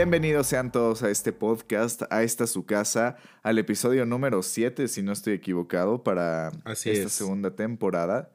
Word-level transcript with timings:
Bienvenidos 0.00 0.46
sean 0.46 0.72
todos 0.72 1.02
a 1.02 1.10
este 1.10 1.30
podcast, 1.30 2.04
a 2.08 2.22
esta 2.22 2.46
su 2.46 2.64
casa, 2.64 3.18
al 3.42 3.58
episodio 3.58 4.06
número 4.06 4.42
7, 4.42 4.88
si 4.88 5.02
no 5.02 5.12
estoy 5.12 5.34
equivocado, 5.34 6.02
para 6.02 6.52
Así 6.64 6.88
esta 6.88 7.08
es. 7.08 7.12
segunda 7.12 7.54
temporada. 7.54 8.32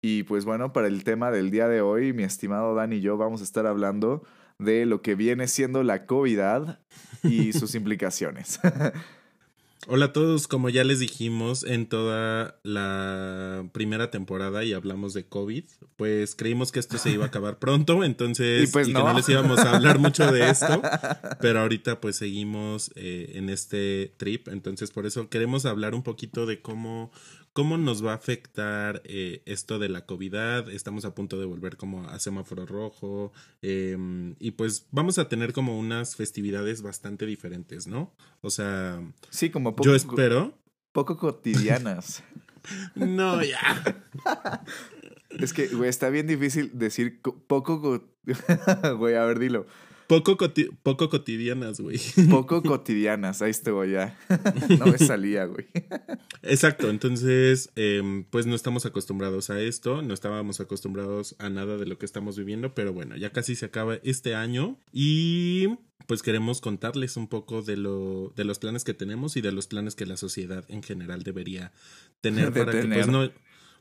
Y 0.00 0.22
pues 0.22 0.46
bueno, 0.46 0.72
para 0.72 0.86
el 0.86 1.04
tema 1.04 1.30
del 1.30 1.50
día 1.50 1.68
de 1.68 1.82
hoy, 1.82 2.14
mi 2.14 2.22
estimado 2.22 2.74
Dan 2.74 2.94
y 2.94 3.02
yo 3.02 3.18
vamos 3.18 3.42
a 3.42 3.44
estar 3.44 3.66
hablando 3.66 4.22
de 4.58 4.86
lo 4.86 5.02
que 5.02 5.14
viene 5.14 5.46
siendo 5.46 5.82
la 5.82 6.06
COVID 6.06 6.40
y 7.22 7.52
sus 7.52 7.74
implicaciones. 7.74 8.58
Hola 9.86 10.06
a 10.06 10.12
todos, 10.14 10.48
como 10.48 10.70
ya 10.70 10.82
les 10.82 10.98
dijimos 10.98 11.62
en 11.62 11.86
toda 11.86 12.58
la 12.62 13.68
primera 13.72 14.10
temporada 14.10 14.64
y 14.64 14.72
hablamos 14.72 15.12
de 15.12 15.26
COVID, 15.26 15.64
pues 15.96 16.34
creímos 16.34 16.72
que 16.72 16.80
esto 16.80 16.96
se 16.96 17.10
iba 17.10 17.24
a 17.24 17.28
acabar 17.28 17.58
pronto, 17.58 18.02
entonces 18.02 18.62
Y 18.70 18.72
pues 18.72 18.86
que 18.86 18.94
no. 18.94 19.04
no 19.04 19.12
les 19.12 19.28
íbamos 19.28 19.58
a 19.58 19.76
hablar 19.76 19.98
mucho 19.98 20.32
de 20.32 20.48
esto, 20.48 20.80
pero 21.40 21.60
ahorita 21.60 22.00
pues 22.00 22.16
seguimos 22.16 22.92
eh, 22.94 23.32
en 23.34 23.50
este 23.50 24.14
trip, 24.16 24.48
entonces 24.48 24.90
por 24.90 25.04
eso 25.04 25.28
queremos 25.28 25.66
hablar 25.66 25.94
un 25.94 26.02
poquito 26.02 26.46
de 26.46 26.62
cómo, 26.62 27.12
cómo 27.54 27.78
nos 27.78 28.04
va 28.04 28.12
a 28.12 28.16
afectar 28.16 29.00
eh, 29.04 29.40
esto 29.46 29.78
de 29.78 29.88
la 29.88 30.04
COVID, 30.04 30.68
estamos 30.70 31.06
a 31.06 31.14
punto 31.14 31.38
de 31.38 31.46
volver 31.46 31.76
como 31.78 32.06
a 32.06 32.18
semáforo 32.18 32.66
rojo 32.66 33.32
eh, 33.62 33.96
y 34.40 34.50
pues 34.50 34.86
vamos 34.90 35.18
a 35.18 35.28
tener 35.28 35.52
como 35.54 35.78
unas 35.78 36.16
festividades 36.16 36.82
bastante 36.82 37.24
diferentes, 37.26 37.86
¿no? 37.86 38.12
O 38.42 38.50
sea, 38.50 39.00
Sí, 39.30 39.48
como 39.50 39.74
poco, 39.76 39.88
yo 39.88 39.94
espero. 39.94 40.52
poco 40.92 41.16
cotidianas. 41.16 42.22
No, 42.94 43.42
ya. 43.42 43.60
Es 45.28 45.52
que, 45.52 45.66
güey, 45.68 45.90
está 45.90 46.08
bien 46.08 46.26
difícil 46.26 46.70
decir 46.72 47.20
co- 47.20 47.36
poco... 47.46 47.82
co- 47.82 48.08
Güey, 48.96 49.16
a 49.16 49.24
ver, 49.26 49.38
dilo. 49.38 49.66
Poco, 50.06 50.36
coti- 50.36 50.68
poco 50.82 51.08
cotidianas, 51.08 51.80
güey. 51.80 51.98
Poco 52.30 52.62
cotidianas, 52.62 53.40
ahí 53.42 53.50
estuvo 53.50 53.84
ya. 53.84 54.18
No 54.78 54.86
me 54.86 54.98
salía, 54.98 55.44
güey. 55.46 55.66
Exacto, 56.42 56.90
entonces, 56.90 57.70
em, 57.76 58.24
pues 58.24 58.46
no 58.46 58.54
estamos 58.54 58.84
acostumbrados 58.86 59.50
a 59.50 59.60
esto, 59.60 60.02
no 60.02 60.12
estábamos 60.14 60.60
acostumbrados 60.60 61.36
a 61.38 61.48
nada 61.50 61.76
de 61.76 61.86
lo 61.86 61.98
que 61.98 62.06
estamos 62.06 62.36
viviendo, 62.36 62.74
pero 62.74 62.92
bueno, 62.92 63.16
ya 63.16 63.30
casi 63.30 63.54
se 63.54 63.66
acaba 63.66 63.96
este 64.02 64.34
año 64.34 64.78
y 64.92 65.68
pues 66.06 66.22
queremos 66.22 66.60
contarles 66.60 67.16
un 67.16 67.28
poco 67.28 67.62
de, 67.62 67.78
lo, 67.78 68.32
de 68.36 68.44
los 68.44 68.58
planes 68.58 68.84
que 68.84 68.92
tenemos 68.92 69.36
y 69.36 69.40
de 69.40 69.52
los 69.52 69.66
planes 69.68 69.94
que 69.94 70.04
la 70.04 70.18
sociedad 70.18 70.64
en 70.68 70.82
general 70.82 71.22
debería 71.22 71.72
tener 72.20 72.52
De 72.52 72.60
para 72.64 72.72
que 72.78 72.86
pues 72.86 73.06
no 73.08 73.30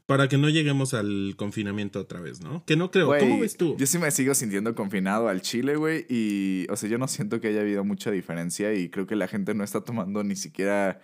para 0.05 0.27
que 0.27 0.37
no 0.37 0.49
lleguemos 0.49 0.93
al 0.93 1.35
confinamiento 1.37 1.99
otra 1.99 2.19
vez, 2.19 2.41
¿no? 2.41 2.65
Que 2.65 2.75
no 2.75 2.91
creo. 2.91 3.07
¿Cómo 3.17 3.39
ves 3.39 3.55
tú? 3.55 3.75
Yo 3.77 3.85
sí 3.85 3.97
me 3.97 4.11
sigo 4.11 4.33
sintiendo 4.33 4.75
confinado 4.75 5.29
al 5.29 5.41
Chile, 5.41 5.75
güey. 5.75 6.05
Y, 6.09 6.67
o 6.69 6.75
sea, 6.75 6.89
yo 6.89 6.97
no 6.97 7.07
siento 7.07 7.39
que 7.39 7.47
haya 7.47 7.61
habido 7.61 7.83
mucha 7.83 8.11
diferencia 8.11 8.73
y 8.73 8.89
creo 8.89 9.07
que 9.07 9.15
la 9.15 9.27
gente 9.27 9.53
no 9.53 9.63
está 9.63 9.81
tomando 9.81 10.23
ni 10.23 10.35
siquiera 10.35 10.99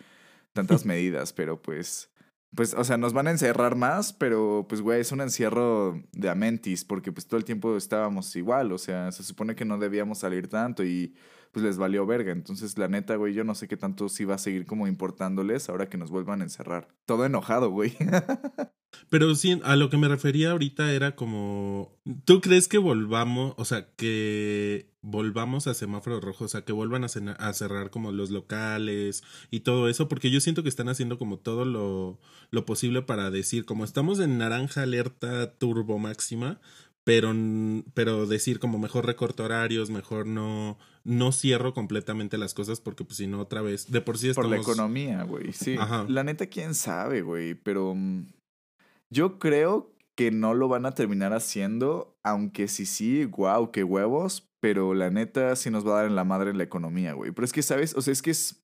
tantas 0.53 0.86
medidas, 0.86 1.33
pero 1.33 1.61
pues. 1.61 2.09
Pues, 2.56 2.73
o 2.73 2.83
sea, 2.83 2.97
nos 2.97 3.14
van 3.14 3.28
a 3.28 3.31
encerrar 3.31 3.75
más, 3.75 4.11
pero 4.11 4.66
pues, 4.67 4.81
güey, 4.81 5.02
es 5.02 5.11
un 5.11 5.22
encierro 5.22 6.02
de 6.13 6.30
amentis, 6.30 6.84
porque 6.84 7.11
pues 7.11 7.28
todo 7.28 7.38
el 7.38 7.45
tiempo 7.45 7.78
estábamos 7.78 8.36
igual, 8.36 8.72
o 8.72 8.80
sea, 8.80 9.11
se 9.11 9.22
supone 9.22 9.56
que 9.56 9.66
no 9.66 9.78
debíamos 9.78 10.17
salir 10.17 10.47
tanto 10.47 10.84
y 10.84 11.13
pues 11.52 11.64
les 11.66 11.78
valió 11.78 12.05
verga. 12.05 12.31
Entonces, 12.31 12.78
la 12.78 12.88
neta, 12.88 13.16
güey, 13.16 13.33
yo 13.33 13.44
no 13.44 13.55
sé 13.55 13.67
qué 13.67 13.78
tanto 13.78 14.09
sí 14.09 14.25
va 14.25 14.36
a 14.36 14.39
seguir 14.39 14.66
como 14.66 14.88
importándoles 14.88 15.69
ahora 15.69 15.89
que 15.89 15.97
nos 15.97 16.11
vuelvan 16.11 16.41
a 16.41 16.45
encerrar. 16.45 16.88
Todo 17.06 17.25
enojado, 17.25 17.69
güey. 17.69 17.95
Pero 19.09 19.33
sí, 19.36 19.59
a 19.64 19.75
lo 19.75 19.89
que 19.89 19.97
me 19.97 20.08
refería 20.08 20.52
ahorita 20.52 20.91
era 20.91 21.16
como, 21.16 22.00
¿tú 22.25 22.41
crees 22.41 22.67
que 22.67 22.78
volvamos, 22.78 23.53
o 23.58 23.66
sea, 23.66 23.89
que 23.95 24.91
volvamos 25.02 25.67
a 25.67 25.74
semáforo 25.74 26.19
rojo, 26.19 26.46
o 26.46 26.47
sea, 26.47 26.66
que 26.66 26.74
vuelvan 26.74 27.03
a, 27.03 27.07
a 27.07 27.53
cerrar 27.53 27.91
como 27.91 28.12
los 28.12 28.29
locales 28.31 29.24
y 29.51 29.62
todo 29.62 29.90
eso? 29.90 30.07
Porque 30.07 30.31
yo 30.31 30.41
siento 30.41 30.63
que 30.63 30.69
están 30.69 30.90
haciendo 30.90 31.18
como 31.18 31.38
todo 31.38 31.66
lo, 31.66 32.19
lo 32.51 32.66
posible 32.66 33.01
para 33.01 33.29
decir, 33.31 33.66
como 33.66 33.84
estamos 33.84 34.19
en 34.19 34.38
naranja 34.38 34.84
alerta 34.84 35.53
turbo 35.57 36.00
máxima, 36.00 36.59
pero, 37.09 37.34
pero 37.96 38.28
decir 38.28 38.59
como 38.59 38.78
mejor 38.78 39.08
recorto 39.08 39.44
horarios, 39.44 39.90
mejor 39.90 40.28
no, 40.28 40.78
no 41.03 41.31
cierro 41.31 41.74
completamente 41.74 42.38
las 42.38 42.53
cosas 42.53 42.81
porque 42.81 43.03
pues 43.03 43.18
si 43.18 43.25
no 43.25 43.40
otra 43.40 43.64
vez, 43.64 43.92
de 43.92 44.00
por 44.00 44.20
sí 44.20 44.31
Por 44.31 44.46
estamos... 44.46 44.52
la 44.52 44.58
economía, 44.62 45.24
güey. 45.24 45.52
Sí. 45.52 45.75
Ajá. 45.80 46.06
La 46.08 46.24
neta, 46.24 46.46
quién 46.46 46.75
sabe, 46.75 47.24
güey. 47.24 47.56
Pero 47.56 47.96
mm, 47.96 48.28
yo 49.09 49.40
creo 49.40 49.92
que 50.14 50.30
no 50.30 50.53
lo 50.53 50.68
van 50.68 50.86
a 50.86 50.92
terminar 50.92 51.34
haciendo. 51.34 52.16
Aunque 52.22 52.68
sí, 52.68 52.86
sí, 52.86 53.25
wow, 53.25 53.72
qué 53.72 53.84
huevos. 53.84 54.48
Pero 54.59 54.94
la 54.94 55.09
neta 55.09 55.56
sí 55.56 55.72
nos 55.72 55.88
va 55.88 55.94
a 55.94 55.96
dar 56.02 56.06
en 56.06 56.16
la 56.16 56.25
madre 56.25 56.53
la 56.53 56.64
economía, 56.64 57.14
güey. 57.14 57.31
Pero 57.31 57.44
es 57.44 57.53
que, 57.53 57.64
¿sabes? 57.64 57.96
O 57.96 58.03
sea, 58.03 58.12
es 58.12 58.22
que 58.22 58.30
es. 58.30 58.62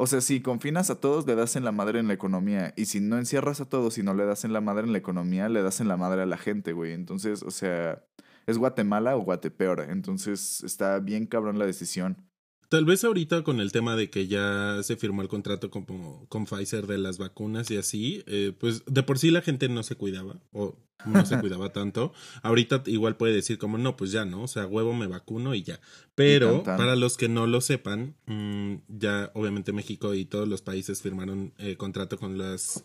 O 0.00 0.06
sea, 0.06 0.20
si 0.20 0.40
confinas 0.40 0.90
a 0.90 1.00
todos, 1.00 1.26
le 1.26 1.34
das 1.34 1.56
en 1.56 1.64
la 1.64 1.72
madre 1.72 1.98
en 1.98 2.06
la 2.06 2.14
economía. 2.14 2.72
Y 2.76 2.84
si 2.84 3.00
no 3.00 3.18
encierras 3.18 3.60
a 3.60 3.68
todos 3.68 3.98
y 3.98 4.04
no 4.04 4.14
le 4.14 4.24
das 4.26 4.44
en 4.44 4.52
la 4.52 4.60
madre 4.60 4.86
en 4.86 4.92
la 4.92 4.98
economía, 4.98 5.48
le 5.48 5.60
das 5.60 5.80
en 5.80 5.88
la 5.88 5.96
madre 5.96 6.22
a 6.22 6.26
la 6.26 6.38
gente, 6.38 6.72
güey. 6.72 6.92
Entonces, 6.92 7.42
o 7.42 7.50
sea, 7.50 8.04
¿es 8.46 8.58
Guatemala 8.58 9.16
o 9.16 9.22
Guatepeor? 9.22 9.80
Entonces, 9.90 10.62
está 10.62 11.00
bien 11.00 11.26
cabrón 11.26 11.58
la 11.58 11.66
decisión. 11.66 12.27
Tal 12.68 12.84
vez 12.84 13.02
ahorita 13.02 13.42
con 13.44 13.60
el 13.60 13.72
tema 13.72 13.96
de 13.96 14.10
que 14.10 14.26
ya 14.26 14.82
se 14.82 14.96
firmó 14.96 15.22
el 15.22 15.28
contrato 15.28 15.70
con, 15.70 15.86
con 16.26 16.44
Pfizer 16.44 16.86
de 16.86 16.98
las 16.98 17.16
vacunas 17.16 17.70
y 17.70 17.78
así, 17.78 18.22
eh, 18.26 18.52
pues 18.58 18.82
de 18.86 19.02
por 19.02 19.18
sí 19.18 19.30
la 19.30 19.40
gente 19.40 19.70
no 19.70 19.82
se 19.82 19.94
cuidaba 19.94 20.36
o 20.52 20.76
no 21.06 21.24
se 21.24 21.38
cuidaba 21.40 21.72
tanto. 21.72 22.12
Ahorita 22.42 22.82
igual 22.86 23.16
puede 23.16 23.32
decir 23.32 23.56
como 23.56 23.78
no, 23.78 23.96
pues 23.96 24.12
ya 24.12 24.26
no, 24.26 24.42
o 24.42 24.48
sea, 24.48 24.66
huevo 24.66 24.92
me 24.92 25.06
vacuno 25.06 25.54
y 25.54 25.62
ya. 25.62 25.80
Pero 26.14 26.62
para 26.62 26.94
los 26.94 27.16
que 27.16 27.30
no 27.30 27.46
lo 27.46 27.62
sepan, 27.62 28.16
mm, 28.26 28.74
ya 28.88 29.30
obviamente 29.34 29.72
México 29.72 30.12
y 30.12 30.26
todos 30.26 30.46
los 30.46 30.60
países 30.60 31.00
firmaron 31.00 31.54
eh, 31.56 31.76
contrato 31.76 32.18
con 32.18 32.36
las, 32.36 32.84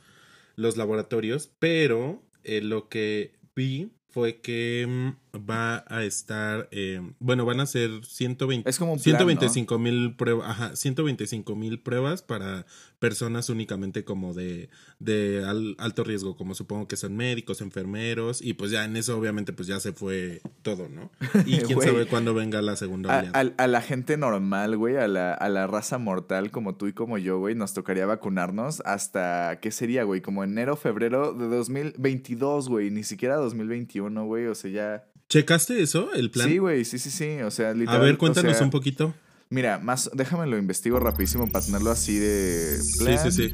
los 0.56 0.78
laboratorios, 0.78 1.52
pero 1.60 2.24
eh, 2.46 2.62
lo 2.62 2.88
que 2.88 3.34
vi 3.54 3.92
fue 4.08 4.40
que 4.40 4.86
mm, 4.88 5.23
va 5.38 5.84
a 5.88 6.04
estar, 6.04 6.68
eh, 6.72 7.02
bueno, 7.20 7.44
van 7.46 7.60
a 7.60 7.66
ser 7.66 8.06
120, 8.06 8.70
Es 8.70 8.78
como 8.78 8.94
plan, 8.94 9.04
125 9.04 9.80
mil 9.80 10.16
pruebas, 10.16 10.48
ajá, 10.50 10.76
125 10.76 11.56
mil 11.56 11.80
pruebas 11.82 12.22
para 12.22 12.66
personas 13.00 13.50
únicamente 13.50 14.04
como 14.06 14.34
de, 14.36 14.70
de 15.00 15.44
al- 15.44 15.76
alto 15.80 16.04
riesgo, 16.04 16.38
como 16.38 16.54
supongo 16.54 16.88
que 16.88 16.98
son 16.98 17.16
médicos, 17.18 17.62
enfermeros, 17.62 18.42
y 18.44 18.54
pues 18.54 18.70
ya 18.70 18.86
en 18.86 18.96
eso 18.96 19.18
obviamente 19.18 19.54
pues 19.54 19.68
ya 19.68 19.80
se 19.80 19.92
fue 19.92 20.42
todo, 20.62 20.88
¿no? 20.88 21.10
Y 21.48 21.58
quién 21.62 21.82
sabe 21.82 22.06
cuándo 22.06 22.36
venga 22.36 22.62
la 22.62 22.76
segunda 22.76 23.14
A, 23.16 23.20
oleada. 23.22 23.40
a- 23.58 23.64
a 23.64 23.68
la 23.68 23.82
gente 23.82 24.18
normal, 24.18 24.78
güey, 24.78 24.98
a 24.98 25.08
la, 25.08 25.34
a 25.34 25.50
la 25.50 25.66
raza 25.66 25.98
mortal 25.98 26.52
como 26.52 26.76
tú 26.76 26.86
y 26.86 26.94
como 26.94 27.18
yo, 27.18 27.40
güey, 27.40 27.56
nos 27.56 27.74
tocaría 27.74 28.06
vacunarnos 28.06 28.82
hasta, 28.86 29.60
¿qué 29.62 29.72
sería, 29.72 30.04
güey? 30.04 30.22
Como 30.22 30.44
enero, 30.44 30.76
febrero 30.78 31.34
de 31.34 31.48
2022, 31.48 32.70
güey, 32.70 32.92
ni 32.92 33.04
siquiera 33.04 33.36
2021, 33.38 34.26
güey, 34.26 34.46
o 34.46 34.54
sea, 34.54 34.70
ya... 34.70 35.04
¿Checaste 35.34 35.82
eso? 35.82 36.14
El 36.14 36.30
plan. 36.30 36.48
Sí, 36.48 36.60
güey, 36.60 36.86
sí, 36.86 37.00
sí, 37.00 37.10
sí, 37.10 37.42
o 37.42 37.50
sea, 37.50 37.72
a 37.72 37.74
literal. 37.74 38.02
ver, 38.02 38.14
o 38.14 38.18
cuéntanos 38.20 38.56
sea, 38.56 38.64
un 38.64 38.70
poquito. 38.70 39.16
Mira, 39.50 39.80
más, 39.80 40.12
déjame 40.14 40.46
lo 40.46 40.60
investigo 40.60 41.00
rapidísimo 41.00 41.48
para 41.48 41.66
tenerlo 41.66 41.90
así 41.90 42.20
de... 42.20 42.78
Sí, 42.80 43.04
plan, 43.04 43.18
sí, 43.18 43.32
sí. 43.32 43.54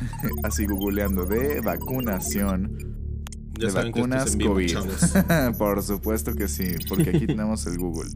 Así 0.42 0.66
googleando, 0.66 1.24
de 1.24 1.60
vacunación. 1.60 2.96
Ya 3.60 3.66
de 3.66 3.70
saben 3.70 3.92
que 3.92 4.00
vacunas 4.00 4.32
en 4.32 4.38
vivo, 4.38 4.54
COVID. 4.54 4.76
Por 5.56 5.84
supuesto 5.84 6.34
que 6.34 6.48
sí, 6.48 6.74
porque 6.88 7.10
aquí 7.10 7.26
tenemos 7.28 7.64
el 7.68 7.78
Google. 7.78 8.10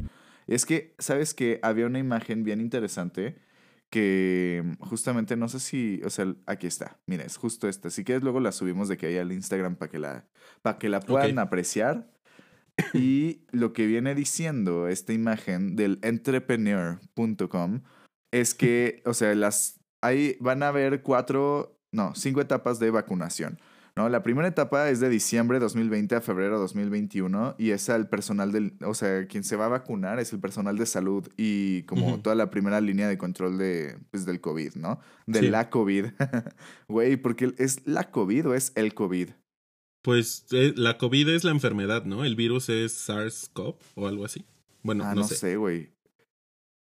Es 0.48 0.66
que, 0.66 0.96
¿sabes 0.98 1.34
qué? 1.34 1.60
Había 1.62 1.86
una 1.86 2.00
imagen 2.00 2.42
bien 2.42 2.60
interesante 2.60 3.36
que 3.90 4.76
justamente 4.80 5.36
no 5.36 5.48
sé 5.48 5.60
si, 5.60 6.00
o 6.04 6.10
sea, 6.10 6.34
aquí 6.46 6.66
está. 6.66 6.98
Mira, 7.06 7.22
es 7.22 7.36
justo 7.36 7.68
esta. 7.68 7.90
Si 7.90 8.02
quieres 8.02 8.24
luego 8.24 8.40
la 8.40 8.50
subimos 8.50 8.88
de 8.88 8.96
que 8.96 9.06
hay 9.06 9.18
al 9.18 9.30
Instagram 9.30 9.76
para 9.76 9.88
que 9.88 10.00
la 10.00 10.28
para 10.62 10.78
que 10.78 10.88
la 10.88 10.98
puedan 10.98 11.38
apreciar. 11.38 12.10
Y 12.94 13.42
lo 13.50 13.72
que 13.72 13.86
viene 13.86 14.14
diciendo 14.14 14.88
esta 14.88 15.12
imagen 15.12 15.76
del 15.76 15.98
entrepreneur.com 16.02 17.82
es 18.32 18.54
que, 18.54 19.02
o 19.04 19.14
sea, 19.14 19.34
las 19.34 19.80
ahí 20.02 20.36
van 20.40 20.62
a 20.62 20.68
haber 20.68 21.02
cuatro, 21.02 21.78
no, 21.92 22.14
cinco 22.14 22.40
etapas 22.40 22.78
de 22.78 22.90
vacunación. 22.90 23.58
¿no? 23.96 24.08
La 24.08 24.22
primera 24.22 24.46
etapa 24.48 24.88
es 24.88 25.00
de 25.00 25.08
diciembre 25.08 25.58
2020 25.58 26.14
a 26.14 26.20
febrero 26.20 26.58
2021 26.60 27.56
y 27.58 27.70
es 27.70 27.90
al 27.90 28.08
personal 28.08 28.52
del, 28.52 28.74
o 28.84 28.94
sea, 28.94 29.26
quien 29.26 29.42
se 29.42 29.56
va 29.56 29.66
a 29.66 29.68
vacunar 29.68 30.20
es 30.20 30.32
el 30.32 30.38
personal 30.38 30.78
de 30.78 30.86
salud 30.86 31.28
y 31.36 31.82
como 31.82 32.20
toda 32.20 32.36
la 32.36 32.50
primera 32.50 32.80
línea 32.80 33.08
de 33.08 33.18
control 33.18 33.58
de, 33.58 33.98
pues, 34.10 34.24
del 34.26 34.40
COVID, 34.40 34.76
¿no? 34.76 35.00
De 35.26 35.40
Sí. 35.40 35.48
la 35.48 35.70
COVID. 35.70 36.06
Güey, 36.88 37.16
porque 37.16 37.52
es 37.58 37.86
la 37.86 38.10
COVID 38.10 38.48
o 38.48 38.54
es 38.54 38.72
el 38.76 38.94
COVID. 38.94 39.30
Pues 40.02 40.46
eh, 40.52 40.72
la 40.76 40.96
COVID 40.98 41.28
es 41.28 41.44
la 41.44 41.50
enfermedad, 41.50 42.04
¿no? 42.04 42.24
El 42.24 42.36
virus 42.36 42.68
es 42.68 43.08
SARS-CoV 43.08 43.76
o 43.94 44.06
algo 44.08 44.24
así. 44.24 44.44
Bueno, 44.82 45.04
ah, 45.04 45.14
no, 45.14 45.22
no 45.22 45.26
sé. 45.28 45.56
güey. 45.56 45.90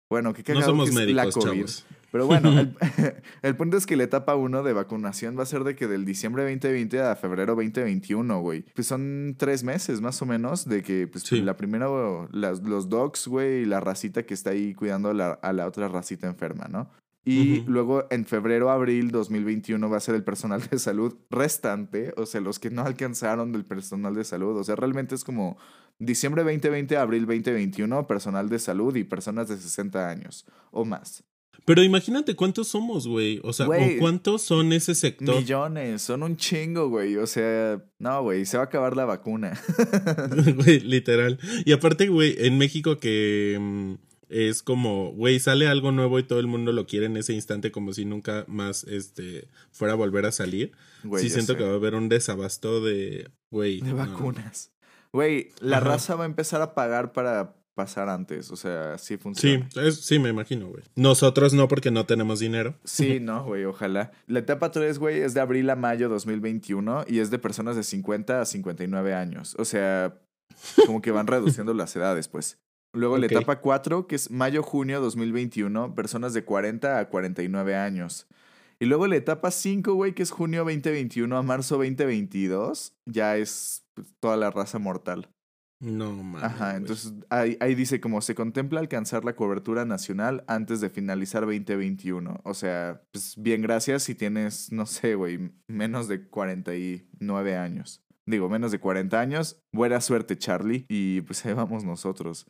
Bueno, 0.09 0.33
qué 0.33 0.53
No 0.53 0.61
somos 0.61 0.89
que 0.89 0.95
médicos, 0.95 1.25
la 1.25 1.31
COVID. 1.31 1.45
chavos. 1.45 1.85
Pero 2.11 2.27
bueno, 2.27 2.57
el, 2.59 2.73
el 3.41 3.55
punto 3.57 3.75
es 3.77 3.85
que 3.85 3.95
la 3.95 4.03
etapa 4.03 4.35
1 4.35 4.63
de 4.63 4.73
vacunación 4.73 5.37
va 5.37 5.43
a 5.43 5.47
ser 5.47 5.63
de 5.63 5.75
que 5.75 5.87
del 5.87 6.05
diciembre 6.05 6.43
2020 6.43 7.01
a 7.01 7.15
febrero 7.15 7.55
2021, 7.55 8.39
güey. 8.39 8.61
Pues 8.73 8.87
son 8.87 9.35
tres 9.37 9.63
meses 9.63 10.01
más 10.01 10.21
o 10.21 10.25
menos 10.25 10.65
de 10.67 10.81
que 10.81 11.07
pues, 11.07 11.23
Sí. 11.25 11.41
la 11.41 11.57
primera, 11.57 11.87
las, 12.31 12.61
los 12.61 12.89
dogs, 12.89 13.27
güey, 13.27 13.63
y 13.63 13.65
la 13.65 13.79
racita 13.81 14.23
que 14.23 14.33
está 14.33 14.51
ahí 14.51 14.73
cuidando 14.73 15.09
a 15.09 15.13
la, 15.13 15.31
a 15.33 15.53
la 15.53 15.67
otra 15.67 15.87
racita 15.89 16.27
enferma, 16.27 16.67
¿no? 16.69 16.89
Y 17.25 17.61
luego 17.61 18.05
en 18.11 18.25
febrero, 18.25 18.69
abril 18.69 19.09
2021 19.09 19.89
va 19.89 19.97
a 19.97 19.99
ser 19.99 20.13
el 20.13 20.23
personal 20.23 20.61
de 20.69 20.77
salud 20.77 21.15
restante, 21.31 22.13
o 22.17 22.27
sea, 22.27 22.39
los 22.39 22.59
que 22.59 22.69
no 22.69 22.83
alcanzaron 22.83 23.51
del 23.51 23.65
personal 23.65 24.13
de 24.13 24.23
salud. 24.23 24.55
O 24.55 24.63
sea, 24.63 24.75
realmente 24.75 25.15
es 25.15 25.23
como 25.23 25.57
diciembre 25.97 26.43
2020, 26.43 26.95
abril 26.97 27.25
2021, 27.25 28.05
personal 28.05 28.47
de 28.47 28.59
salud 28.59 28.95
y 28.95 29.03
personas 29.03 29.47
de 29.47 29.57
60 29.57 30.07
años 30.07 30.45
o 30.71 30.85
más. 30.85 31.23
Pero 31.65 31.81
imagínate 31.81 32.35
cuántos 32.35 32.67
somos, 32.67 33.07
güey. 33.07 33.39
O 33.43 33.51
sea, 33.51 33.67
o 33.67 33.73
cuántos 33.97 34.43
son 34.43 34.71
ese 34.71 34.93
sector. 34.93 35.35
Millones, 35.35 36.03
son 36.03 36.21
un 36.21 36.37
chingo, 36.37 36.89
güey. 36.89 37.17
O 37.17 37.25
sea, 37.25 37.83
no, 37.97 38.21
güey, 38.21 38.45
se 38.45 38.57
va 38.57 38.63
a 38.63 38.65
acabar 38.67 38.95
la 38.95 39.05
vacuna. 39.05 39.59
Güey, 40.55 40.81
literal. 40.81 41.39
Y 41.65 41.71
aparte, 41.71 42.07
güey, 42.07 42.35
en 42.37 42.57
México 42.57 42.97
que 42.97 43.57
mm, 43.59 43.93
es 44.29 44.63
como, 44.63 45.11
güey, 45.13 45.39
sale 45.39 45.67
algo 45.67 45.91
nuevo 45.91 46.17
y 46.19 46.23
todo 46.23 46.39
el 46.39 46.47
mundo 46.47 46.71
lo 46.71 46.85
quiere 46.87 47.05
en 47.05 47.17
ese 47.17 47.33
instante 47.33 47.71
como 47.71 47.93
si 47.93 48.05
nunca 48.05 48.45
más 48.47 48.83
este 48.85 49.47
fuera 49.71 49.93
a 49.93 49.97
volver 49.97 50.25
a 50.25 50.31
salir. 50.31 50.71
Sí 51.19 51.29
siento 51.29 51.53
sé. 51.53 51.57
que 51.59 51.63
va 51.65 51.71
a 51.71 51.75
haber 51.75 51.95
un 51.95 52.09
desabasto 52.09 52.81
de, 52.83 53.29
güey. 53.51 53.81
De 53.81 53.91
no. 53.91 53.97
vacunas. 53.97 54.71
Güey, 55.13 55.51
la 55.61 55.77
Ajá. 55.77 55.85
raza 55.89 56.15
va 56.15 56.23
a 56.23 56.27
empezar 56.27 56.61
a 56.61 56.73
pagar 56.73 57.13
para 57.13 57.55
pasar 57.75 58.07
antes. 58.09 58.51
O 58.51 58.55
sea, 58.55 58.93
así 58.93 59.15
Sí, 59.15 59.17
funciona. 59.17 59.69
es- 59.75 60.01
sí, 60.05 60.17
me 60.17 60.29
imagino, 60.29 60.67
güey. 60.69 60.83
Nosotros 60.95 61.53
no 61.53 61.67
porque 61.67 61.91
no 61.91 62.05
tenemos 62.05 62.39
dinero. 62.39 62.75
Sí, 62.83 63.19
no, 63.21 63.43
güey, 63.45 63.65
ojalá. 63.65 64.11
La 64.27 64.39
etapa 64.39 64.71
3, 64.71 64.97
güey, 64.99 65.19
es 65.21 65.33
de 65.33 65.41
abril 65.41 65.69
a 65.69 65.75
mayo 65.75 66.09
2021 66.09 67.05
y 67.07 67.19
es 67.19 67.31
de 67.31 67.39
personas 67.39 67.75
de 67.75 67.83
50 67.83 68.41
a 68.41 68.45
59 68.45 69.13
años. 69.13 69.55
O 69.59 69.65
sea, 69.65 70.17
como 70.85 71.01
que 71.01 71.11
van 71.11 71.27
reduciendo 71.27 71.73
las 71.73 71.95
edades, 71.95 72.27
pues. 72.27 72.57
Luego 72.95 73.17
la 73.17 73.25
etapa 73.27 73.59
4, 73.59 74.07
que 74.07 74.15
es 74.15 74.31
mayo-junio 74.31 75.01
2021, 75.01 75.93
personas 75.95 76.33
de 76.33 76.43
40 76.43 76.99
a 76.99 77.09
49 77.09 77.75
años. 77.75 78.27
Y 78.79 78.85
luego 78.85 79.07
la 79.07 79.15
etapa 79.15 79.51
5, 79.51 79.93
güey, 79.93 80.13
que 80.13 80.23
es 80.23 80.31
junio 80.31 80.63
2021 80.63 81.37
a 81.37 81.43
marzo 81.43 81.75
2022, 81.75 82.93
ya 83.05 83.37
es 83.37 83.85
pues, 83.93 84.13
toda 84.19 84.37
la 84.37 84.51
raza 84.51 84.79
mortal. 84.79 85.29
No, 85.81 86.11
mames. 86.11 86.43
Ajá, 86.43 86.77
entonces 86.77 87.13
ahí, 87.29 87.57
ahí 87.59 87.75
dice 87.75 87.99
como 87.99 88.21
se 88.21 88.33
contempla 88.33 88.79
alcanzar 88.79 89.25
la 89.25 89.35
cobertura 89.35 89.85
nacional 89.85 90.43
antes 90.47 90.79
de 90.79 90.89
finalizar 90.89 91.41
2021. 91.41 92.39
O 92.43 92.53
sea, 92.53 93.01
pues 93.11 93.35
bien, 93.37 93.61
gracias 93.61 94.03
si 94.03 94.15
tienes, 94.15 94.71
no 94.71 94.85
sé, 94.85 95.15
güey, 95.15 95.51
menos 95.67 96.07
de 96.07 96.27
49 96.27 97.57
años. 97.57 98.01
Digo, 98.25 98.49
menos 98.49 98.71
de 98.71 98.79
40 98.79 99.19
años. 99.19 99.61
Buena 99.71 100.01
suerte, 100.01 100.37
Charlie. 100.37 100.85
Y 100.89 101.21
pues 101.21 101.45
ahí 101.45 101.53
vamos 101.53 101.83
nosotros. 101.83 102.47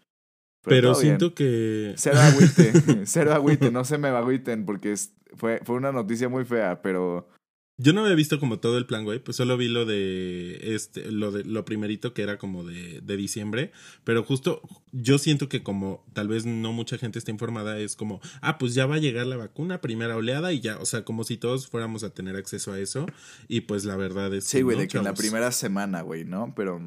Pero 0.66 0.90
bien. 0.92 1.02
siento 1.02 1.34
que. 1.34 1.94
Cero 1.98 2.20
agüite, 2.20 2.74
cero 3.06 3.34
agüite, 3.34 3.72
no 3.72 3.84
se 3.86 3.98
me 3.98 4.08
agüiten 4.10 4.66
porque 4.66 4.92
es- 4.92 5.14
fue, 5.36 5.60
fue 5.64 5.76
una 5.76 5.92
noticia 5.92 6.30
muy 6.30 6.46
fea, 6.46 6.82
pero 6.82 7.28
Yo 7.78 7.92
no 7.92 8.02
había 8.06 8.16
visto 8.16 8.40
como 8.40 8.60
todo 8.60 8.78
el 8.78 8.86
plan, 8.86 9.04
güey. 9.04 9.20
Pues 9.20 9.36
solo 9.36 9.58
vi 9.58 9.68
lo 9.68 9.86
de 9.86 10.76
este, 10.76 11.12
lo 11.12 11.32
de 11.34 11.44
lo 11.44 11.66
primerito 11.66 12.14
que 12.14 12.22
era 12.24 12.38
como 12.38 12.64
de, 12.64 13.02
de 13.02 13.18
diciembre. 13.18 13.74
Pero 14.06 14.24
justo 14.24 14.62
yo 14.94 15.18
siento 15.18 15.50
que 15.50 15.62
como 15.62 16.06
tal 16.14 16.30
vez 16.30 16.46
no 16.46 16.72
mucha 16.72 16.98
gente 16.98 17.20
está 17.20 17.32
informada, 17.32 17.78
es 17.78 17.98
como, 17.98 18.22
ah, 18.42 18.58
pues 18.58 18.76
ya 18.76 18.86
va 18.86 18.96
a 18.96 19.00
llegar 19.00 19.28
la 19.28 19.36
vacuna, 19.36 19.82
primera 19.82 20.16
oleada, 20.16 20.54
y 20.54 20.62
ya, 20.62 20.78
o 20.80 20.86
sea, 20.86 21.04
como 21.04 21.26
si 21.26 21.36
todos 21.36 21.68
fuéramos 21.68 22.06
a 22.06 22.14
tener 22.14 22.38
acceso 22.38 22.72
a 22.72 22.80
eso. 22.80 23.08
Y 23.50 23.62
pues 23.62 23.84
la 23.84 23.98
verdad 23.98 24.34
es 24.34 24.46
sí, 24.46 24.62
güey, 24.62 24.78
no, 24.78 24.82
de 24.84 24.88
que 24.88 24.98
en 24.98 25.04
la 25.04 25.14
primera 25.14 25.52
semana, 25.52 26.02
güey, 26.02 26.24
¿no? 26.24 26.54
Pero 26.56 26.80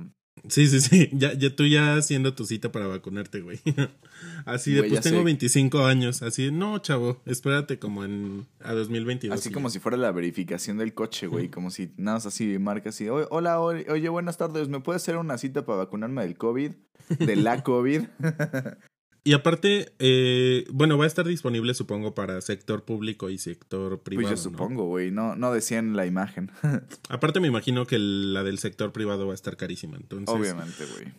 Sí, 0.48 0.66
sí, 0.68 0.80
sí. 0.80 1.08
Ya, 1.18 1.32
ya 1.32 1.54
tú 1.54 1.66
ya 1.66 1.96
haciendo 1.96 2.34
tu 2.34 2.44
cita 2.44 2.70
para 2.70 2.86
vacunarte, 2.86 3.40
güey. 3.40 3.60
Así 4.44 4.72
de, 4.72 4.80
Güey, 4.80 4.90
pues 4.90 5.02
tengo 5.02 5.18
sé. 5.18 5.24
25 5.24 5.84
años. 5.84 6.22
Así 6.22 6.44
de, 6.44 6.52
no, 6.52 6.78
chavo, 6.78 7.20
espérate 7.26 7.78
como 7.78 8.04
en 8.04 8.46
a 8.60 8.72
2022. 8.72 9.38
Así 9.38 9.50
como 9.50 9.68
ya. 9.68 9.72
si 9.74 9.78
fuera 9.78 9.96
la 9.96 10.12
verificación 10.12 10.78
del 10.78 10.94
coche, 10.94 11.26
güey. 11.26 11.48
Como 11.48 11.70
si 11.70 11.90
nada 11.96 12.16
más 12.16 12.26
así 12.26 12.58
marca 12.58 12.90
así. 12.90 13.08
"Oye, 13.08 13.26
Hola, 13.30 13.60
oye, 13.60 13.86
oye, 13.90 14.08
buenas 14.08 14.36
tardes. 14.36 14.68
¿Me 14.68 14.80
puedes 14.80 15.02
hacer 15.02 15.16
una 15.16 15.38
cita 15.38 15.64
para 15.66 15.78
vacunarme 15.78 16.22
del 16.22 16.36
COVID? 16.36 16.72
De 17.18 17.36
la 17.36 17.62
COVID. 17.62 18.02
Y 19.28 19.34
aparte, 19.34 19.92
eh, 19.98 20.64
bueno, 20.70 20.96
va 20.96 21.04
a 21.04 21.06
estar 21.06 21.26
disponible, 21.26 21.74
supongo, 21.74 22.14
para 22.14 22.40
sector 22.40 22.84
público 22.84 23.28
y 23.28 23.36
sector 23.36 24.00
privado. 24.00 24.26
pues 24.26 24.42
yo 24.42 24.50
¿no? 24.50 24.56
supongo, 24.56 24.86
güey. 24.86 25.10
No, 25.10 25.36
no 25.36 25.52
decían 25.52 25.96
la 25.96 26.06
imagen. 26.06 26.50
Aparte, 27.10 27.38
me 27.38 27.46
imagino 27.46 27.84
que 27.84 27.98
la 27.98 28.42
del 28.42 28.58
sector 28.58 28.90
privado 28.90 29.26
va 29.26 29.32
a 29.32 29.34
estar 29.34 29.58
carísima. 29.58 29.98
Entonces, 29.98 30.34
Obviamente, 30.34 30.82
güey. 30.94 31.12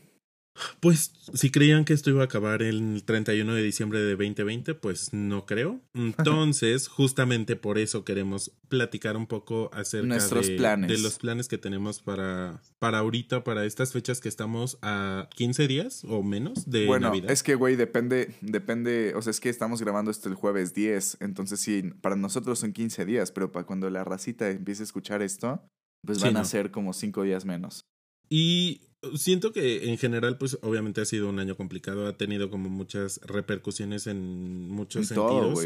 Pues 0.80 1.12
si 1.34 1.52
creían 1.52 1.86
que 1.86 1.94
esto 1.94 2.10
iba 2.10 2.22
a 2.22 2.26
acabar 2.26 2.62
el 2.62 3.04
31 3.06 3.54
de 3.54 3.64
diciembre 3.64 4.00
de 4.00 4.12
2020, 4.16 4.74
pues 4.76 5.14
no 5.14 5.46
creo. 5.46 5.80
Entonces, 5.94 6.88
justamente 6.88 7.56
por 7.56 7.78
eso 7.78 8.04
queremos 8.04 8.52
platicar 8.68 9.18
un 9.18 9.28
poco 9.28 9.70
acerca 9.74 10.08
Nuestros 10.08 10.48
de, 10.48 10.58
planes. 10.58 10.90
de 10.90 10.98
los 11.00 11.18
planes 11.20 11.48
que 11.48 11.58
tenemos 11.58 12.02
para, 12.02 12.62
para 12.80 13.00
ahorita, 13.00 13.44
para 13.44 13.66
estas 13.66 13.92
fechas 13.94 14.20
que 14.22 14.30
estamos 14.30 14.78
a 14.82 15.28
15 15.36 15.68
días 15.68 16.04
o 16.08 16.24
menos 16.24 16.70
de 16.70 16.86
Bueno, 16.86 17.08
Navidad. 17.08 17.32
es 17.32 17.44
que, 17.44 17.56
güey, 17.56 17.76
depende, 17.76 18.36
depende, 18.42 19.14
o 19.16 19.22
sea, 19.22 19.32
es 19.32 19.40
que 19.40 19.50
estamos 19.50 19.82
grabando 19.82 20.12
esto 20.12 20.30
el 20.30 20.36
jueves 20.36 20.74
10, 20.74 21.18
entonces 21.22 21.60
sí, 21.60 21.84
para 22.02 22.16
nosotros 22.16 22.60
son 22.60 22.74
15 22.74 23.06
días, 23.06 23.32
pero 23.32 23.52
para 23.52 23.66
cuando 23.66 23.90
la 23.90 24.04
racita 24.04 24.50
empiece 24.50 24.84
a 24.84 24.86
escuchar 24.86 25.22
esto, 25.22 25.62
pues 26.06 26.20
Sí, 26.20 26.24
van 26.26 26.38
a 26.38 26.46
ser 26.46 26.72
como 26.72 26.94
5 26.94 27.24
días 27.24 27.46
menos. 27.46 27.86
Y 28.30 28.82
siento 29.16 29.52
que 29.52 29.90
en 29.90 29.98
general, 29.98 30.38
pues 30.38 30.58
obviamente 30.62 31.02
ha 31.02 31.06
sido 31.06 31.30
un 31.30 31.40
año 31.40 31.56
complicado, 31.56 32.08
ha 32.08 32.18
tenido 32.18 32.50
como 32.50 32.70
muchas 32.70 33.20
repercusiones 33.26 34.08
en 34.08 34.70
muchos 34.70 35.12
En 35.12 35.18
sentidos. 35.18 35.60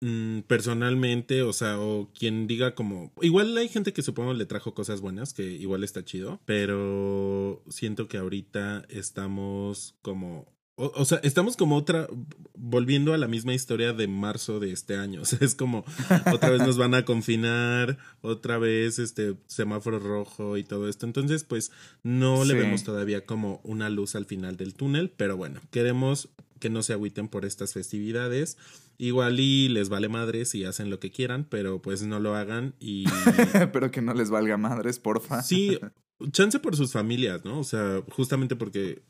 Mm, 0.00 0.40
personalmente, 0.40 1.42
o 1.42 1.52
sea, 1.54 1.80
o 1.80 2.10
quien 2.12 2.46
diga 2.46 2.74
como... 2.74 3.12
Igual 3.22 3.56
hay 3.56 3.68
gente 3.68 3.92
que 3.92 4.02
supongo 4.02 4.34
le 4.34 4.44
trajo 4.44 4.74
cosas 4.74 5.00
buenas, 5.00 5.32
que 5.32 5.42
igual 5.42 5.84
está 5.84 6.04
chido, 6.04 6.38
pero 6.44 7.62
siento 7.68 8.06
que 8.08 8.18
ahorita 8.18 8.84
estamos 8.88 9.94
como... 10.02 10.46
O, 10.76 10.92
o 10.94 11.04
sea, 11.04 11.18
estamos 11.22 11.56
como 11.56 11.76
otra... 11.76 12.06
Volviendo 12.54 13.12
a 13.12 13.18
la 13.18 13.28
misma 13.28 13.54
historia 13.54 13.92
de 13.92 14.08
marzo 14.08 14.60
de 14.60 14.72
este 14.72 14.96
año. 14.96 15.20
O 15.22 15.24
sea, 15.24 15.38
es 15.40 15.54
como 15.54 15.84
otra 16.32 16.50
vez 16.50 16.60
nos 16.60 16.78
van 16.78 16.94
a 16.94 17.04
confinar, 17.04 17.98
otra 18.20 18.58
vez 18.58 18.98
este 18.98 19.36
semáforo 19.46 19.98
rojo 19.98 20.56
y 20.56 20.64
todo 20.64 20.88
esto. 20.88 21.06
Entonces, 21.06 21.44
pues 21.44 21.72
no 22.02 22.44
le 22.44 22.54
vemos 22.54 22.84
todavía 22.84 23.26
como 23.26 23.60
una 23.64 23.90
luz 23.90 24.14
al 24.14 24.24
final 24.24 24.56
del 24.56 24.74
túnel, 24.74 25.10
pero 25.16 25.36
bueno, 25.36 25.60
queremos 25.70 26.28
que 26.58 26.70
no 26.70 26.82
se 26.82 26.92
agüiten 26.92 27.28
por 27.28 27.44
estas 27.44 27.72
festividades. 27.72 28.56
Igual 28.98 29.40
y 29.40 29.68
les 29.68 29.88
vale 29.88 30.08
madres 30.08 30.54
y 30.54 30.64
hacen 30.64 30.88
lo 30.88 30.98
que 30.98 31.10
quieran, 31.10 31.46
pero 31.48 31.82
pues 31.82 32.02
no 32.02 32.18
lo 32.18 32.34
hagan 32.34 32.74
y 32.80 33.04
pero 33.72 33.90
que 33.90 34.00
no 34.00 34.14
les 34.14 34.30
valga 34.30 34.56
madres, 34.56 34.98
porfa. 34.98 35.42
sí, 35.42 35.78
chance 36.32 36.58
por 36.58 36.76
sus 36.76 36.92
familias, 36.92 37.44
¿no? 37.44 37.58
O 37.58 37.64
sea, 37.64 38.02
justamente 38.10 38.56
porque 38.56 39.02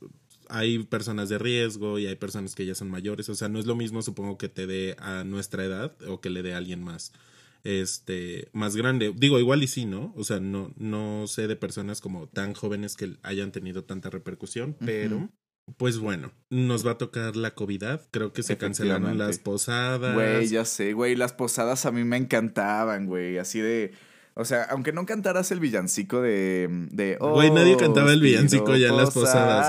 hay 0.49 0.85
personas 0.85 1.29
de 1.29 1.39
riesgo 1.39 1.99
y 1.99 2.07
hay 2.07 2.17
personas 2.17 2.55
que 2.55 2.67
ya 2.67 2.75
son 2.75 2.91
mayores, 2.91 3.29
o 3.29 3.35
sea, 3.35 3.49
no 3.49 3.59
es 3.59 3.67
lo 3.67 3.77
mismo 3.77 4.03
supongo 4.03 4.39
que 4.39 4.49
te 4.49 4.67
dé 4.67 4.97
a 4.99 5.25
nuestra 5.25 5.65
edad 5.65 5.97
o 6.09 6.21
que 6.21 6.31
le 6.31 6.43
dé 6.43 6.55
a 6.55 6.59
alguien 6.59 6.83
más 6.83 7.13
este 7.65 8.49
más 8.53 8.77
grande. 8.77 9.13
Digo, 9.17 9.39
igual 9.39 9.63
y 9.63 9.67
sí, 9.67 9.87
¿no? 9.87 10.13
O 10.17 10.25
sea, 10.25 10.41
no 10.41 10.73
no 10.77 11.27
sé 11.27 11.49
de 11.49 11.57
personas 11.57 12.01
como 12.01 12.29
tan 12.29 12.55
jóvenes 12.55 12.97
que 12.97 13.17
hayan 13.23 13.53
tenido 13.53 13.85
tanta 13.85 14.09
repercusión, 14.09 14.77
pero 14.79 15.29
pues 15.77 15.99
bueno, 15.99 16.33
nos 16.49 16.87
va 16.87 16.93
a 16.93 16.99
tocar 16.99 17.35
la 17.35 17.55
COVID. 17.55 17.83
Creo 18.13 18.33
que 18.33 18.45
se 18.45 18.57
cancelaron 18.57 19.19
las 19.19 19.39
posadas. 19.39 20.15
Güey, 20.15 20.47
ya 20.47 20.65
sé, 20.65 20.93
güey, 20.93 21.17
las 21.17 21.33
posadas 21.33 21.87
a 21.87 21.91
mí 21.91 22.05
me 22.05 22.17
encantaban, 22.17 23.07
güey, 23.07 23.39
así 23.39 23.61
de... 23.61 23.93
O 24.39 24.45
sea, 24.45 24.65
aunque 24.65 24.93
no 24.93 25.07
cantaras 25.07 25.51
el 25.51 25.61
villancico 25.61 26.21
de... 26.21 26.69
de 26.91 27.17
Güey, 27.19 27.51
nadie 27.51 27.75
"Oh, 27.75 27.79
cantaba 27.79 28.13
el 28.13 28.21
villancico 28.21 28.77
ya 28.77 28.89
en 28.89 28.97
las 28.99 29.11
posadas, 29.13 29.67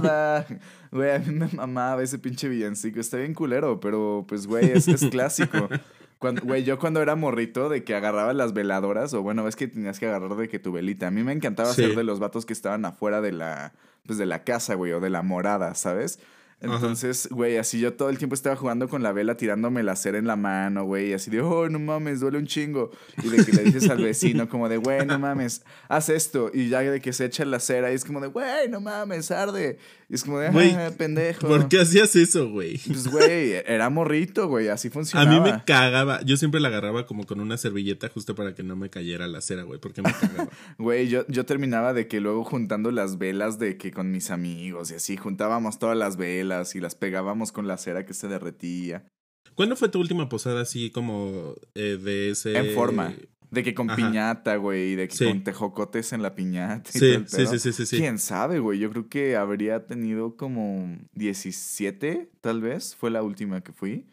posada". 0.00 0.46
Güey, 0.92 1.10
a 1.10 1.18
mí 1.18 1.34
me 1.34 1.48
mamaba 1.48 2.00
ese 2.04 2.20
pinche 2.20 2.48
villancico. 2.48 3.00
Está 3.00 3.16
bien 3.16 3.34
culero, 3.34 3.80
pero 3.80 4.24
pues, 4.28 4.46
güey, 4.46 4.70
es, 4.70 4.86
es 4.86 5.04
clásico. 5.10 5.68
Cuando, 6.20 6.42
güey, 6.42 6.62
yo 6.62 6.78
cuando 6.78 7.02
era 7.02 7.16
morrito 7.16 7.68
de 7.68 7.82
que 7.84 7.94
agarraba 7.94 8.32
las 8.32 8.54
veladoras, 8.54 9.12
o 9.12 9.20
bueno, 9.22 9.42
ves 9.44 9.56
que 9.56 9.66
tenías 9.66 9.98
que 9.98 10.06
agarrar 10.06 10.36
de 10.36 10.48
que 10.48 10.58
tu 10.60 10.70
velita. 10.72 11.08
A 11.08 11.10
mí 11.10 11.22
me 11.24 11.32
encantaba 11.32 11.74
Sí. 11.74 11.82
ser 11.82 11.96
de 11.96 12.04
los 12.04 12.18
vatos 12.20 12.46
que 12.46 12.52
estaban 12.54 12.84
afuera 12.86 13.20
de 13.20 13.32
la, 13.32 13.72
pues 14.06 14.16
de 14.18 14.24
la 14.24 14.42
casa, 14.44 14.74
güey, 14.74 14.92
o 14.92 15.00
de 15.00 15.10
la 15.10 15.22
morada, 15.22 15.74
¿sabes? 15.74 16.20
Entonces, 16.60 17.28
güey, 17.30 17.58
así 17.58 17.78
yo 17.78 17.92
todo 17.94 18.08
el 18.08 18.18
tiempo 18.18 18.34
estaba 18.34 18.56
jugando 18.56 18.88
con 18.88 19.02
la 19.02 19.12
vela, 19.12 19.36
tirándome 19.36 19.82
la 19.82 19.96
cera 19.96 20.18
en 20.18 20.26
la 20.26 20.36
mano, 20.36 20.84
güey, 20.84 21.12
así 21.12 21.30
de, 21.30 21.40
oh, 21.40 21.68
no 21.68 21.78
mames, 21.78 22.20
duele 22.20 22.38
un 22.38 22.46
chingo. 22.46 22.90
Y 23.22 23.28
de 23.28 23.44
que 23.44 23.52
le 23.52 23.64
dices 23.64 23.90
al 23.90 24.02
vecino, 24.02 24.48
como 24.48 24.68
de, 24.68 24.78
güey, 24.78 25.06
no 25.06 25.18
mames, 25.18 25.62
haz 25.88 26.08
esto. 26.08 26.50
Y 26.54 26.68
ya 26.68 26.80
de 26.80 27.00
que 27.00 27.12
se 27.12 27.26
echa 27.26 27.44
la 27.44 27.60
cera 27.60 27.92
y 27.92 27.94
es 27.94 28.04
como 28.04 28.20
de, 28.20 28.28
güey, 28.28 28.68
no 28.68 28.80
mames, 28.80 29.30
arde. 29.30 29.78
Y 30.14 30.16
es 30.16 30.22
como 30.22 30.38
de, 30.38 30.46
ah, 30.46 30.92
pendejo. 30.96 31.48
¿Por 31.48 31.68
qué 31.68 31.80
hacías 31.80 32.14
eso, 32.14 32.48
güey? 32.48 32.78
Pues, 32.86 33.08
güey, 33.08 33.54
era 33.66 33.90
morrito, 33.90 34.46
güey, 34.46 34.68
así 34.68 34.88
funcionaba. 34.88 35.28
A 35.36 35.40
mí 35.40 35.50
me 35.50 35.64
cagaba. 35.64 36.22
Yo 36.22 36.36
siempre 36.36 36.60
la 36.60 36.68
agarraba 36.68 37.04
como 37.04 37.26
con 37.26 37.40
una 37.40 37.56
servilleta 37.56 38.08
justo 38.10 38.36
para 38.36 38.54
que 38.54 38.62
no 38.62 38.76
me 38.76 38.90
cayera 38.90 39.26
la 39.26 39.40
cera, 39.40 39.64
güey, 39.64 39.80
porque 39.80 40.02
me 40.02 40.12
cagaba. 40.12 40.48
Güey, 40.78 41.08
yo, 41.08 41.26
yo 41.26 41.44
terminaba 41.44 41.94
de 41.94 42.06
que 42.06 42.20
luego 42.20 42.44
juntando 42.44 42.92
las 42.92 43.18
velas 43.18 43.58
de 43.58 43.76
que 43.76 43.90
con 43.90 44.12
mis 44.12 44.30
amigos 44.30 44.92
y 44.92 44.94
así, 44.94 45.16
juntábamos 45.16 45.80
todas 45.80 45.98
las 45.98 46.16
velas 46.16 46.76
y 46.76 46.80
las 46.80 46.94
pegábamos 46.94 47.50
con 47.50 47.66
la 47.66 47.76
cera 47.76 48.06
que 48.06 48.14
se 48.14 48.28
derretía. 48.28 49.08
¿Cuándo 49.56 49.74
fue 49.74 49.88
tu 49.88 49.98
última 49.98 50.28
posada 50.28 50.60
así 50.60 50.90
como 50.90 51.56
eh, 51.74 51.98
de 52.00 52.30
ese... 52.30 52.56
En 52.56 52.72
forma. 52.72 53.16
De 53.54 53.62
que 53.62 53.74
con 53.74 53.86
piñata, 53.88 54.56
güey, 54.56 54.96
de 54.96 55.08
que 55.08 55.24
con 55.24 55.44
tejocotes 55.44 56.12
en 56.12 56.22
la 56.22 56.34
piñata. 56.34 56.90
Y 56.92 56.98
sí, 56.98 57.24
sí, 57.26 57.46
sí, 57.58 57.72
sí, 57.72 57.86
sí, 57.86 57.96
¿Quién 57.96 58.18
sabe, 58.18 58.58
güey? 58.58 58.78
Yo 58.78 58.90
creo 58.90 59.08
que 59.08 59.36
habría 59.36 59.86
tenido 59.86 60.36
como 60.36 60.98
17, 61.14 62.30
tal 62.40 62.60
vez. 62.60 62.96
Fue 62.96 63.10
la 63.10 63.22
última 63.22 63.62
que 63.62 63.72
fui. 63.72 64.06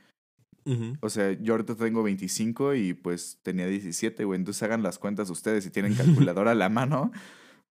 O 1.01 1.09
sea, 1.09 1.31
yo 1.31 1.53
ahorita 1.53 1.75
tengo 1.75 2.03
25 2.03 2.75
y 2.75 2.93
pues 2.93 3.39
tenía 3.41 3.65
17, 3.65 4.23
güey. 4.25 4.39
Entonces 4.39 4.61
hagan 4.63 4.83
las 4.83 4.99
cuentas 4.99 5.29
ustedes 5.29 5.63
si 5.63 5.71
tienen 5.71 5.93
calculadora 5.95 6.51
a 6.51 6.55
la 6.55 6.69
mano. 6.69 7.11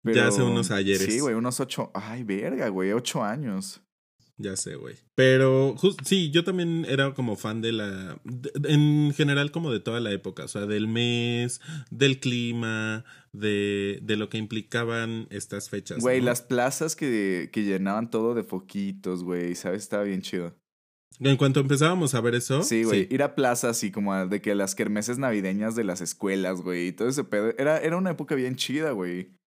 ya 0.02 0.28
hace 0.28 0.42
unos 0.42 0.70
ayeres. 0.70 1.06
Sí, 1.06 1.20
güey, 1.20 1.34
unos 1.34 1.60
8. 1.60 1.92
Ay, 1.94 2.24
verga, 2.24 2.68
güey, 2.68 2.92
8 2.92 3.22
años. 3.22 3.82
Ya 4.40 4.56
sé, 4.56 4.74
güey. 4.76 4.96
Pero 5.14 5.76
sí, 6.04 6.30
yo 6.30 6.44
también 6.44 6.86
era 6.88 7.12
como 7.12 7.36
fan 7.36 7.60
de 7.60 7.72
la. 7.72 8.18
en 8.64 9.12
general, 9.14 9.50
como 9.50 9.70
de 9.70 9.80
toda 9.80 10.00
la 10.00 10.12
época. 10.12 10.44
O 10.44 10.48
sea, 10.48 10.64
del 10.64 10.88
mes, 10.88 11.60
del 11.90 12.20
clima, 12.20 13.04
de, 13.32 13.98
de 14.02 14.16
lo 14.16 14.30
que 14.30 14.38
implicaban 14.38 15.26
estas 15.30 15.68
fechas. 15.68 15.98
Güey, 15.98 16.22
las 16.22 16.40
plazas 16.40 16.96
que, 16.96 17.50
que 17.52 17.64
llenaban 17.64 18.10
todo 18.10 18.34
de 18.34 18.42
foquitos, 18.42 19.22
güey. 19.24 19.54
¿Sabes? 19.54 19.82
Estaba 19.82 20.04
bien 20.04 20.22
chido. 20.22 20.56
En 21.18 21.36
cuanto 21.36 21.60
empezábamos 21.60 22.14
a 22.14 22.20
ver 22.22 22.34
eso. 22.34 22.62
Sí, 22.62 22.84
güey. 22.84 23.06
Ir 23.10 23.22
a 23.22 23.34
plazas 23.34 23.84
y 23.84 23.90
como 23.90 24.26
de 24.26 24.40
que 24.40 24.54
las 24.54 24.74
kermeses 24.74 25.18
navideñas 25.18 25.74
de 25.74 25.84
las 25.84 26.00
escuelas, 26.00 26.62
güey. 26.62 26.88
Y 26.88 26.92
todo 26.92 27.08
ese 27.08 27.24
pedo. 27.24 27.52
Era, 27.58 27.78
era 27.78 27.98
una 27.98 28.12
época 28.12 28.34
bien 28.34 28.56
chida, 28.56 28.92
güey. 28.92 29.38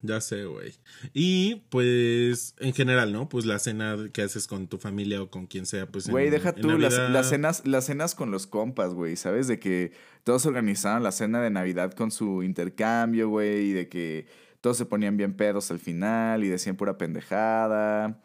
Ya 0.00 0.20
sé, 0.20 0.44
güey. 0.44 0.74
Y 1.12 1.56
pues, 1.70 2.54
en 2.60 2.72
general, 2.72 3.12
¿no? 3.12 3.28
Pues 3.28 3.44
la 3.46 3.58
cena 3.58 3.96
que 4.12 4.22
haces 4.22 4.46
con 4.46 4.68
tu 4.68 4.78
familia 4.78 5.20
o 5.20 5.28
con 5.28 5.46
quien 5.46 5.66
sea, 5.66 5.86
pues. 5.86 6.08
Güey, 6.08 6.30
deja 6.30 6.54
tú 6.54 6.78
las, 6.78 6.96
las, 7.10 7.28
cenas, 7.28 7.66
las 7.66 7.86
cenas 7.86 8.14
con 8.14 8.30
los 8.30 8.46
compas, 8.46 8.94
güey. 8.94 9.16
¿Sabes? 9.16 9.48
De 9.48 9.58
que 9.58 9.92
todos 10.22 10.46
organizaban 10.46 11.02
la 11.02 11.10
cena 11.10 11.40
de 11.40 11.50
Navidad 11.50 11.92
con 11.92 12.12
su 12.12 12.44
intercambio, 12.44 13.28
güey. 13.28 13.70
Y 13.70 13.72
de 13.72 13.88
que 13.88 14.26
todos 14.60 14.76
se 14.76 14.86
ponían 14.86 15.16
bien 15.16 15.34
pedos 15.34 15.70
al 15.72 15.80
final 15.80 16.44
y 16.44 16.48
decían 16.48 16.76
pura 16.76 16.96
pendejada. 16.96 18.20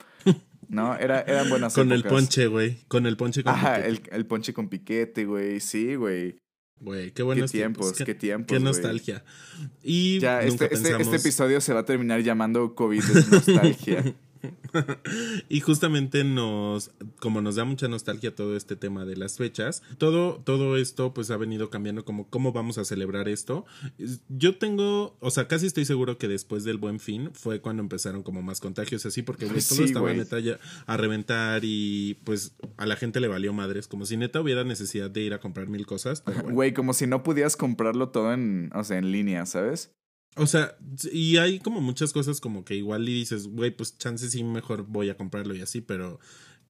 ¿No? 0.70 0.96
Era, 0.96 1.22
eran 1.22 1.50
buenas 1.50 1.74
Con 1.74 1.92
el 1.92 2.03
ponche, 2.03 2.48
güey. 2.48 2.77
Con 2.88 3.06
el 3.08 3.18
ponche 3.18 3.44
con 3.44 3.53
Ajá, 3.53 3.77
el, 3.77 4.01
el 4.12 4.25
ponche 4.27 4.53
con 4.53 4.70
piquete, 4.70 5.25
güey. 5.25 5.60
Sí, 5.60 5.96
güey. 5.96 6.43
Güey, 6.84 7.12
qué 7.12 7.24
buenos 7.24 7.52
tiempos. 7.52 7.94
Qué, 7.94 8.13
tiempos. 8.13 8.48
Qué 8.48 8.60
nostalgia. 8.60 9.24
Y 9.82 10.20
ya, 10.20 10.42
este, 10.42 10.74
este, 10.74 11.02
este, 11.02 11.16
episodio 11.16 11.62
se 11.62 11.74
va 11.74 11.82
a 11.82 11.86
terminar 11.86 12.22
llamando 12.22 12.75
COVID 12.75 13.04
nostalgia. 13.32 14.04
y 15.50 15.60
justamente 15.62 16.24
nos, 16.24 16.92
como 17.20 17.42
nos 17.42 17.56
da 17.56 17.66
mucha 17.66 17.88
nostalgia 17.88 18.36
todo 18.36 18.56
este 18.56 18.76
tema 18.76 19.06
de 19.06 19.16
las 19.16 19.38
fechas, 19.38 19.84
todo, 19.98 20.42
todo 20.44 20.78
esto 20.78 21.14
pues 21.14 21.32
ha 21.32 21.38
venido 21.38 21.70
cambiando 21.70 22.06
como 22.06 22.30
cómo 22.30 22.52
vamos 22.52 22.78
a 22.78 22.86
celebrar 22.86 23.30
esto. 23.30 23.66
Yo 24.30 24.58
tengo, 24.58 25.16
o 25.20 25.32
sea, 25.32 25.48
casi 25.48 25.68
estoy 25.68 25.86
seguro 25.86 26.18
que 26.18 26.28
después 26.28 26.64
del 26.64 26.78
buen 26.78 27.00
fin 27.00 27.32
fue 27.34 27.62
cuando 27.62 27.82
empezaron 27.82 28.24
como 28.24 28.42
más 28.42 28.60
contagios 28.60 29.06
así, 29.06 29.22
porque 29.22 29.46
todo 29.46 29.84
estaba 29.84 30.14
neta 30.14 30.40
ya 30.40 30.60
a 30.86 30.98
reventar 30.98 31.62
y 31.64 32.16
pues 32.24 32.56
a 32.78 32.86
la 32.86 32.96
gente 32.96 33.20
le 33.20 33.28
valió 33.28 33.54
madres, 33.54 33.88
como 33.88 34.06
si 34.06 34.18
neta 34.18 34.42
hubiera 34.42 34.64
necesidad 34.64 35.10
de 35.10 35.22
ir 35.22 35.34
a 35.34 35.40
comprar 35.40 35.68
mil 35.68 35.86
cosas. 35.86 36.24
Güey, 36.50 36.74
como 36.74 36.94
si 36.94 37.08
no 37.08 37.24
pudieras 37.24 37.56
comprarlo 37.56 38.10
todo 38.10 38.34
en, 38.34 38.72
o 38.74 38.84
sea, 38.84 38.98
en 38.98 39.12
línea, 39.12 39.46
¿sabes? 39.46 39.92
O 40.36 40.48
sea, 40.48 40.75
y 41.12 41.38
hay 41.38 41.60
como 41.60 41.80
muchas 41.80 42.12
cosas 42.12 42.42
como 42.42 42.66
que 42.66 42.75
igual 42.75 43.08
y 43.08 43.13
dices, 43.13 43.48
güey, 43.48 43.72
pues 43.72 43.98
chances 43.98 44.32
sí 44.32 44.44
mejor 44.44 44.84
voy 44.88 45.10
a 45.10 45.18
comprarlo 45.18 45.56
y 45.56 45.62
así, 45.62 45.82
pero 45.82 46.20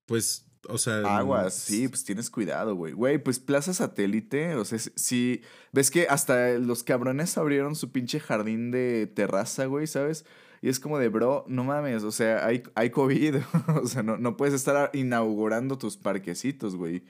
pues, 0.05 0.45
o 0.67 0.77
sea... 0.77 1.17
Aguas, 1.17 1.53
sí, 1.53 1.87
pues 1.87 2.03
tienes 2.03 2.29
cuidado, 2.29 2.75
güey. 2.75 2.93
Güey, 2.93 3.23
pues 3.23 3.39
Plaza 3.39 3.73
Satélite, 3.73 4.55
o 4.55 4.65
sea, 4.65 4.79
si... 4.95 5.41
Ves 5.71 5.91
que 5.91 6.07
hasta 6.09 6.57
los 6.59 6.83
cabrones 6.83 7.37
abrieron 7.37 7.75
su 7.75 7.91
pinche 7.91 8.19
jardín 8.19 8.71
de 8.71 9.07
terraza, 9.07 9.65
güey, 9.65 9.87
¿sabes? 9.87 10.25
Y 10.61 10.69
es 10.69 10.79
como 10.79 10.99
de, 10.99 11.07
bro, 11.07 11.45
no 11.47 11.63
mames, 11.63 12.03
o 12.03 12.11
sea, 12.11 12.45
hay, 12.45 12.63
hay 12.75 12.89
COVID, 12.89 13.35
o 13.81 13.87
sea, 13.87 14.03
no, 14.03 14.17
no 14.17 14.35
puedes 14.35 14.53
estar 14.53 14.91
inaugurando 14.93 15.77
tus 15.77 15.97
parquecitos, 15.97 16.75
güey. 16.75 17.03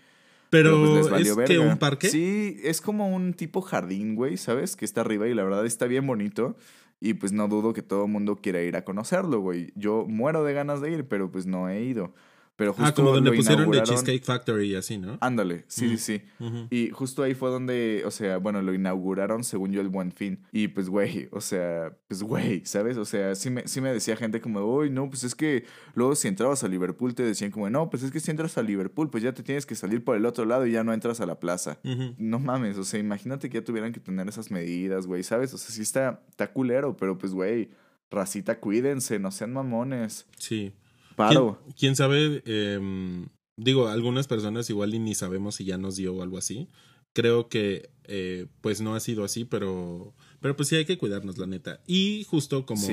Pero, 0.54 1.02
pues, 1.10 1.28
¿es 1.28 1.36
que 1.48 1.58
un 1.58 1.78
parque? 1.78 2.10
Sí, 2.10 2.60
es 2.64 2.80
como 2.80 3.10
un 3.10 3.34
tipo 3.34 3.62
jardín, 3.62 4.14
güey, 4.14 4.38
¿sabes? 4.38 4.76
Que 4.76 4.86
está 4.86 5.02
arriba 5.02 5.28
y 5.28 5.34
la 5.34 5.44
verdad 5.44 5.66
está 5.66 5.88
bien 5.88 6.06
bonito. 6.06 6.56
Y 7.00 7.16
pues 7.16 7.32
no 7.32 7.48
dudo 7.48 7.74
que 7.74 7.82
todo 7.82 8.06
el 8.06 8.12
mundo 8.12 8.36
quiera 8.36 8.62
ir 8.62 8.76
a 8.78 8.86
conocerlo, 8.86 9.40
güey. 9.40 9.74
Yo 9.76 10.06
muero 10.08 10.44
de 10.44 10.54
ganas 10.54 10.80
de 10.80 10.92
ir, 10.92 11.08
pero 11.08 11.32
pues 11.32 11.48
no 11.48 11.70
he 11.70 11.82
ido. 11.82 12.14
Pero 12.56 12.76
ah, 12.78 12.94
como 12.94 13.12
donde 13.12 13.32
pusieron 13.32 13.72
de 13.72 13.82
Cheesecake 13.82 14.24
Factory 14.24 14.72
y 14.72 14.76
así, 14.76 15.00
¿no? 15.00 15.18
Ándale, 15.22 15.66
sí, 15.68 15.98
sí, 15.98 16.20
sí. 16.20 16.22
Y 16.70 16.90
justo 16.92 17.24
ahí 17.24 17.34
fue 17.34 17.50
donde, 17.50 18.04
o 18.06 18.12
sea, 18.12 18.38
bueno, 18.38 18.62
lo 18.62 18.74
inauguraron 18.76 19.44
según 19.44 19.72
yo 19.72 19.82
el 19.82 19.90
buen 19.90 20.12
fin. 20.12 20.44
Y 20.52 20.68
pues, 20.68 20.88
güey, 20.88 21.30
o 21.32 21.42
sea, 21.42 21.98
pues, 22.08 22.22
güey, 22.22 22.64
¿sabes? 22.66 22.98
O 22.98 23.06
sea, 23.06 23.34
sí 23.34 23.50
me, 23.50 23.68
sí 23.68 23.82
me 23.82 23.92
decía 23.92 24.16
gente 24.16 24.40
como, 24.40 24.64
uy, 24.64 24.92
no, 24.92 25.10
pues 25.10 25.24
es 25.24 25.34
que 25.34 25.66
luego 25.96 26.14
si 26.14 26.28
entrabas 26.28 26.64
a 26.64 26.68
Liverpool 26.68 27.16
te 27.16 27.24
decían 27.24 27.50
como, 27.50 27.68
no, 27.72 27.90
pues 27.90 28.04
es 28.04 28.12
que 28.12 28.20
si 28.20 28.30
entras 28.30 28.56
a 28.60 28.62
Liverpool, 28.62 29.10
pues 29.10 29.24
ya 29.24 29.34
te 29.34 29.42
tienes 29.42 29.66
que 29.66 29.74
salir 29.74 30.04
por 30.04 30.16
el 30.16 30.26
otro 30.26 30.46
lado 30.46 30.68
y 30.68 30.74
ya 30.74 30.84
no 30.84 30.94
entras 30.94 31.22
a 31.22 31.26
la 31.26 31.40
plaza. 31.40 31.80
No 32.18 32.38
mames, 32.38 32.78
o 32.78 32.84
sea, 32.84 33.00
imagínate 33.00 33.50
que 33.50 33.60
ya 33.60 33.64
tuvieran 33.64 33.92
que 33.94 34.00
tener 34.00 34.28
esas 34.28 34.52
medidas, 34.52 35.08
güey, 35.08 35.24
¿sabes? 35.24 35.54
O 35.56 35.58
sea, 35.58 35.72
sí 35.72 35.82
está, 35.82 36.22
está 36.30 36.54
culero, 36.54 36.96
pero 36.98 37.18
pues, 37.18 37.34
güey, 37.34 37.72
racita, 38.12 38.60
cuídense, 38.60 39.18
no 39.18 39.32
sean 39.32 39.54
mamones. 39.54 40.28
Sí. 40.38 40.74
Paro. 41.16 41.62
¿Quién, 41.78 41.96
sabe? 41.96 42.42
Em, 42.46 43.28
digo, 43.58 43.88
algunas 43.88 44.28
personas 44.28 44.70
igual 44.70 44.94
y 44.94 45.00
ni 45.00 45.16
sabemos 45.16 45.56
si 45.56 45.66
ya 45.66 45.78
nos 45.78 45.96
dio 45.96 46.14
o 46.14 46.24
algo 46.24 46.38
así. 46.38 46.68
Creo 47.14 47.48
que 47.48 47.92
eh, 48.06 48.48
pues 48.62 48.82
no 48.82 48.96
ha 48.96 49.00
sido 49.00 49.24
así, 49.24 49.46
pero, 49.46 50.14
pero 50.42 50.56
pues 50.56 50.68
sí 50.68 50.76
hay 50.76 50.86
que 50.86 50.98
cuidarnos, 50.98 51.38
la 51.38 51.46
neta. 51.46 51.80
Y 51.88 52.26
justo 52.28 52.66
como 52.66 52.88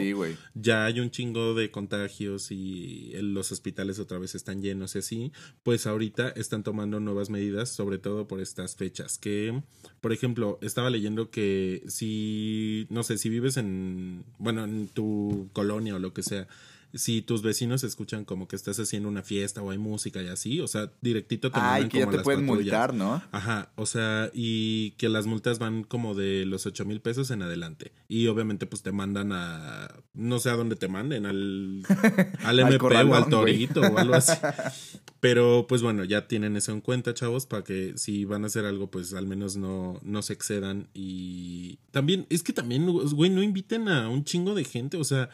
ya 0.54 0.84
hay 0.84 1.00
un 1.00 1.10
chingo 1.10 1.54
de 1.54 1.70
contagios 1.70 2.50
y 2.50 3.12
los 3.20 3.50
hospitales 3.50 3.98
otra 3.98 4.18
vez 4.18 4.34
están 4.34 4.62
llenos 4.62 4.94
y 4.94 4.98
así, 4.98 5.32
pues 5.62 5.86
ahorita 5.86 6.28
están 6.28 6.62
tomando 6.62 7.00
nuevas 7.00 7.30
medidas, 7.30 7.70
sobre 7.70 7.98
todo 7.98 8.28
por 8.28 8.40
estas 8.40 8.76
fechas. 8.76 9.18
Que, 9.18 9.62
por 10.00 10.12
ejemplo, 10.12 10.58
estaba 10.62 10.90
leyendo 10.90 11.30
que 11.30 11.82
si, 11.88 12.86
no 12.90 13.02
sé, 13.02 13.18
si 13.18 13.30
vives 13.30 13.56
en, 13.56 14.24
bueno, 14.38 14.64
en 14.64 14.86
tu 14.88 15.48
colonia 15.52 15.96
o 15.96 15.98
lo 15.98 16.12
que 16.12 16.22
sea, 16.22 16.46
si 16.94 17.22
tus 17.22 17.42
vecinos 17.42 17.84
escuchan 17.84 18.24
como 18.24 18.48
que 18.48 18.56
estás 18.56 18.78
haciendo 18.80 19.08
una 19.08 19.22
fiesta 19.22 19.62
o 19.62 19.70
hay 19.70 19.78
música 19.78 20.22
y 20.22 20.28
así, 20.28 20.60
o 20.60 20.66
sea, 20.66 20.90
directito 21.00 21.50
te 21.50 21.58
Ay, 21.60 21.88
que 21.88 22.00
ya 22.00 22.10
te 22.10 22.18
pueden 22.18 22.44
multar, 22.44 22.94
¿no? 22.94 23.22
Ajá, 23.30 23.70
o 23.76 23.86
sea, 23.86 24.30
y 24.34 24.92
que 24.92 25.08
las 25.08 25.26
multas 25.26 25.58
van 25.58 25.84
como 25.84 26.14
de 26.14 26.44
los 26.46 26.66
ocho 26.66 26.84
mil 26.84 27.00
pesos 27.00 27.30
en 27.30 27.42
adelante. 27.42 27.92
Y 28.08 28.26
obviamente 28.26 28.66
pues 28.66 28.82
te 28.82 28.92
mandan 28.92 29.32
a, 29.32 29.94
no 30.14 30.38
sé 30.40 30.50
a 30.50 30.56
dónde 30.56 30.76
te 30.76 30.88
manden, 30.88 31.26
al, 31.26 31.82
al 32.44 32.58
MP 32.58 32.84
o 32.84 33.14
al 33.14 33.28
Torito 33.28 33.80
o 33.80 33.98
algo 33.98 34.14
así. 34.14 34.32
Pero 35.20 35.66
pues 35.68 35.82
bueno, 35.82 36.04
ya 36.04 36.26
tienen 36.26 36.56
eso 36.56 36.72
en 36.72 36.80
cuenta, 36.80 37.14
chavos, 37.14 37.46
para 37.46 37.62
que 37.62 37.92
si 37.96 38.24
van 38.24 38.44
a 38.44 38.46
hacer 38.46 38.64
algo, 38.64 38.90
pues 38.90 39.12
al 39.12 39.26
menos 39.26 39.56
no, 39.56 40.00
no 40.02 40.22
se 40.22 40.32
excedan. 40.32 40.88
Y 40.94 41.78
también, 41.90 42.26
es 42.30 42.42
que 42.42 42.52
también, 42.52 42.86
güey, 42.86 43.30
no 43.30 43.42
inviten 43.42 43.88
a 43.88 44.08
un 44.08 44.24
chingo 44.24 44.54
de 44.54 44.64
gente, 44.64 44.96
o 44.96 45.04
sea... 45.04 45.30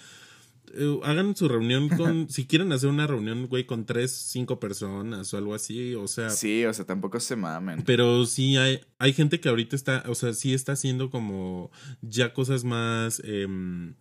Eh, 0.78 1.00
hagan 1.04 1.34
su 1.34 1.48
reunión 1.48 1.88
con, 1.88 2.28
si 2.28 2.46
quieren 2.46 2.70
hacer 2.72 2.90
una 2.90 3.06
reunión, 3.06 3.46
güey, 3.46 3.64
con 3.64 3.86
tres, 3.86 4.12
cinco 4.12 4.60
personas 4.60 5.32
o 5.32 5.38
algo 5.38 5.54
así, 5.54 5.94
o 5.94 6.06
sea. 6.06 6.30
Sí, 6.30 6.64
o 6.66 6.72
sea, 6.74 6.84
tampoco 6.84 7.18
se 7.18 7.34
mamen. 7.34 7.82
Pero 7.84 8.26
sí 8.26 8.56
hay, 8.56 8.80
hay 8.98 9.12
gente 9.12 9.40
que 9.40 9.48
ahorita 9.48 9.74
está, 9.74 10.04
o 10.06 10.14
sea, 10.14 10.34
sí 10.34 10.52
está 10.52 10.72
haciendo 10.72 11.10
como 11.10 11.70
ya 12.02 12.34
cosas 12.34 12.64
más, 12.64 13.22
em, 13.24 13.94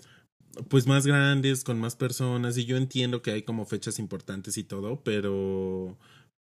pues 0.69 0.85
más 0.85 1.07
grandes, 1.07 1.63
con 1.63 1.79
más 1.79 1.95
personas, 1.95 2.57
y 2.57 2.65
yo 2.65 2.75
entiendo 2.77 3.21
que 3.21 3.31
hay 3.31 3.43
como 3.43 3.65
fechas 3.65 3.97
importantes 3.99 4.57
y 4.57 4.63
todo, 4.63 5.01
pero 5.03 5.97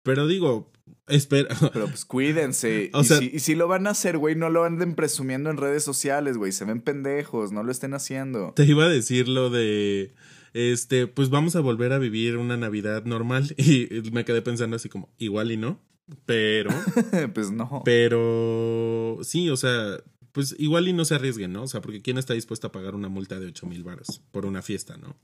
pero 0.07 0.25
digo, 0.25 0.71
espera. 1.07 1.53
Pero 1.73 1.87
pues 1.87 2.05
cuídense. 2.05 2.89
O 2.93 3.01
y, 3.01 3.03
sea, 3.03 3.17
si, 3.17 3.29
y 3.33 3.39
si 3.39 3.55
lo 3.55 3.67
van 3.67 3.87
a 3.87 3.89
hacer, 3.89 4.17
güey, 4.17 4.35
no 4.35 4.49
lo 4.49 4.63
anden 4.63 4.95
presumiendo 4.95 5.49
en 5.49 5.57
redes 5.57 5.83
sociales, 5.83 6.37
güey. 6.37 6.53
Se 6.53 6.63
ven 6.63 6.79
pendejos, 6.79 7.51
no 7.51 7.61
lo 7.61 7.71
estén 7.71 7.93
haciendo. 7.93 8.53
Te 8.55 8.63
iba 8.63 8.85
a 8.85 8.89
decir 8.89 9.27
lo 9.27 9.49
de 9.49 10.13
este, 10.53 11.07
pues 11.07 11.29
vamos 11.29 11.57
a 11.57 11.59
volver 11.59 11.91
a 11.91 11.99
vivir 11.99 12.37
una 12.37 12.55
Navidad 12.55 13.03
normal. 13.03 13.53
Y 13.57 13.89
me 14.11 14.23
quedé 14.23 14.41
pensando 14.41 14.77
así 14.77 14.87
como, 14.87 15.09
igual 15.17 15.51
y 15.51 15.57
no. 15.57 15.79
Pero. 16.25 16.69
pues 17.33 17.51
no. 17.51 17.81
Pero. 17.83 19.19
Sí, 19.23 19.49
o 19.49 19.57
sea. 19.57 19.97
Pues 20.31 20.55
igual 20.57 20.87
y 20.87 20.93
no 20.93 21.03
se 21.03 21.15
arriesguen, 21.15 21.51
¿no? 21.51 21.63
O 21.63 21.67
sea, 21.67 21.81
porque 21.81 22.01
¿quién 22.01 22.17
está 22.17 22.33
dispuesto 22.33 22.67
a 22.67 22.71
pagar 22.71 22.93
una 22.93 23.09
multa 23.09 23.39
de 23.39 23.47
ocho 23.47 23.65
mil 23.65 23.83
baros 23.83 24.21
por 24.31 24.45
una 24.45 24.61
fiesta, 24.61 24.95
¿no? 24.95 25.15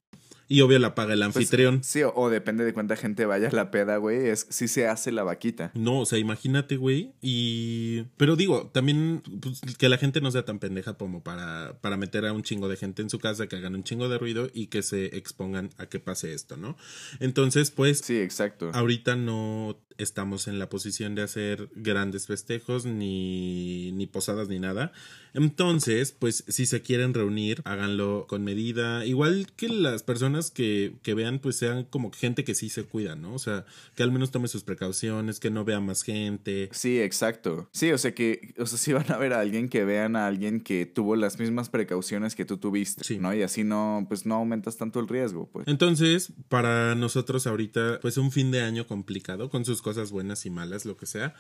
Y 0.48 0.62
obvio 0.62 0.78
la 0.80 0.94
paga 0.94 1.14
el 1.14 1.20
Pues, 1.22 1.36
anfitrión. 1.36 1.84
sí, 1.84 2.04
o, 2.04 2.14
o 2.16 2.30
depende 2.30 2.66
de 2.66 2.74
cuánta 2.74 2.96
gente 2.96 3.26
vaya 3.26 3.48
a 3.48 3.52
la 3.52 3.72
peda, 3.72 3.98
güey. 3.98 4.28
Es 4.28 4.46
si 4.50 4.68
se 4.68 4.88
hace 4.88 5.12
la 5.12 5.24
vaquita. 5.24 5.72
No, 5.74 6.00
o 6.02 6.06
sea, 6.06 6.20
imagínate, 6.20 6.76
güey. 6.78 7.14
Y. 7.22 8.04
Pero 8.18 8.36
digo, 8.36 8.70
también 8.74 9.22
pues, 9.42 9.62
que 9.78 9.90
la 9.90 9.98
gente 9.98 10.22
no 10.22 10.32
sea 10.32 10.46
tan 10.46 10.60
pendeja 10.60 10.94
como 10.96 11.24
para, 11.24 11.78
para 11.82 11.98
meter 11.98 12.26
a 12.26 12.34
un 12.34 12.44
chingo 12.44 12.68
de 12.68 12.76
gente 12.78 13.02
en 13.02 13.10
su 13.10 13.20
casa, 13.20 13.48
que 13.48 13.56
hagan 13.56 13.76
un 13.76 13.84
chingo 13.84 14.10
de 14.10 14.18
ruido 14.18 14.50
y 14.54 14.68
que 14.68 14.84
se 14.84 15.16
expongan 15.18 15.70
a 15.78 15.86
que 15.88 16.00
pase 16.00 16.34
esto, 16.34 16.58
¿no? 16.58 16.76
Entonces, 17.20 17.72
pues, 17.72 18.00
Sí, 18.00 18.18
exacto. 18.18 18.70
ahorita 18.74 19.16
no 19.16 19.80
estamos 19.98 20.48
en 20.48 20.60
la 20.60 20.70
posición 20.70 21.16
de 21.16 21.22
hacer 21.22 21.70
grandes 21.76 22.26
festejos, 22.28 22.86
ni, 22.86 23.92
ni 23.94 24.08
posadas, 24.08 24.48
ni 24.50 24.60
nada. 24.60 24.92
Entonces, 25.34 26.12
pues, 26.18 26.44
si 26.48 26.66
se 26.66 26.82
quieren 26.82 27.14
reunir, 27.14 27.62
háganlo 27.66 28.26
con 28.28 28.44
medida. 28.44 29.06
Igual 29.06 29.48
que 29.56 29.70
las 29.70 30.04
personas 30.04 30.52
que, 30.52 30.94
que 31.02 31.14
vean, 31.14 31.40
pues 31.40 31.56
sean 31.56 31.86
como 31.86 32.12
gente 32.12 32.44
que 32.44 32.56
sí 32.56 32.70
se 32.70 32.84
cuida, 32.84 33.16
¿no? 33.16 33.34
O 33.34 33.40
sea, 33.40 33.66
que 33.96 34.04
al 34.04 34.12
menos 34.12 34.32
tome 34.32 34.48
sus 34.48 34.64
precauciones, 34.64 35.40
que 35.40 35.50
no 35.50 35.66
vea 35.66 35.80
más 35.80 36.04
gente. 36.04 36.70
Sí, 36.72 37.00
exacto. 37.00 37.70
Sí, 37.72 37.92
o 37.92 37.98
sea 37.98 38.14
que, 38.14 38.54
o 38.58 38.66
sea, 38.66 38.78
si 38.84 38.94
van 38.94 39.12
a 39.12 39.18
ver 39.18 39.34
a 39.34 39.40
alguien 39.40 39.70
que 39.70 39.84
vean 39.86 40.16
a 40.16 40.28
alguien 40.28 40.62
que 40.62 40.86
tuvo 40.86 41.16
las 41.16 41.40
mismas 41.40 41.70
precauciones 41.70 42.36
que 42.36 42.46
tú 42.46 42.58
tuviste, 42.58 43.04
Sí. 43.04 43.18
¿no? 43.20 43.34
Y 43.34 43.42
así 43.42 43.64
no, 43.64 44.06
pues 44.08 44.26
no 44.26 44.36
aumentas 44.36 44.78
tanto 44.78 45.00
el 45.00 45.08
riesgo, 45.08 45.50
pues. 45.52 45.68
Entonces, 45.68 46.32
para 46.50 46.96
nosotros 46.96 47.48
ahorita, 47.48 48.00
pues 48.02 48.18
un 48.18 48.32
fin 48.32 48.52
de 48.52 48.62
año 48.62 48.88
complicado, 48.88 49.50
con 49.50 49.66
sus 49.66 49.82
cosas 49.82 50.12
buenas 50.12 50.46
y 50.46 50.50
malas, 50.50 50.86
lo 50.86 50.98
que 50.98 51.06
sea. 51.06 51.34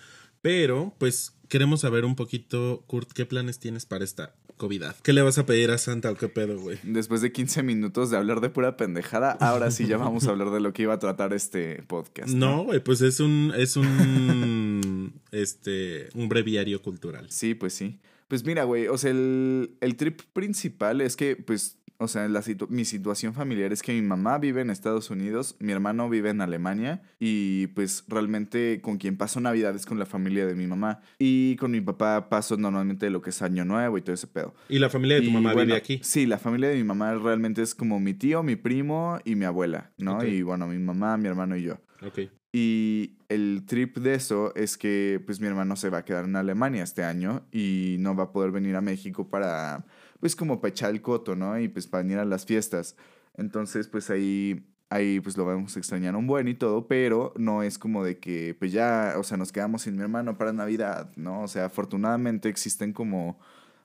Pero, 0.43 0.93
pues, 0.97 1.37
queremos 1.47 1.79
saber 1.79 2.03
un 2.03 2.17
poquito, 2.17 2.83
Kurt, 2.85 3.13
¿qué 3.13 3.25
planes 3.25 3.59
tienes 3.59 3.85
para 3.85 4.03
esta 4.03 4.35
COVID? 4.57 4.83
¿Qué 5.01 5.13
le 5.13 5.21
vas 5.21 5.37
a 5.37 5.45
pedir 5.45 5.71
a 5.71 5.77
Santa 5.77 6.11
o 6.11 6.15
qué 6.15 6.27
pedo, 6.27 6.59
güey? 6.59 6.77
Después 6.83 7.21
de 7.21 7.31
15 7.31 7.63
minutos 7.63 8.11
de 8.11 8.17
hablar 8.17 8.41
de 8.41 8.49
pura 8.49 8.75
pendejada, 8.75 9.31
ahora 9.39 9.71
sí 9.71 9.87
ya 9.87 9.95
vamos 9.95 10.27
a 10.27 10.31
hablar 10.31 10.51
de 10.51 10.59
lo 10.59 10.73
que 10.73 10.81
iba 10.81 10.95
a 10.95 10.99
tratar 10.99 11.31
este 11.31 11.81
podcast. 11.87 12.33
No, 12.33 12.65
güey, 12.65 12.81
pues 12.81 12.99
es 12.99 13.21
un, 13.21 13.53
es 13.55 13.77
un, 13.77 15.13
este, 15.31 16.09
un 16.13 16.27
breviario 16.27 16.81
cultural. 16.81 17.25
Sí, 17.29 17.55
pues 17.55 17.73
sí. 17.73 18.01
Pues 18.27 18.43
mira, 18.43 18.65
güey, 18.65 18.89
o 18.89 18.97
sea, 18.97 19.11
el, 19.11 19.77
el 19.79 19.95
trip 19.95 20.23
principal 20.33 20.99
es 20.99 21.15
que, 21.15 21.37
pues, 21.37 21.77
o 22.03 22.07
sea, 22.07 22.27
la 22.27 22.41
situ- 22.41 22.67
mi 22.69 22.85
situación 22.85 23.33
familiar 23.33 23.73
es 23.73 23.81
que 23.81 23.93
mi 23.93 24.01
mamá 24.01 24.37
vive 24.37 24.61
en 24.61 24.69
Estados 24.69 25.09
Unidos, 25.09 25.55
mi 25.59 25.71
hermano 25.71 26.09
vive 26.09 26.29
en 26.29 26.41
Alemania 26.41 27.01
y 27.19 27.67
pues 27.67 28.03
realmente 28.07 28.79
con 28.81 28.97
quien 28.97 29.17
paso 29.17 29.39
Navidad 29.39 29.75
es 29.75 29.85
con 29.85 29.97
la 29.99 30.05
familia 30.05 30.45
de 30.45 30.55
mi 30.55 30.67
mamá. 30.67 31.01
Y 31.19 31.55
con 31.57 31.71
mi 31.71 31.81
papá 31.81 32.29
paso 32.29 32.57
normalmente 32.57 33.09
lo 33.09 33.21
que 33.21 33.31
es 33.31 33.41
Año 33.41 33.65
Nuevo 33.65 33.97
y 33.97 34.01
todo 34.01 34.13
ese 34.13 34.27
pedo. 34.27 34.53
Y 34.69 34.79
la 34.79 34.89
familia 34.89 35.15
de 35.17 35.23
tu 35.23 35.29
Y, 35.29 35.33
mamá 35.33 35.53
bueno, 35.53 35.67
vive 35.67 35.77
aquí. 35.77 35.99
Sí, 36.03 36.25
la 36.25 36.37
familia 36.37 36.69
de 36.69 36.75
mi 36.75 36.83
mamá 36.83 37.13
realmente 37.15 37.61
es 37.61 37.73
como 37.75 37.99
mi 37.99 38.13
tío, 38.13 38.43
mi 38.43 38.55
primo 38.55 39.19
y 39.25 39.35
mi 39.35 39.45
abuela, 39.45 39.91
¿no? 39.97 40.23
Y 40.25 40.41
bueno, 40.43 40.67
mi 40.67 40.77
mamá, 40.77 41.17
mi 41.17 41.27
hermano 41.27 41.55
y 41.57 41.63
yo. 41.63 41.79
Ok. 42.05 42.29
Y 42.55 43.17
el 43.29 43.63
trip 43.65 43.97
de 43.97 44.13
eso 44.13 44.53
es 44.55 44.77
que 44.77 45.19
pues 45.25 45.39
mi 45.39 45.47
hermano 45.47 45.75
se 45.75 45.89
va 45.89 45.99
a 45.99 46.05
quedar 46.05 46.25
en 46.25 46.35
Alemania 46.35 46.83
este 46.83 47.03
año 47.03 47.47
y 47.51 47.95
no 47.99 48.15
va 48.15 48.25
a 48.25 48.31
poder 48.31 48.51
venir 48.51 48.75
a 48.75 48.81
México 48.81 49.27
para 49.27 49.83
pues 50.23 50.37
como 50.37 50.61
para 50.61 50.69
echar 50.69 50.91
el 50.91 51.01
coto, 51.01 51.35
¿no? 51.35 51.59
Y 51.59 51.67
pues 51.67 51.85
para 51.85 52.01
venir 52.01 52.17
a 52.17 52.23
las 52.23 52.45
fiestas. 52.45 52.95
Entonces 53.35 53.89
pues 53.89 54.09
ahí 54.09 54.65
ahí 54.89 55.19
pues 55.19 55.35
lo 55.35 55.43
vamos 55.43 55.75
a 55.75 55.79
extrañar 55.79 56.15
un 56.15 56.27
buen 56.27 56.47
y 56.47 56.53
todo, 56.53 56.87
pero 56.87 57.33
no 57.35 57.61
es 57.61 57.77
como 57.77 58.05
de 58.05 58.19
que 58.19 58.55
pues 58.57 58.71
ya, 58.71 59.15
o 59.17 59.23
sea, 59.23 59.35
nos 59.35 59.51
quedamos 59.51 59.81
sin 59.81 59.97
mi 59.97 60.01
hermano 60.03 60.37
para 60.37 60.53
Navidad, 60.53 61.11
¿no? 61.17 61.41
O 61.41 61.47
sea, 61.49 61.65
afortunadamente 61.65 62.47
existen 62.47 62.93
como 62.93 63.37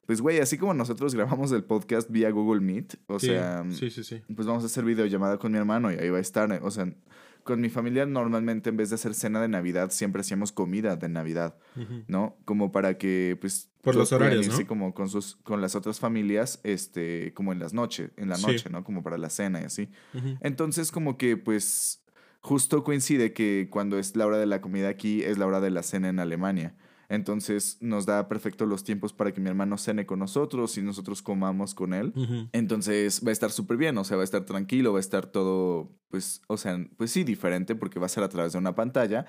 pues 0.07 0.21
güey, 0.21 0.39
así 0.39 0.59
como 0.59 0.75
nosotros 0.75 1.15
grabamos 1.17 1.51
el 1.51 1.65
podcast 1.65 2.09
vía 2.09 2.31
Google 2.31 2.61
Meet, 2.61 2.95
o 3.09 3.19
Sí, 3.19 3.27
sea, 3.27 3.65
sí, 3.71 3.91
sí, 3.91 4.05
sí. 4.05 4.23
pues 4.37 4.47
vamos 4.47 4.63
a 4.63 4.67
hacer 4.67 4.85
videollamada 4.85 5.39
con 5.39 5.51
mi 5.51 5.59
hermano 5.59 5.91
y 5.93 5.97
ahí 5.97 6.09
va 6.09 6.19
a 6.19 6.21
estar. 6.21 6.53
O 6.63 6.71
sea, 6.71 6.89
con 7.49 7.63
mi 7.63 7.71
familia 7.71 8.05
normalmente 8.05 8.69
en 8.69 8.77
vez 8.77 8.91
de 8.91 8.97
hacer 8.97 9.15
cena 9.15 9.41
de 9.41 9.49
Navidad, 9.49 9.91
siempre 9.91 10.21
hacíamos 10.21 10.53
comida 10.53 10.97
de 10.97 11.09
Navidad. 11.09 11.57
¿no? 12.07 12.37
Como 12.45 12.71
para 12.73 12.99
que, 12.99 13.39
pues... 13.41 13.71
Por 13.81 13.97
los 13.97 14.13
horarios, 14.13 14.45
irse 14.45 14.65
¿no? 14.65 14.69
como 14.69 14.93
con, 14.93 15.09
sus, 15.09 15.37
con 15.37 15.63
las 15.63 15.75
otras 15.75 15.99
familias, 15.99 16.61
este, 16.63 17.33
como 17.33 17.55
en 17.55 17.59
las 17.59 17.73
noches, 17.73 18.11
en 18.19 18.29
la 18.29 18.35
Sí. 18.37 18.47
noche, 18.47 18.69
¿no? 18.69 18.85
Como 18.85 19.03
para 19.03 19.17
la 19.17 19.31
cena 19.31 19.63
y 19.63 19.65
así. 19.65 19.89
Entonces, 20.43 20.93
como 20.93 21.17
que, 21.17 21.39
pues, 21.39 22.05
justo 22.43 22.85
coincide 22.85 23.33
que 23.33 23.69
cuando 23.71 23.99
es 23.99 24.15
la 24.15 24.27
hora 24.27 24.37
de 24.37 24.45
la 24.45 24.61
comida 24.61 24.91
aquí, 24.91 25.23
es 25.23 25.39
la 25.39 25.47
hora 25.47 25.61
de 25.63 25.71
la 25.71 25.83
cena 25.83 26.11
en 26.11 26.19
Alemania. 26.19 26.75
Entonces, 27.09 27.79
nos 27.81 28.05
da 28.05 28.29
perfecto 28.29 28.67
los 28.67 28.85
tiempos 28.85 29.13
para 29.13 29.33
que 29.33 29.41
mi 29.41 29.49
hermano 29.49 29.79
cene 29.79 30.05
con 30.05 30.19
nosotros 30.19 30.77
y 30.77 30.83
nosotros 30.83 31.23
comamos 31.23 31.75
con 31.75 31.95
él. 31.95 32.13
Entonces 32.53 33.23
va 33.25 33.31
a 33.31 33.33
estar 33.33 33.51
súper 33.51 33.79
bien, 33.79 33.97
o 33.97 34.05
sea, 34.05 34.17
va 34.17 34.23
a 34.23 34.25
estar 34.25 34.45
tranquilo, 34.45 34.93
va 34.93 34.99
a 34.99 35.01
estar 35.01 35.27
todo, 35.27 35.97
pues, 36.11 36.43
o 36.49 36.57
sea, 36.57 36.79
pues 36.97 37.11
sí, 37.11 37.25
diferente 37.25 37.75
porque 37.75 37.99
va 37.99 38.07
a 38.07 38.11
ser 38.11 38.25
a 38.25 38.29
través 38.29 38.53
de 38.53 38.59
una 38.59 38.75
pantalla, 38.75 39.27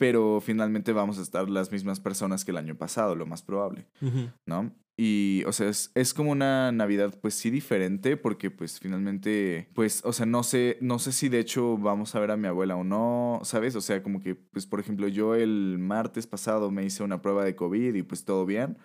pero 0.00 0.40
finalmente 0.40 0.94
vamos 0.94 1.18
a 1.18 1.22
estar 1.22 1.50
las 1.50 1.70
mismas 1.70 2.00
personas 2.00 2.46
que 2.46 2.52
el 2.52 2.56
año 2.56 2.74
pasado, 2.74 3.14
lo 3.14 3.26
más 3.26 3.42
probable, 3.42 3.86
Ujú. 4.00 4.30
¿no? 4.46 4.74
Y, 4.96 5.42
o 5.46 5.52
sea, 5.52 5.68
es, 5.68 5.92
es 5.94 6.14
como 6.14 6.30
una 6.30 6.72
Navidad, 6.72 7.18
pues 7.20 7.34
sí, 7.34 7.50
diferente 7.50 8.16
porque, 8.16 8.50
pues, 8.50 8.80
finalmente, 8.80 9.68
pues, 9.74 10.00
o 10.06 10.14
sea, 10.14 10.24
no 10.24 10.42
sé, 10.42 10.78
no 10.80 10.98
sé 10.98 11.12
si 11.12 11.28
de 11.28 11.38
hecho 11.38 11.76
vamos 11.76 12.14
a 12.14 12.20
ver 12.20 12.30
a 12.30 12.38
mi 12.38 12.48
abuela 12.48 12.76
o 12.76 12.84
no, 12.84 13.40
¿sabes? 13.42 13.76
O 13.76 13.82
sea, 13.82 14.02
como 14.02 14.20
que, 14.20 14.34
pues, 14.34 14.66
por 14.66 14.80
ejemplo, 14.80 15.06
yo 15.06 15.34
el 15.34 15.76
martes 15.78 16.26
pasado 16.26 16.70
me 16.70 16.82
hice 16.82 17.02
una 17.02 17.20
prueba 17.20 17.44
de 17.44 17.54
COVID 17.54 17.94
y 17.94 18.02
pues 18.02 18.24
todo 18.24 18.46
bien. 18.46 18.78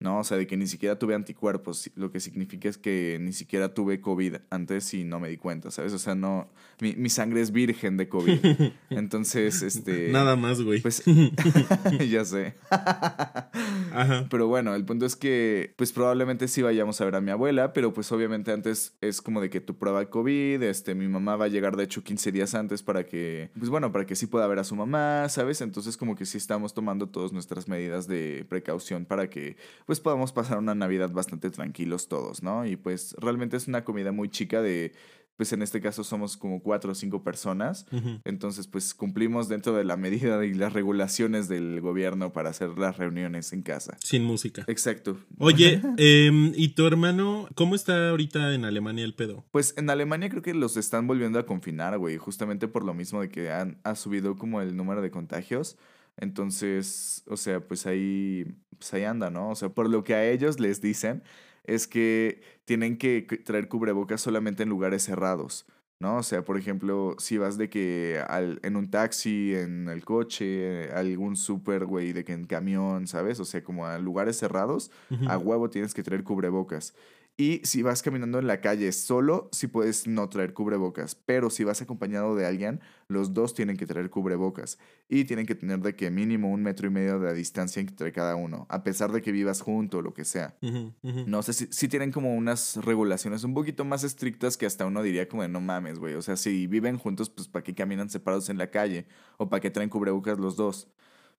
¿No? 0.00 0.18
O 0.18 0.24
sea, 0.24 0.36
de 0.36 0.46
que 0.46 0.56
ni 0.56 0.66
siquiera 0.66 0.98
tuve 0.98 1.14
anticuerpos, 1.14 1.90
lo 1.94 2.10
que 2.10 2.20
significa 2.20 2.68
es 2.68 2.78
que 2.78 3.18
ni 3.20 3.32
siquiera 3.32 3.74
tuve 3.74 4.00
COVID 4.00 4.36
antes 4.50 4.92
y 4.94 5.04
no 5.04 5.20
me 5.20 5.28
di 5.28 5.36
cuenta, 5.36 5.70
¿sabes? 5.70 5.92
O 5.92 5.98
sea, 5.98 6.14
no, 6.14 6.50
mi, 6.80 6.94
mi 6.94 7.08
sangre 7.08 7.40
es 7.40 7.52
virgen 7.52 7.96
de 7.96 8.08
COVID. 8.08 8.38
Entonces, 8.90 9.62
este... 9.62 10.10
Nada 10.10 10.36
más, 10.36 10.60
güey. 10.60 10.80
Pues, 10.80 11.02
ya 12.10 12.24
sé. 12.24 12.54
Ajá. 12.70 14.26
Pero 14.28 14.48
bueno, 14.48 14.74
el 14.74 14.84
punto 14.84 15.06
es 15.06 15.16
que, 15.16 15.74
pues 15.76 15.92
probablemente 15.92 16.48
sí 16.48 16.62
vayamos 16.62 17.00
a 17.00 17.04
ver 17.04 17.16
a 17.16 17.20
mi 17.20 17.30
abuela, 17.30 17.72
pero 17.72 17.92
pues 17.92 18.10
obviamente 18.12 18.52
antes 18.52 18.96
es 19.00 19.22
como 19.22 19.40
de 19.40 19.50
que 19.50 19.60
tu 19.60 19.76
prueba 19.76 20.08
COVID, 20.10 20.62
este, 20.62 20.94
mi 20.94 21.08
mamá 21.08 21.36
va 21.36 21.46
a 21.46 21.48
llegar 21.48 21.76
de 21.76 21.84
hecho 21.84 22.02
15 22.02 22.32
días 22.32 22.54
antes 22.54 22.82
para 22.82 23.04
que, 23.04 23.50
pues 23.58 23.70
bueno, 23.70 23.92
para 23.92 24.06
que 24.06 24.16
sí 24.16 24.26
pueda 24.26 24.46
ver 24.46 24.58
a 24.58 24.64
su 24.64 24.74
mamá, 24.76 25.28
¿sabes? 25.28 25.60
Entonces 25.60 25.96
como 25.96 26.16
que 26.16 26.26
sí 26.26 26.38
estamos 26.38 26.74
tomando 26.74 27.08
todas 27.08 27.32
nuestras 27.32 27.68
medidas 27.68 28.06
de 28.06 28.44
precaución 28.48 29.04
para 29.04 29.30
que, 29.30 29.56
pues 29.86 29.93
podamos 30.00 30.32
pasar 30.32 30.58
una 30.58 30.74
Navidad 30.74 31.10
bastante 31.10 31.50
tranquilos 31.50 32.08
todos, 32.08 32.42
¿no? 32.42 32.66
Y 32.66 32.76
pues 32.76 33.14
realmente 33.18 33.56
es 33.56 33.68
una 33.68 33.84
comida 33.84 34.12
muy 34.12 34.28
chica 34.28 34.62
de, 34.62 34.92
pues 35.36 35.52
en 35.52 35.62
este 35.62 35.80
caso 35.80 36.04
somos 36.04 36.36
como 36.36 36.62
cuatro 36.62 36.92
o 36.92 36.94
cinco 36.94 37.24
personas. 37.24 37.86
Entonces, 38.24 38.66
pues 38.66 38.94
cumplimos 38.94 39.48
dentro 39.48 39.74
de 39.74 39.84
la 39.84 39.96
medida 39.96 40.44
y 40.44 40.54
las 40.54 40.72
regulaciones 40.72 41.48
del 41.48 41.80
gobierno 41.80 42.32
para 42.32 42.50
hacer 42.50 42.78
las 42.78 42.96
reuniones 42.98 43.52
en 43.52 43.62
casa. 43.62 43.96
Sin 44.00 44.24
música. 44.24 44.64
Exacto. 44.68 45.18
Oye, 45.38 45.80
em, 45.96 46.52
¿y 46.54 46.68
tu 46.68 46.86
hermano 46.86 47.48
cómo 47.54 47.74
está 47.74 48.10
ahorita 48.10 48.54
en 48.54 48.64
Alemania 48.64 49.04
el 49.04 49.14
pedo? 49.14 49.44
Pues 49.50 49.74
en 49.76 49.90
Alemania 49.90 50.28
creo 50.28 50.42
que 50.42 50.54
los 50.54 50.76
están 50.76 51.06
volviendo 51.06 51.38
a 51.38 51.46
confinar, 51.46 51.98
güey, 51.98 52.16
justamente 52.16 52.68
por 52.68 52.84
lo 52.84 52.94
mismo 52.94 53.20
de 53.20 53.28
que 53.28 53.50
han, 53.50 53.78
ha 53.82 53.96
subido 53.96 54.36
como 54.36 54.60
el 54.60 54.76
número 54.76 55.02
de 55.02 55.10
contagios. 55.10 55.76
Entonces, 56.16 57.22
o 57.26 57.36
sea, 57.36 57.60
pues 57.66 57.86
ahí, 57.86 58.44
pues 58.78 58.92
ahí 58.94 59.04
anda, 59.04 59.30
¿no? 59.30 59.50
O 59.50 59.54
sea, 59.54 59.68
por 59.70 59.88
lo 59.90 60.04
que 60.04 60.14
a 60.14 60.24
ellos 60.28 60.60
les 60.60 60.80
dicen 60.80 61.22
es 61.64 61.86
que 61.88 62.42
tienen 62.64 62.98
que 62.98 63.22
traer 63.44 63.68
cubrebocas 63.68 64.20
solamente 64.20 64.62
en 64.62 64.68
lugares 64.68 65.02
cerrados, 65.04 65.66
¿no? 65.98 66.18
O 66.18 66.22
sea, 66.22 66.44
por 66.44 66.58
ejemplo, 66.58 67.16
si 67.18 67.38
vas 67.38 67.56
de 67.58 67.68
que 67.70 68.22
al, 68.28 68.60
en 68.62 68.76
un 68.76 68.90
taxi, 68.90 69.54
en 69.54 69.88
el 69.88 70.04
coche, 70.04 70.90
algún 70.92 71.36
súper, 71.36 71.86
güey, 71.86 72.12
de 72.12 72.24
que 72.24 72.32
en 72.32 72.44
camión, 72.46 73.06
¿sabes? 73.06 73.40
O 73.40 73.44
sea, 73.44 73.64
como 73.64 73.86
a 73.86 73.98
lugares 73.98 74.36
cerrados, 74.38 74.90
a 75.26 75.38
huevo 75.38 75.70
tienes 75.70 75.94
que 75.94 76.02
traer 76.02 76.22
cubrebocas. 76.22 76.94
Y 77.36 77.60
si 77.64 77.82
vas 77.82 78.00
caminando 78.02 78.38
en 78.38 78.46
la 78.46 78.60
calle 78.60 78.92
solo, 78.92 79.48
sí 79.50 79.66
puedes 79.66 80.06
no 80.06 80.28
traer 80.28 80.54
cubrebocas. 80.54 81.16
Pero 81.16 81.50
si 81.50 81.64
vas 81.64 81.82
acompañado 81.82 82.36
de 82.36 82.46
alguien, 82.46 82.80
los 83.08 83.34
dos 83.34 83.54
tienen 83.54 83.76
que 83.76 83.86
traer 83.86 84.08
cubrebocas. 84.08 84.78
Y 85.08 85.24
tienen 85.24 85.44
que 85.44 85.56
tener 85.56 85.80
de 85.80 85.96
que 85.96 86.12
mínimo 86.12 86.52
un 86.52 86.62
metro 86.62 86.86
y 86.86 86.90
medio 86.90 87.18
de 87.18 87.34
distancia 87.34 87.80
entre 87.80 88.12
cada 88.12 88.36
uno. 88.36 88.66
A 88.70 88.84
pesar 88.84 89.10
de 89.10 89.20
que 89.20 89.32
vivas 89.32 89.62
junto 89.62 89.98
o 89.98 90.02
lo 90.02 90.14
que 90.14 90.24
sea. 90.24 90.56
No 91.02 91.42
sé 91.42 91.54
si, 91.54 91.66
si 91.72 91.88
tienen 91.88 92.12
como 92.12 92.36
unas 92.36 92.76
regulaciones 92.76 93.42
un 93.42 93.52
poquito 93.52 93.84
más 93.84 94.04
estrictas 94.04 94.56
que 94.56 94.66
hasta 94.66 94.86
uno 94.86 95.02
diría 95.02 95.28
como 95.28 95.42
de 95.42 95.48
no 95.48 95.60
mames, 95.60 95.98
güey. 95.98 96.14
O 96.14 96.22
sea, 96.22 96.36
si 96.36 96.68
viven 96.68 96.98
juntos, 96.98 97.30
pues 97.30 97.48
¿para 97.48 97.64
qué 97.64 97.74
caminan 97.74 98.10
separados 98.10 98.48
en 98.48 98.58
la 98.58 98.70
calle? 98.70 99.06
O 99.38 99.48
¿para 99.48 99.60
qué 99.60 99.70
traen 99.70 99.90
cubrebocas 99.90 100.38
los 100.38 100.54
dos? 100.54 100.88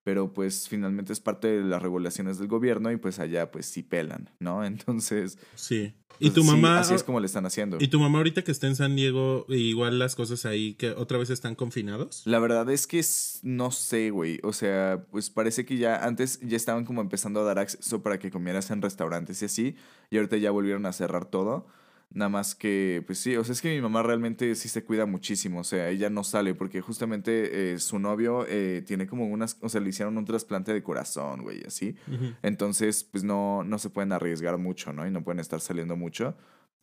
Pero 0.06 0.32
pues 0.32 0.70
finalmente 0.70 1.12
es 1.12 1.20
parte 1.20 1.48
de 1.48 1.64
las 1.64 1.82
regulaciones 1.82 2.38
del 2.38 2.48
gobierno 2.48 2.92
y 2.92 2.98
pues 2.98 3.18
allá 3.18 3.50
pues 3.52 3.66
sí 3.66 3.82
pelan, 3.82 4.30
¿no? 4.40 4.64
Entonces... 4.64 5.38
Sí. 5.56 5.96
¿Y 6.20 6.28
pues, 6.30 6.34
tu 6.36 6.44
sí, 6.44 6.48
mamá? 6.48 6.80
así 6.80 6.94
es 6.94 7.04
como 7.04 7.20
le 7.20 7.26
están 7.26 7.46
haciendo. 7.46 7.78
¿Y 7.82 7.88
tu 7.90 8.00
mamá 8.00 8.20
ahorita 8.20 8.44
que 8.44 8.52
está 8.52 8.68
en 8.68 8.76
San 8.78 8.96
Diego, 8.96 9.46
igual 9.50 10.00
las 10.00 10.16
cosas 10.16 10.46
ahí 10.46 10.76
que 10.76 10.92
otra 10.92 11.18
vez 11.18 11.30
están 11.32 11.56
confinados? 11.56 12.22
La 12.26 12.40
verdad 12.40 12.70
es 12.70 12.88
que 12.88 13.00
es- 13.00 13.40
no 13.44 13.72
sé, 13.72 14.12
güey. 14.12 14.40
O 14.44 14.54
sea, 14.54 15.04
pues 15.12 15.30
parece 15.30 15.66
que 15.66 15.76
ya 15.78 16.06
antes 16.06 16.40
ya 16.42 16.56
estaban 16.56 16.86
como 16.86 17.02
empezando 17.02 17.42
a 17.42 17.44
dar 17.44 17.60
acceso 17.60 18.02
para 18.02 18.18
que 18.20 18.32
comieras 18.32 18.70
en 18.72 18.82
restaurantes 18.82 19.42
y 19.42 19.46
así. 19.46 19.76
Y 20.10 20.16
ahorita 20.18 20.38
ya 20.38 20.52
volvieron 20.52 20.86
a 20.86 20.94
cerrar 20.94 21.26
todo. 21.26 21.68
Nada 22.12 22.30
más 22.30 22.56
que, 22.56 23.04
pues 23.06 23.20
sí, 23.20 23.36
o 23.36 23.44
sea, 23.44 23.54
es 23.54 23.62
que 23.62 23.76
mi 23.76 23.82
mamá 23.82 24.02
realmente 24.02 24.56
sí 24.56 24.70
se 24.70 24.84
cuida 24.84 25.06
muchísimo. 25.06 25.60
O 25.60 25.64
sea, 25.64 25.90
ella 25.90 26.10
no 26.10 26.24
sale 26.24 26.56
porque 26.56 26.80
justamente 26.80 27.74
eh, 27.74 27.80
su 27.80 28.00
novio 28.00 28.46
eh, 28.48 28.84
tiene 28.88 29.06
como 29.06 29.28
unas, 29.28 29.58
o 29.62 29.68
sea, 29.68 29.82
le 29.82 29.90
hicieron 29.90 30.18
un 30.18 30.24
trasplante 30.24 30.74
de 30.74 30.82
corazón, 30.82 31.42
güey, 31.42 31.64
así. 31.66 31.96
Entonces, 32.42 33.04
pues 33.04 33.24
no, 33.24 33.64
no 33.64 33.78
se 33.80 33.90
pueden 33.90 34.14
arriesgar 34.14 34.58
mucho, 34.58 34.94
¿no? 34.94 35.06
Y 35.06 35.12
no 35.12 35.24
pueden 35.24 35.40
estar 35.40 35.60
saliendo 35.60 35.98
mucho. 35.98 36.36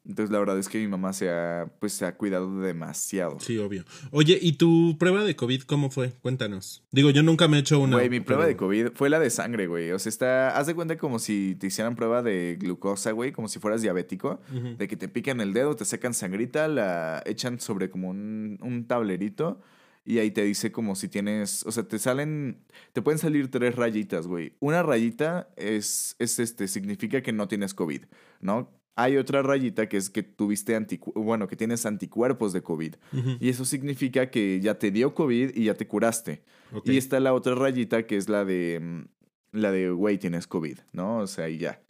Entonces, 0.05 0.33
la 0.33 0.41
verdad 0.41 0.59
es 0.59 0.69
que 0.69 0.79
mi 0.79 0.89
mamá 0.89 1.13
se 1.13 1.31
ha, 1.31 1.71
pues, 1.79 1.93
se 1.93 2.05
ha 2.05 2.17
cuidado 2.17 2.61
demasiado. 2.61 3.39
Sí, 3.39 3.57
obvio. 3.59 3.85
Oye, 4.11 4.37
¿y 4.43 4.55
tu 4.55 4.97
prueba 4.99 5.23
de 5.23 5.37
COVID 5.37 5.63
cómo 5.63 5.91
fue? 5.91 6.11
Cuéntanos. 6.23 6.83
Digo, 6.91 7.11
yo 7.11 7.23
nunca 7.23 7.47
me 7.47 7.57
he 7.57 7.61
hecho 7.61 7.79
una. 7.79 7.97
Güey, 7.97 8.11
mi 8.11 8.19
prueba 8.21 8.43
pero- 8.43 8.49
de 8.49 8.57
COVID 8.57 8.87
fue 8.97 9.11
la 9.11 9.21
de 9.21 9.31
sangre, 9.31 9.69
güey. 9.69 9.93
O 9.93 9.99
sea, 10.01 10.11
está. 10.11 10.57
Haz 10.57 10.67
de 10.67 10.75
cuenta 10.75 10.99
como 10.99 11.21
si 11.21 11.57
te 11.59 11.69
hicieran 11.69 11.95
prueba 11.95 12.21
de 12.23 12.57
glucosa, 12.59 13.13
güey, 13.13 13.31
como 13.31 13.47
si 13.49 13.61
fueras 13.61 13.81
diabético. 13.83 14.41
De 14.79 14.89
que 14.89 14.97
te 14.97 15.09
pican 15.09 15.41
el 15.41 15.53
dedo, 15.53 15.77
te 15.77 15.85
sacan 15.85 16.15
sangrita, 16.15 16.67
la 16.67 17.23
echan 17.25 17.61
sobre 17.61 17.89
como 17.89 18.09
un, 18.11 18.59
un 18.61 18.87
tablerito. 18.89 19.61
Y 20.05 20.19
ahí 20.19 20.33
te 20.33 20.43
dice 20.43 20.73
como 20.73 20.97
si 20.97 21.07
tienes. 21.09 21.65
O 21.65 21.71
sea, 21.71 21.85
te 21.85 22.01
salen. 22.01 22.65
Te 22.93 23.03
pueden 23.03 23.19
salir 23.21 23.53
tres 23.53 23.77
rayitas, 23.77 24.27
güey. 24.27 24.57
Una 24.59 24.83
rayita 24.83 25.49
es, 25.57 26.17
es 26.19 26.41
este, 26.41 26.67
significa 26.67 27.23
que 27.23 27.33
no 27.33 27.47
tienes 27.47 27.73
COVID, 27.73 28.03
¿no? 28.41 28.69
Hay 28.95 29.17
otra 29.17 29.43
rayita 29.43 29.89
que 29.89 29.97
es 29.97 30.11
que 30.11 30.23
tuviste 30.23 30.77
anticu 30.77 31.13
bueno, 31.15 31.49
que 31.49 31.57
tienes 31.57 31.87
anticuerpos 31.87 32.53
de 32.53 32.63
COVID. 32.63 32.95
Y 33.41 33.49
eso 33.49 33.65
significa 33.65 34.31
que 34.31 34.61
ya 34.61 34.79
te 34.79 34.91
dio 34.91 35.15
COVID 35.15 35.57
y 35.57 35.65
ya 35.65 35.75
te 35.75 35.87
curaste. 35.87 36.43
Y 36.85 36.97
está 36.97 37.21
la 37.21 37.33
otra 37.33 37.55
rayita 37.55 38.07
que 38.07 38.17
es 38.17 38.29
la 38.29 38.45
de, 38.45 38.81
mm, 38.81 39.05
la 39.53 39.71
de, 39.71 39.91
güey, 39.91 40.19
tienes 40.19 40.47
COVID, 40.47 40.79
¿no? 40.93 41.19
O 41.19 41.27
sea, 41.27 41.49
y 41.49 41.59
ya. 41.59 41.81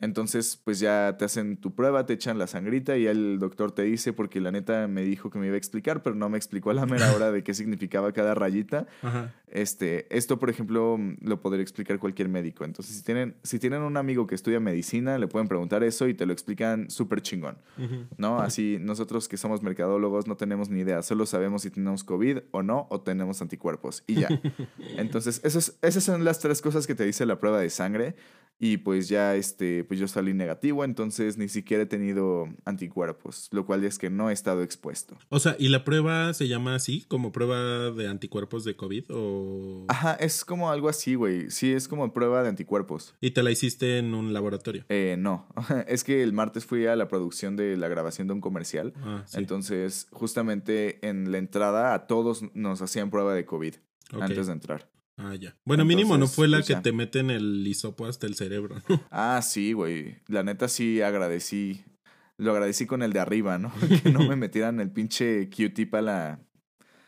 Entonces, 0.00 0.60
pues 0.62 0.80
ya 0.80 1.16
te 1.18 1.24
hacen 1.24 1.56
tu 1.56 1.74
prueba, 1.74 2.06
te 2.06 2.14
echan 2.14 2.38
la 2.38 2.46
sangrita 2.46 2.96
y 2.96 3.04
ya 3.04 3.10
el 3.10 3.38
doctor 3.38 3.72
te 3.72 3.82
dice, 3.82 4.12
porque 4.12 4.40
la 4.40 4.50
neta 4.50 4.86
me 4.88 5.02
dijo 5.02 5.30
que 5.30 5.38
me 5.38 5.46
iba 5.46 5.54
a 5.54 5.58
explicar, 5.58 6.02
pero 6.02 6.14
no 6.14 6.28
me 6.28 6.38
explicó 6.38 6.70
a 6.70 6.74
la 6.74 6.86
mera 6.86 7.12
hora 7.14 7.32
de 7.32 7.42
qué 7.42 7.54
significaba 7.54 8.12
cada 8.12 8.34
rayita. 8.34 8.86
Ajá. 9.02 9.32
Este, 9.50 10.14
esto, 10.16 10.38
por 10.38 10.50
ejemplo, 10.50 10.96
mm, 10.98 11.16
lo 11.22 11.40
podría 11.40 11.62
explicar 11.62 11.98
cualquier 11.98 12.28
médico. 12.28 12.64
Entonces, 12.64 12.96
si 12.96 13.02
tienen, 13.02 13.36
si 13.42 13.58
tienen 13.58 13.82
un 13.82 13.96
amigo 13.96 14.26
que 14.26 14.34
estudia 14.34 14.60
medicina, 14.60 15.18
le 15.18 15.26
pueden 15.26 15.48
preguntar 15.48 15.82
eso 15.82 16.06
y 16.08 16.14
te 16.14 16.26
lo 16.26 16.32
explican 16.32 16.90
súper 16.90 17.22
chingón. 17.22 17.58
¿no? 18.16 18.40
Así 18.40 18.78
nosotros 18.80 19.28
que 19.28 19.36
somos 19.36 19.62
mercadólogos 19.62 20.26
no 20.26 20.36
tenemos 20.36 20.68
ni 20.68 20.80
idea, 20.80 21.02
solo 21.02 21.26
sabemos 21.26 21.62
si 21.62 21.70
tenemos 21.70 22.04
COVID 22.04 22.38
o 22.50 22.62
no, 22.62 22.86
o 22.90 23.00
tenemos 23.00 23.40
anticuerpos 23.42 24.04
y 24.06 24.14
ya. 24.20 24.28
Entonces, 24.96 25.40
esas, 25.44 25.78
esas 25.82 26.04
son 26.04 26.24
las 26.24 26.38
tres 26.38 26.62
cosas 26.62 26.86
que 26.86 26.94
te 26.94 27.04
dice 27.04 27.26
la 27.26 27.38
prueba 27.38 27.60
de 27.60 27.70
sangre 27.70 28.16
y 28.60 28.78
pues 28.78 29.08
ya, 29.08 29.36
este, 29.36 29.84
pues 29.84 30.00
yo 30.00 30.08
salí 30.08 30.34
negativo, 30.34 30.84
entonces 30.84 31.38
ni 31.38 31.48
siquiera 31.48 31.84
he 31.84 31.86
tenido 31.86 32.48
anticuerpos, 32.64 33.48
lo 33.52 33.64
cual 33.64 33.84
es 33.84 33.98
que 33.98 34.10
no 34.10 34.30
he 34.30 34.32
estado 34.32 34.62
expuesto. 34.62 35.16
O 35.28 35.38
sea, 35.38 35.56
¿y 35.58 35.68
la 35.68 35.84
prueba 35.84 36.34
se 36.34 36.48
llama 36.48 36.74
así, 36.74 37.04
como 37.08 37.30
prueba 37.30 37.90
de 37.90 38.08
anticuerpos 38.08 38.64
de 38.64 38.74
COVID? 38.74 39.04
O... 39.10 39.84
Ajá, 39.88 40.14
es 40.14 40.44
como 40.44 40.70
algo 40.70 40.88
así, 40.88 41.14
güey. 41.14 41.50
Sí, 41.50 41.72
es 41.72 41.86
como 41.86 42.12
prueba 42.12 42.42
de 42.42 42.48
anticuerpos. 42.48 43.14
¿Y 43.20 43.30
te 43.30 43.42
la 43.42 43.50
hiciste 43.50 43.98
en 43.98 44.14
un 44.14 44.32
laboratorio? 44.32 44.84
Eh, 44.88 45.16
no, 45.18 45.46
es 45.86 46.02
que 46.02 46.22
el 46.22 46.32
martes 46.32 46.64
fui 46.64 46.86
a 46.86 46.96
la 46.96 47.08
producción 47.08 47.56
de 47.56 47.76
la 47.76 47.88
grabación 47.88 48.26
de 48.26 48.34
un 48.34 48.40
comercial. 48.40 48.92
Ah, 49.02 49.22
sí. 49.26 49.38
Entonces, 49.38 50.08
justamente 50.10 51.06
en 51.06 51.30
la 51.30 51.38
entrada 51.38 51.94
a 51.94 52.06
todos 52.06 52.42
nos 52.54 52.82
hacían 52.82 53.10
prueba 53.10 53.34
de 53.34 53.44
COVID 53.44 53.74
antes 54.20 54.46
de 54.46 54.52
entrar. 54.52 54.88
Ah, 55.18 55.34
ya. 55.34 55.56
Bueno, 55.64 55.84
mínimo 55.84 56.16
no 56.16 56.28
fue 56.28 56.46
la 56.46 56.58
pues 56.58 56.68
que 56.68 56.76
te 56.76 56.92
meten 56.92 57.30
el 57.30 57.66
hisopo 57.66 58.06
hasta 58.06 58.26
el 58.26 58.36
cerebro, 58.36 58.76
¿no? 58.88 59.00
Ah, 59.10 59.40
sí, 59.42 59.72
güey. 59.72 60.16
La 60.28 60.44
neta 60.44 60.68
sí 60.68 61.02
agradecí. 61.02 61.84
Lo 62.36 62.52
agradecí 62.52 62.86
con 62.86 63.02
el 63.02 63.12
de 63.12 63.18
arriba, 63.18 63.58
¿no? 63.58 63.72
que 64.02 64.12
no 64.12 64.20
me 64.20 64.36
metieran 64.36 64.78
el 64.80 64.90
pinche 64.92 65.50
Q-tip 65.50 65.92
a 65.96 66.02
la, 66.02 66.40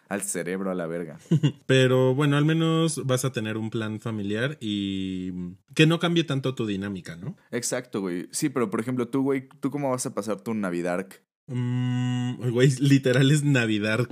al 0.08 0.22
cerebro, 0.22 0.72
a 0.72 0.74
la 0.74 0.88
verga. 0.88 1.20
Pero 1.66 2.16
bueno, 2.16 2.36
al 2.36 2.44
menos 2.44 3.06
vas 3.06 3.24
a 3.24 3.30
tener 3.30 3.56
un 3.56 3.70
plan 3.70 4.00
familiar 4.00 4.58
y 4.60 5.54
que 5.76 5.86
no 5.86 6.00
cambie 6.00 6.24
tanto 6.24 6.56
tu 6.56 6.66
dinámica, 6.66 7.14
¿no? 7.14 7.36
Exacto, 7.52 8.00
güey. 8.00 8.28
Sí, 8.32 8.48
pero 8.48 8.70
por 8.70 8.80
ejemplo, 8.80 9.06
tú, 9.06 9.22
güey, 9.22 9.48
¿tú 9.60 9.70
cómo 9.70 9.90
vas 9.90 10.04
a 10.06 10.14
pasar 10.14 10.40
tu 10.40 10.52
Navidad? 10.52 11.06
Mm, 11.46 12.50
güey, 12.50 12.70
literal 12.80 13.30
es 13.30 13.44
Navidad. 13.44 14.08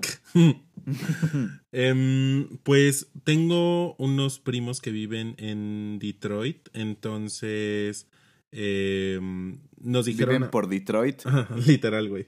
Em, 1.73 2.49
pues 2.63 3.09
tengo 3.25 3.95
unos 3.97 4.39
primos 4.39 4.81
que 4.81 4.91
viven 4.91 5.35
en 5.39 5.99
Detroit, 5.99 6.69
entonces 6.73 8.07
em, 8.51 9.59
nos 9.81 10.07
dijeron... 10.07 10.37
Viven 10.37 10.51
por 10.51 10.69
Detroit. 10.69 11.23
Literal, 11.67 12.09
güey. 12.09 12.27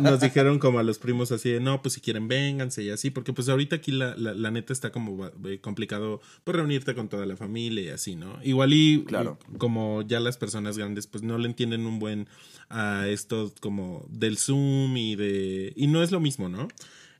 Nos 0.00 0.20
dijeron 0.20 0.58
como 0.58 0.78
a 0.78 0.82
los 0.82 0.98
primos 0.98 1.32
así 1.32 1.50
de, 1.50 1.60
no, 1.60 1.82
pues 1.82 1.94
si 1.94 2.00
quieren 2.00 2.28
vénganse 2.28 2.82
y 2.84 2.90
así, 2.90 3.10
porque 3.10 3.32
pues 3.32 3.48
ahorita 3.48 3.76
aquí 3.76 3.90
la, 3.92 4.16
la, 4.16 4.32
la 4.34 4.50
neta 4.50 4.72
está 4.72 4.90
como 4.92 5.26
eh, 5.44 5.58
complicado 5.60 6.20
pues 6.44 6.56
reunirte 6.56 6.94
con 6.94 7.08
toda 7.08 7.26
la 7.26 7.36
familia 7.36 7.82
y 7.82 7.88
así, 7.88 8.14
¿no? 8.16 8.38
Igual 8.44 8.72
y 8.72 9.04
Claro. 9.04 9.38
como 9.58 10.02
ya 10.02 10.20
las 10.20 10.36
personas 10.38 10.78
grandes 10.78 11.06
pues 11.06 11.22
no 11.24 11.36
le 11.36 11.48
entienden 11.48 11.84
un 11.86 11.98
buen 11.98 12.28
a 12.68 13.08
esto 13.08 13.52
como 13.60 14.06
del 14.08 14.38
Zoom 14.38 14.96
y 14.96 15.16
de... 15.16 15.72
Y 15.76 15.88
no 15.88 16.02
es 16.02 16.12
lo 16.12 16.20
mismo, 16.20 16.48
¿no? 16.48 16.68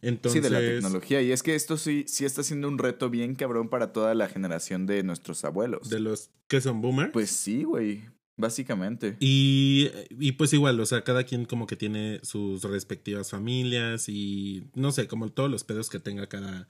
Entonces... 0.03 0.43
Sí, 0.43 0.49
de 0.49 0.51
la 0.51 0.61
tecnología. 0.61 1.23
Y 1.23 1.33
es 1.33 1.43
que 1.43 1.55
esto 1.55 1.77
sí, 1.77 2.05
sí 2.07 2.25
está 2.25 2.43
siendo 2.43 2.69
un 2.69 2.79
reto 2.79 3.11
bien 3.11 3.35
cabrón 3.35 3.69
para 3.69 3.93
toda 3.93 4.15
la 4.15 4.29
generación 4.29 4.87
de 4.87 5.03
nuestros 5.03 5.45
abuelos. 5.45 5.89
De 5.91 6.01
los 6.01 6.31
que 6.49 6.61
son 6.61 6.81
boomers. 6.81 7.13
Pues 7.13 7.31
sí, 7.31 7.65
güey. 7.65 8.05
Básicamente. 8.37 9.17
Y, 9.21 9.91
y 10.19 10.33
pues 10.33 10.55
igual, 10.55 10.81
o 10.81 10.87
sea, 10.87 11.05
cada 11.05 11.25
quien 11.25 11.45
como 11.45 11.67
que 11.67 11.77
tiene 11.77 12.21
sus 12.23 12.63
respectivas 12.65 13.31
familias 13.31 14.09
y 14.09 14.65
no 14.75 14.93
sé, 14.93 15.07
como 15.07 15.29
todos 15.31 15.51
los 15.51 15.63
pedos 15.63 15.91
que 15.91 16.01
tenga 16.01 16.27
cada, 16.27 16.67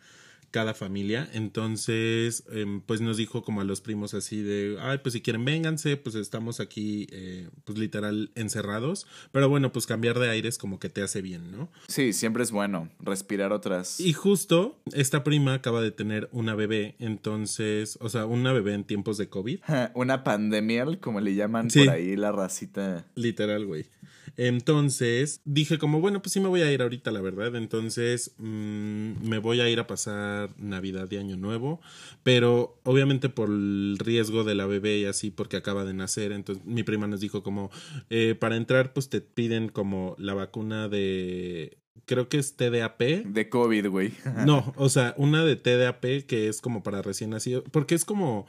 cada 0.51 0.75
familia. 0.75 1.29
Entonces, 1.33 2.45
em, 2.53 2.81
pues 2.81 3.01
nos 3.01 3.17
dijo 3.17 3.43
como 3.43 3.61
a 3.61 3.65
los 3.65 3.81
primos 3.81 4.15
así 4.15 4.43
de, 4.43 4.77
ay, 4.81 4.99
pues 4.99 5.13
si 5.13 5.21
quieren 5.21 5.45
vénganse, 5.45 5.97
pues 5.97 6.15
estamos 6.17 6.59
aquí, 6.61 7.07
eh, 7.13 7.49
pues 7.65 7.79
literal 7.79 8.31
encerrados. 8.35 9.07
Pero 9.33 9.49
bueno, 9.49 9.73
pues 9.73 9.87
cambiar 9.87 10.19
de 10.19 10.29
aires 10.31 10.59
como 10.59 10.79
que 10.79 10.89
te 10.89 11.03
hace 11.03 11.23
bien, 11.23 11.53
¿no? 11.53 11.71
Sí, 11.89 12.13
siempre 12.13 12.43
es 12.43 12.51
bueno 12.51 12.89
respirar 13.01 13.53
otras. 13.53 14.01
Y 14.01 14.13
justo 14.13 14.81
esta 14.93 15.23
prima 15.25 15.55
acaba 15.55 15.81
de 15.83 15.91
tener 15.91 16.29
una 16.33 16.55
bebé, 16.55 16.97
entonces, 16.99 17.97
o 18.01 18.09
sea, 18.09 18.27
una 18.27 18.53
bebé 18.53 18.75
en 18.75 18.85
tiempos 18.85 19.19
de 19.19 19.29
COVID. 19.29 19.61
Una 19.95 20.25
pandemia, 20.25 20.87
como 21.01 21.21
le 21.21 21.35
llaman 21.35 21.71
Sí. 21.71 21.85
por 21.85 21.95
ahí 21.95 22.17
la 22.17 22.33
racita. 22.33 23.07
Literal, 23.15 23.67
güey. 23.67 23.87
Entonces 24.37 25.41
dije 25.45 25.79
como, 25.79 26.01
bueno, 26.01 26.23
pues 26.23 26.33
sí 26.33 26.41
me 26.41 26.49
voy 26.49 26.63
a 26.63 26.73
ir 26.73 26.83
ahorita, 26.83 27.11
la 27.11 27.21
verdad. 27.21 27.55
Entonces 27.57 28.35
mm, 28.39 29.29
me 29.29 29.39
voy 29.39 29.61
a 29.61 29.69
ir 29.69 29.81
a 29.81 29.87
pasar 29.87 30.51
Navidad 30.59 31.11
y 31.11 31.17
Año 31.17 31.37
Nuevo. 31.37 31.81
Pero 32.23 32.79
obviamente 32.85 33.29
por 33.29 33.49
el 33.49 33.97
riesgo 33.99 34.45
de 34.45 34.55
la 34.55 34.67
bebé 34.67 34.99
y 34.99 35.05
así, 35.05 35.31
porque 35.31 35.57
acaba 35.57 35.85
de 35.85 35.95
nacer. 35.95 36.33
Entonces 36.33 36.65
mi 36.65 36.83
prima 36.83 37.07
nos 37.07 37.21
dijo 37.21 37.43
como, 37.43 37.71
eh, 38.09 38.35
para 38.39 38.57
entrar 38.57 38.93
pues 38.93 39.09
te 39.09 39.21
piden 39.21 39.69
como 39.69 40.15
la 40.19 40.35
vacuna 40.35 40.89
de... 40.89 41.79
Creo 42.07 42.29
que 42.29 42.39
es 42.39 42.57
TDAP. 42.57 43.01
De 43.27 43.49
COVID, 43.49 43.89
güey. 43.89 44.13
No, 44.45 44.73
o 44.77 44.89
sea, 44.89 45.15
una 45.17 45.45
de 45.45 45.57
TDAP 45.57 46.27
que 46.27 46.49
es 46.49 46.61
como 46.61 46.83
para 46.83 47.03
recién 47.03 47.31
nacido, 47.31 47.63
porque 47.65 47.95
es 47.95 48.05
como 48.05 48.47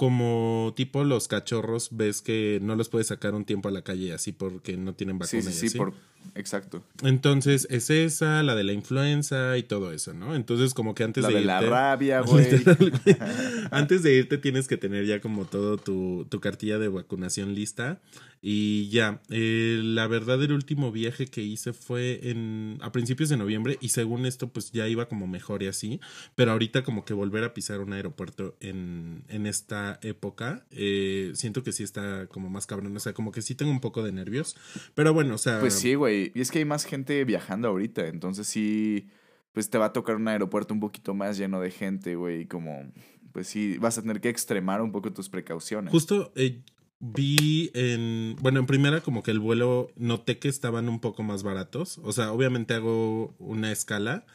como 0.00 0.72
tipo 0.76 1.04
los 1.04 1.28
cachorros, 1.28 1.90
ves 1.90 2.22
que 2.22 2.58
no 2.62 2.74
los 2.74 2.88
puedes 2.88 3.08
sacar 3.08 3.34
un 3.34 3.44
tiempo 3.44 3.68
a 3.68 3.70
la 3.70 3.82
calle 3.82 4.14
así 4.14 4.32
porque 4.32 4.78
no 4.78 4.94
tienen 4.94 5.18
vacuna. 5.18 5.42
Sí, 5.42 5.42
sí, 5.42 5.50
y 5.50 5.52
sí, 5.52 5.66
así. 5.66 5.76
por... 5.76 5.92
exacto. 6.34 6.82
Entonces 7.02 7.66
es 7.68 7.90
esa, 7.90 8.42
la 8.42 8.54
de 8.54 8.64
la 8.64 8.72
influenza 8.72 9.58
y 9.58 9.62
todo 9.62 9.92
eso, 9.92 10.14
¿no? 10.14 10.34
Entonces 10.34 10.72
como 10.72 10.94
que 10.94 11.04
antes 11.04 11.22
La 11.22 11.28
de, 11.28 11.34
de 11.34 11.40
irte, 11.42 11.52
la 11.52 11.60
rabia, 11.60 12.20
güey. 12.26 12.46
antes 13.70 14.02
de 14.02 14.14
irte 14.14 14.38
tienes 14.38 14.68
que 14.68 14.78
tener 14.78 15.04
ya 15.04 15.20
como 15.20 15.44
todo 15.44 15.76
tu, 15.76 16.26
tu 16.30 16.40
cartilla 16.40 16.78
de 16.78 16.88
vacunación 16.88 17.54
lista 17.54 18.00
y 18.42 18.88
ya. 18.88 19.20
Eh, 19.30 19.80
la 19.82 20.06
verdad 20.06 20.42
el 20.42 20.52
último 20.52 20.92
viaje 20.92 21.26
que 21.26 21.42
hice 21.42 21.72
fue 21.72 22.30
en 22.30 22.78
a 22.80 22.92
principios 22.92 23.28
de 23.28 23.36
noviembre 23.36 23.78
y 23.80 23.90
según 23.90 24.26
esto 24.26 24.48
pues 24.48 24.72
ya 24.72 24.88
iba 24.88 25.08
como 25.08 25.26
mejor 25.26 25.62
y 25.62 25.66
así, 25.66 26.00
pero 26.34 26.52
ahorita 26.52 26.82
como 26.82 27.04
que 27.04 27.14
volver 27.14 27.44
a 27.44 27.54
pisar 27.54 27.80
un 27.80 27.92
aeropuerto 27.92 28.56
en, 28.60 29.24
en 29.28 29.46
esta 29.46 29.98
época, 30.02 30.66
eh, 30.70 31.32
siento 31.34 31.62
que 31.62 31.72
sí 31.72 31.82
está 31.82 32.26
como 32.28 32.48
más 32.48 32.66
cabrón, 32.66 32.96
o 32.96 33.00
sea, 33.00 33.12
como 33.12 33.32
que 33.32 33.42
sí 33.42 33.54
tengo 33.54 33.70
un 33.70 33.80
poco 33.80 34.02
de 34.02 34.12
nervios, 34.12 34.56
pero 34.94 35.12
bueno, 35.12 35.34
o 35.34 35.38
sea... 35.38 35.60
Pues 35.60 35.74
sí, 35.74 35.94
güey. 35.94 36.32
Y 36.34 36.40
es 36.40 36.50
que 36.50 36.58
hay 36.58 36.64
más 36.64 36.84
gente 36.84 37.24
viajando 37.24 37.68
ahorita. 37.68 38.06
Entonces 38.06 38.46
sí, 38.46 39.08
pues 39.52 39.70
te 39.70 39.78
va 39.78 39.86
a 39.86 39.92
tocar 39.92 40.16
un 40.16 40.28
aeropuerto 40.28 40.74
un 40.74 40.80
poquito 40.80 41.14
más 41.14 41.38
lleno 41.38 41.60
de 41.60 41.70
gente, 41.70 42.16
güey. 42.16 42.46
Como, 42.46 42.92
pues 43.32 43.48
sí, 43.48 43.78
vas 43.78 43.98
a 43.98 44.02
tener 44.02 44.20
que 44.20 44.28
extremar 44.28 44.80
un 44.82 44.92
poco 44.92 45.12
tus 45.12 45.28
precauciones. 45.28 45.90
Justo 45.90 46.32
eh, 46.36 46.62
vi 47.00 47.70
en, 47.74 48.36
bueno, 48.40 48.60
en 48.60 48.66
primera 48.66 49.00
como 49.00 49.22
que 49.22 49.30
el 49.30 49.40
vuelo 49.40 49.90
noté 49.96 50.38
que 50.38 50.48
estaban 50.48 50.88
un 50.88 51.00
poco 51.00 51.22
más 51.22 51.42
baratos. 51.42 51.98
O 52.04 52.12
sea, 52.12 52.32
obviamente 52.32 52.74
hago 52.74 53.34
una 53.38 53.72
escala, 53.72 54.26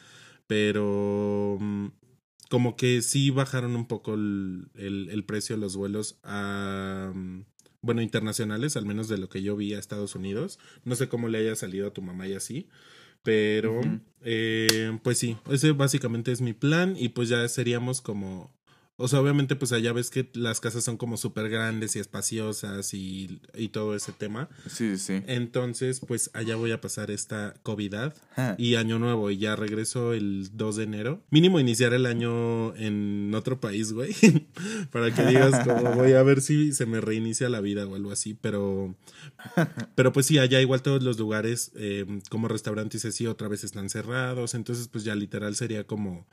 pero 0.47 1.57
mm, 1.59 1.87
como 2.49 2.75
que 2.75 3.01
sí 3.01 3.29
bajaron 3.29 3.75
un 3.75 3.87
poco 3.87 4.15
el, 4.15 4.69
el, 4.75 5.23
precio 5.25 5.55
de 5.55 5.61
los 5.61 5.75
vuelos 5.77 6.19
a, 6.23 7.11
mm, 7.13 7.45
bueno, 7.81 8.01
internacionales, 8.01 8.75
al 8.77 8.85
menos 8.85 9.07
de 9.07 9.19
lo 9.19 9.29
que 9.29 9.43
yo 9.43 9.55
vi 9.55 9.73
a 9.75 9.79
Estados 9.79 10.15
Unidos. 10.15 10.59
No 10.83 10.95
sé 10.95 11.07
cómo 11.07 11.29
le 11.29 11.37
haya 11.37 11.55
salido 11.55 11.87
a 11.87 11.93
tu 11.93 12.01
mamá 12.01 12.27
y 12.27 12.33
así. 12.33 12.67
Pero, 13.23 13.81
eh, 14.21 14.99
pues 15.03 15.17
sí, 15.17 15.37
ese 15.49 15.71
básicamente 15.71 16.31
es 16.31 16.41
mi 16.41 16.53
plan 16.53 16.95
y 16.97 17.09
pues 17.09 17.29
ya 17.29 17.47
seríamos 17.47 18.01
como 18.01 18.51
o 18.97 19.09
sea, 19.09 19.19
obviamente, 19.19 19.57
pues 19.57 19.73
allá 19.73 19.91
ves 19.91 20.09
que 20.09 20.29
las 20.33 20.61
casas 20.61 20.85
son 20.85 20.95
como 20.95 21.17
súper 21.17 21.49
grandes 21.49 21.97
y 21.97 21.99
espaciosas 21.99 22.93
y, 22.93 23.41
y, 23.53 23.67
todo 23.67 23.93
ese 23.93 24.13
tema. 24.13 24.47
Sí, 24.69 24.97
sí. 24.97 25.21
Entonces, 25.27 25.99
pues 25.99 26.29
allá 26.33 26.55
voy 26.55 26.71
a 26.71 26.79
pasar 26.79 27.11
esta 27.11 27.55
COVID 27.63 27.93
y 28.57 28.75
año 28.75 28.97
nuevo 28.97 29.29
y 29.31 29.37
ya 29.37 29.57
regreso 29.57 30.13
el 30.13 30.49
2 30.53 30.75
de 30.77 30.83
enero. 30.83 31.23
Mínimo 31.29 31.59
iniciar 31.59 31.93
el 31.93 32.05
año 32.05 32.73
en 32.77 33.33
otro 33.35 33.59
país, 33.59 33.91
güey. 33.91 34.15
Para 34.91 35.13
que 35.13 35.25
digas 35.25 35.67
como 35.67 35.93
voy 35.93 36.13
a 36.13 36.23
ver 36.23 36.41
si 36.41 36.71
se 36.71 36.85
me 36.85 37.01
reinicia 37.01 37.49
la 37.49 37.59
vida 37.59 37.85
o 37.85 37.95
algo 37.95 38.11
así. 38.11 38.33
Pero, 38.33 38.95
pero 39.95 40.13
pues 40.13 40.25
sí, 40.25 40.39
allá 40.39 40.61
igual 40.61 40.81
todos 40.81 41.03
los 41.03 41.19
lugares 41.19 41.71
eh, 41.75 42.05
como 42.29 42.47
restaurantes 42.47 43.03
y 43.03 43.09
así 43.09 43.27
otra 43.27 43.49
vez 43.49 43.65
están 43.65 43.89
cerrados. 43.89 44.53
Entonces, 44.53 44.87
pues 44.87 45.03
ya 45.03 45.15
literal 45.15 45.55
sería 45.57 45.85
como 45.85 46.25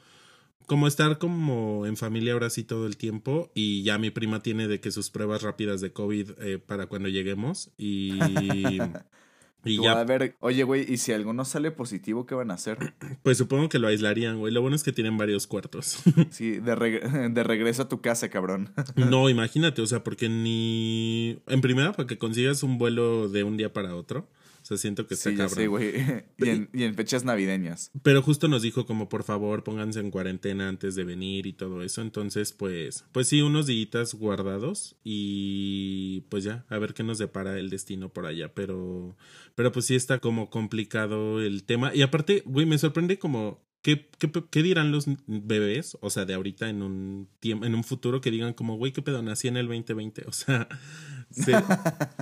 como 0.73 0.87
estar 0.87 1.19
como 1.19 1.85
en 1.85 1.99
familia 1.99 2.33
ahora 2.33 2.49
sí 2.49 2.65
todo 2.65 2.87
el 2.87 2.97
tiempo 2.97 3.51
y 3.55 3.83
ya 3.83 3.99
mi 3.99 4.11
prima 4.11 4.43
tiene 4.43 4.69
de 4.69 4.81
que 4.81 4.91
sus 4.91 5.11
pruebas 5.11 5.43
rápidas 5.43 5.83
de 5.83 5.93
COVID 5.93 6.31
eh, 6.41 6.57
para 6.57 6.87
cuando 6.87 7.11
lleguemos 7.11 7.71
y... 7.77 8.13
y 9.67 9.83
ya... 9.83 10.01
A 10.01 10.05
ver, 10.05 10.35
oye, 10.41 10.63
güey, 10.65 10.91
¿y 10.91 10.97
si 10.97 11.13
alguno 11.13 11.45
sale 11.45 11.73
positivo, 11.73 12.25
qué 12.25 12.35
van 12.35 12.51
a 12.51 12.55
hacer? 12.55 12.95
Pues 13.23 13.37
supongo 13.37 13.69
que 13.69 13.79
lo 13.79 13.89
aislarían, 13.89 14.39
güey. 14.39 14.51
Lo 14.51 14.63
bueno 14.63 14.75
es 14.75 14.83
que 14.83 14.93
tienen 14.93 15.19
varios 15.19 15.47
cuartos. 15.47 15.99
sí, 16.31 16.53
de, 16.53 16.75
de 17.31 17.45
regreso 17.45 17.83
a 17.83 17.89
tu 17.91 18.01
casa, 18.01 18.31
cabrón. 18.31 18.73
no, 18.97 19.29
imagínate, 19.29 19.83
o 19.83 19.87
sea, 19.87 20.03
porque 20.03 20.31
ni... 20.31 21.39
En 21.49 21.61
primera, 21.61 21.93
para 21.93 22.07
que 22.07 22.17
consigas 22.17 22.63
un 22.63 22.79
vuelo 22.79 23.29
de 23.29 23.45
un 23.45 23.59
día 23.59 23.75
para 23.75 23.95
otro 23.95 24.27
o 24.63 24.65
sea, 24.65 24.77
siento 24.77 25.07
que 25.07 25.15
está 25.15 25.31
sí, 25.31 25.37
cabrón. 25.37 25.59
Sí, 25.59 25.67
güey. 25.67 25.93
Y 26.75 26.85
en, 26.85 26.95
fechas 26.95 27.25
navideñas. 27.25 27.91
Pero 28.03 28.23
justo 28.23 28.49
nos 28.49 28.63
dijo 28.63 28.87
como 28.87 29.09
por 29.09 29.25
favor 29.25 29.65
pónganse 29.65 30.01
en 30.01 30.11
cuarentena 30.11 30.69
antes 30.69 30.95
de 30.95 31.05
venir 31.05 31.47
y 31.47 31.53
todo 31.53 31.83
eso. 31.83 32.03
Entonces, 32.03 32.53
pues, 32.53 33.05
pues 33.13 33.29
sí, 33.29 33.43
unos 33.43 33.67
días 33.67 34.15
guardados 34.15 34.97
y 35.03 36.23
pues 36.29 36.45
ya, 36.45 36.65
a 36.69 36.79
ver 36.79 36.95
qué 36.95 37.03
nos 37.03 37.19
depara 37.19 37.59
el 37.59 37.71
destino 37.71 38.13
por 38.13 38.27
allá. 38.27 38.55
Pero, 38.55 39.17
pero 39.55 39.73
pues 39.73 39.87
sí 39.87 39.95
está 39.95 40.21
como 40.21 40.51
complicado 40.51 41.41
el 41.41 41.65
tema. 41.65 41.95
Y 41.95 42.03
aparte, 42.03 42.43
güey, 42.47 42.67
me 42.67 42.79
sorprende 42.79 43.19
como 43.19 43.61
¿Qué, 43.83 44.09
qué, 44.19 44.31
qué 44.49 44.63
dirán 44.63 44.93
los 44.93 45.07
bebés? 45.27 45.99
O 46.01 46.09
sea, 46.09 46.25
de 46.25 46.35
ahorita 46.35 46.69
en 46.69 46.83
un 46.83 47.29
tiempo, 47.41 47.67
en 47.67 47.75
un 47.75 47.83
futuro 47.83 48.21
que 48.21 48.31
digan 48.31 48.53
como, 48.53 48.77
güey, 48.77 48.93
qué 48.93 49.03
pedo, 49.03 49.23
nací 49.23 49.49
en 49.49 49.57
el 49.57 49.67
2020. 49.67 50.25
O 50.29 50.33
sea, 50.33 50.69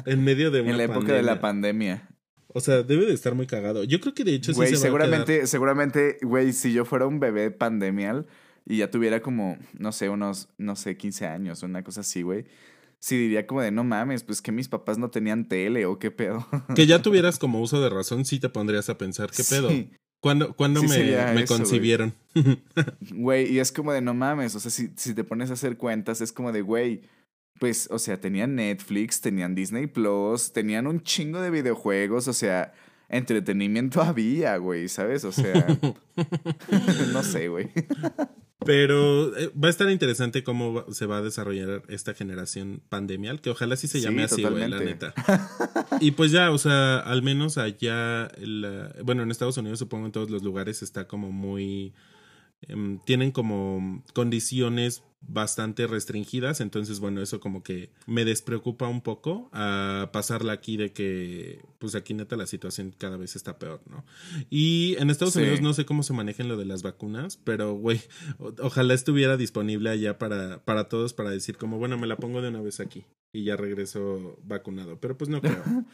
en 0.07 0.25
medio 0.25 0.51
de 0.51 0.61
una 0.63 0.71
En 0.71 0.79
la 0.79 0.85
época 0.85 1.13
de 1.13 1.23
la 1.23 1.41
pandemia. 1.41 2.09
O 2.53 2.61
sea, 2.61 2.83
debe 2.83 3.07
de 3.07 3.15
estar 3.15 3.35
muy 3.35 3.47
cagado. 3.47 3.85
Yo 3.85 4.01
creo 4.01 4.15
que 4.15 4.25
de 4.25 4.35
hecho 4.35 4.53
sí 4.53 4.67
se 4.67 4.77
seguramente, 4.77 5.19
va 5.19 5.23
a 5.23 5.27
quedar... 5.39 5.47
seguramente, 5.47 6.19
güey, 6.23 6.53
si 6.53 6.73
yo 6.73 6.85
fuera 6.85 7.07
un 7.07 7.21
bebé 7.21 7.51
pandemial 7.51 8.27
y 8.67 8.79
ya 8.79 8.91
tuviera 8.91 9.21
como, 9.21 9.59
no 9.79 9.93
sé, 9.93 10.09
unos, 10.09 10.49
no 10.59 10.77
sé, 10.77 10.97
15 10.97 11.27
años, 11.27 11.63
una 11.63 11.83
cosa 11.83 12.01
así, 12.01 12.23
güey. 12.23 12.45
Sí 12.99 13.17
diría 13.17 13.47
como 13.47 13.63
de, 13.63 13.71
no 13.71 13.83
mames, 13.83 14.25
pues 14.25 14.43
que 14.43 14.53
mis 14.53 14.69
papás 14.69 14.99
no 14.99 15.11
tenían 15.11 15.49
tele 15.49 15.87
o 15.87 15.99
qué 15.99 16.11
pedo. 16.11 16.47
Que 16.75 16.87
ya 16.87 17.01
tuvieras 17.01 17.39
como 17.39 17.61
uso 17.61 17.81
de 17.81 17.89
razón, 17.89 18.25
sí 18.25 18.41
te 18.41 18.49
pondrías 18.49 18.91
a 18.91 18.99
pensar, 18.99 19.31
¿qué 19.31 19.43
pedo? 19.45 19.71
¿Cuándo, 20.21 20.55
me, 20.83 21.35
me 21.35 21.47
concibieron? 21.47 22.15
Güey, 23.15 23.51
y 23.51 23.59
es 23.59 23.73
como 23.73 23.93
de, 23.93 24.03
no 24.03 24.13
mames, 24.13 24.55
o 24.55 24.61
sea, 24.61 24.71
si, 24.71 24.91
si 24.97 25.15
te 25.15 25.25
pones 25.25 25.49
a 25.51 25.55
hacer 25.55 25.79
cuentas, 25.79 26.21
es 26.21 26.31
como 26.31 26.53
de, 26.53 26.61
güey, 26.61 27.01
pues, 27.61 27.89
o 27.93 27.99
sea, 27.99 28.19
tenían 28.19 28.57
Netflix, 28.57 29.21
tenían 29.21 29.55
Disney 29.55 29.87
Plus, 29.87 30.51
tenían 30.51 30.87
un 30.87 31.03
chingo 31.03 31.43
de 31.43 31.51
videojuegos, 31.51 32.27
o 32.27 32.33
sea, 32.33 32.73
entretenimiento 33.11 34.01
había, 34.03 34.57
güey, 34.57 34.89
¿sabes? 34.89 35.25
O 35.25 35.31
sea, 35.31 35.67
no 37.13 37.23
sé, 37.23 37.49
güey. 37.49 37.71
Pero 38.65 39.37
eh, 39.37 39.53
va 39.63 39.69
a 39.69 39.71
estar 39.71 39.91
interesante 39.91 40.43
cómo 40.43 40.87
se 40.91 41.05
va 41.05 41.19
a 41.19 41.23
desarrollar 41.23 41.83
esta 41.89 42.15
generación 42.15 42.81
pandemial, 42.89 43.43
que 43.43 43.51
ojalá 43.51 43.77
sí 43.77 43.89
se 43.89 44.01
llame 44.01 44.23
así, 44.23 44.43
güey, 44.43 44.67
la 44.67 44.81
neta. 44.81 45.13
Y 46.01 46.13
pues 46.13 46.33
ya, 46.33 46.51
o 46.51 46.57
sea, 46.57 46.99
al 46.99 47.23
menos 47.23 47.59
allá, 47.59 48.33
bueno, 49.05 49.23
en 49.23 49.31
Estados 49.31 49.59
Unidos 49.59 49.79
supongo 49.79 50.07
en 50.07 50.13
todos 50.13 50.31
los 50.31 50.43
lugares 50.43 50.83
está 50.83 51.07
como 51.07 51.31
muy 51.31 51.93
Em, 52.63 52.99
tienen 53.05 53.33
como 53.33 54.03
condiciones 54.13 55.03
bastante 55.23 55.87
restringidas, 55.87 56.61
entonces 56.61 56.99
bueno, 56.99 57.21
eso 57.21 57.41
como 57.41 57.63
que 57.63 57.91
me 58.07 58.25
despreocupa 58.25 58.89
un 58.89 59.03
poco 59.03 59.51
a 59.53 60.11
pasarla 60.13 60.53
aquí 60.53 60.77
de 60.77 60.93
que 60.93 61.63
pues 61.79 61.95
aquí 61.95 62.15
neta 62.15 62.37
la 62.37 62.47
situación 62.47 62.95
cada 62.97 63.17
vez 63.17 63.37
está 63.37 63.59
peor, 63.59 63.83
¿no? 63.87 64.05
Y 64.49 64.97
en 64.99 65.11
Estados 65.11 65.37
Unidos 65.37 65.61
no 65.61 65.75
sé 65.75 65.85
cómo 65.85 66.03
se 66.03 66.15
manejen 66.15 66.49
lo 66.49 66.57
de 66.57 66.65
las 66.65 66.83
vacunas, 66.83 67.37
pero 67.37 67.75
güey, 67.75 68.01
ojalá 68.61 68.95
estuviera 68.95 69.37
disponible 69.37 69.91
allá 69.91 70.19
para, 70.19 70.65
para 70.65 70.89
todos 70.89 71.13
para 71.13 71.31
decir 71.31 71.59
como 71.59 71.79
bueno, 71.79 71.99
me 71.99 72.07
la 72.07 72.17
pongo 72.17 72.41
de 72.41 72.49
una 72.49 72.63
vez 72.63 72.81
aquí 72.81 73.05
y 73.33 73.45
ya 73.45 73.57
regreso 73.57 74.39
vacunado, 74.43 75.01
pero 75.01 75.19
pues 75.19 75.29
no 75.29 75.41
creo. 75.41 75.63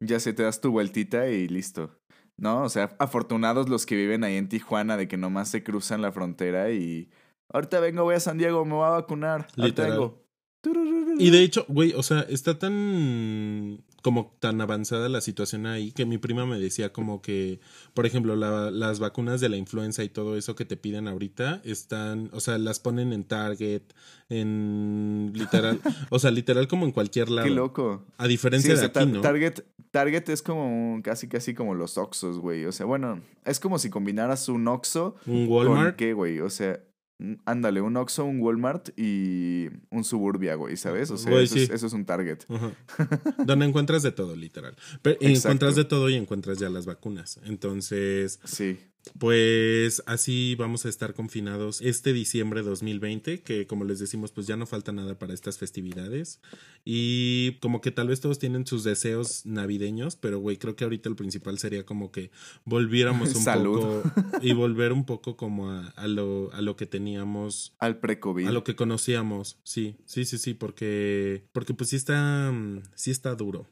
ya 0.00 0.18
se 0.18 0.32
te 0.32 0.42
das 0.42 0.60
tu 0.60 0.70
vueltita 0.72 1.28
y 1.28 1.48
listo. 1.48 1.96
¿No? 2.42 2.62
O 2.64 2.68
sea, 2.68 2.96
afortunados 2.98 3.68
los 3.68 3.86
que 3.86 3.94
viven 3.94 4.24
ahí 4.24 4.36
en 4.36 4.48
Tijuana 4.48 4.96
de 4.96 5.06
que 5.06 5.16
nomás 5.16 5.48
se 5.48 5.62
cruzan 5.62 6.02
la 6.02 6.10
frontera 6.10 6.72
y 6.72 7.08
ahorita 7.48 7.78
vengo, 7.78 8.02
voy 8.02 8.16
a 8.16 8.20
San 8.20 8.36
Diego, 8.36 8.64
me 8.64 8.74
voy 8.74 8.84
a 8.84 8.90
vacunar. 8.90 9.46
Ahorita 9.56 9.88
vengo. 9.88 10.24
Y 11.18 11.30
de 11.30 11.42
hecho, 11.42 11.64
güey, 11.68 11.92
o 11.94 12.02
sea, 12.02 12.22
está 12.22 12.58
tan 12.58 13.84
como 14.02 14.36
tan 14.40 14.60
avanzada 14.60 15.08
la 15.08 15.20
situación 15.20 15.66
ahí 15.66 15.92
que 15.92 16.04
mi 16.04 16.18
prima 16.18 16.44
me 16.44 16.58
decía 16.58 16.92
como 16.92 17.22
que, 17.22 17.60
por 17.94 18.04
ejemplo, 18.04 18.36
las 18.36 18.98
vacunas 18.98 19.40
de 19.40 19.48
la 19.48 19.56
influenza 19.56 20.02
y 20.04 20.08
todo 20.08 20.36
eso 20.36 20.54
que 20.54 20.64
te 20.64 20.76
piden 20.76 21.08
ahorita 21.08 21.62
están, 21.64 22.28
o 22.32 22.40
sea, 22.40 22.58
las 22.58 22.80
ponen 22.80 23.12
en 23.12 23.24
Target, 23.24 23.82
en 24.28 25.32
literal, 25.34 25.80
o 26.10 26.18
sea, 26.18 26.30
literal 26.30 26.68
como 26.68 26.84
en 26.84 26.92
cualquier 26.92 27.30
lado. 27.30 27.46
Qué 27.46 27.54
loco. 27.54 28.04
A 28.18 28.26
diferencia 28.26 28.74
de 28.74 28.84
aquí, 28.84 29.06
¿no? 29.06 29.20
Target, 29.20 29.64
Target 29.92 30.28
es 30.28 30.42
como 30.42 31.00
casi 31.02 31.28
casi 31.28 31.54
como 31.54 31.74
los 31.74 31.96
Oxos, 31.96 32.38
güey. 32.38 32.64
O 32.64 32.72
sea, 32.72 32.86
bueno, 32.86 33.20
es 33.44 33.60
como 33.60 33.78
si 33.78 33.88
combinaras 33.88 34.48
un 34.48 34.66
Oxo 34.66 35.16
un 35.26 35.46
Walmart, 35.48 35.90
con 35.90 35.96
qué, 35.96 36.12
güey. 36.12 36.40
O 36.40 36.50
sea, 36.50 36.80
ándale, 37.44 37.80
un 37.80 37.96
Oxxo, 37.96 38.24
un 38.24 38.40
Walmart 38.40 38.90
y 38.98 39.68
un 39.90 40.04
Suburbia, 40.04 40.54
güey, 40.54 40.76
¿sabes? 40.76 41.10
O 41.10 41.16
sea, 41.16 41.40
eso, 41.40 41.56
es, 41.56 41.92
un 41.92 42.04
target. 42.04 42.38
Donde 43.46 43.66
encuentras 43.66 44.02
de 44.02 44.12
todo, 44.12 44.36
literal. 44.36 44.76
Pero 45.02 45.18
encuentras 45.20 45.76
de 45.76 45.84
todo 45.84 46.08
y 46.08 46.14
encuentras 46.14 46.58
ya 46.58 46.68
las 46.68 46.86
vacunas. 46.86 47.40
Entonces, 47.44 48.40
sí. 48.44 48.78
Pues 49.18 50.02
así 50.06 50.54
vamos 50.54 50.86
a 50.86 50.88
estar 50.88 51.12
confinados 51.14 51.80
este 51.80 52.12
diciembre 52.12 52.62
de 52.62 52.68
2020, 52.68 53.42
que 53.42 53.66
como 53.66 53.84
les 53.84 53.98
decimos, 53.98 54.30
pues 54.30 54.46
ya 54.46 54.56
no 54.56 54.64
falta 54.64 54.92
nada 54.92 55.18
para 55.18 55.34
estas 55.34 55.58
festividades. 55.58 56.40
Y 56.84 57.58
como 57.60 57.80
que 57.80 57.90
tal 57.90 58.08
vez 58.08 58.20
todos 58.20 58.38
tienen 58.38 58.66
sus 58.66 58.84
deseos 58.84 59.44
navideños, 59.44 60.16
pero 60.16 60.38
güey, 60.38 60.56
creo 60.56 60.76
que 60.76 60.84
ahorita 60.84 61.08
el 61.08 61.16
principal 61.16 61.58
sería 61.58 61.84
como 61.84 62.12
que 62.12 62.30
volviéramos 62.64 63.34
un 63.34 63.44
poco 63.44 64.02
y 64.42 64.52
volver 64.52 64.92
un 64.92 65.04
poco 65.04 65.36
como 65.36 65.70
a, 65.70 66.06
lo, 66.06 66.52
a 66.52 66.60
lo 66.60 66.76
que 66.76 66.86
teníamos. 66.86 67.74
Al 67.78 67.98
pre-COVID. 67.98 68.46
A 68.46 68.52
lo 68.52 68.62
que 68.62 68.76
conocíamos, 68.76 69.58
sí, 69.64 69.96
sí, 70.04 70.24
sí, 70.24 70.38
sí, 70.38 70.54
porque, 70.54 71.44
porque 71.52 71.74
pues 71.74 71.90
sí 71.90 71.96
está, 71.96 72.52
sí 72.94 73.10
está 73.10 73.34
duro 73.34 73.68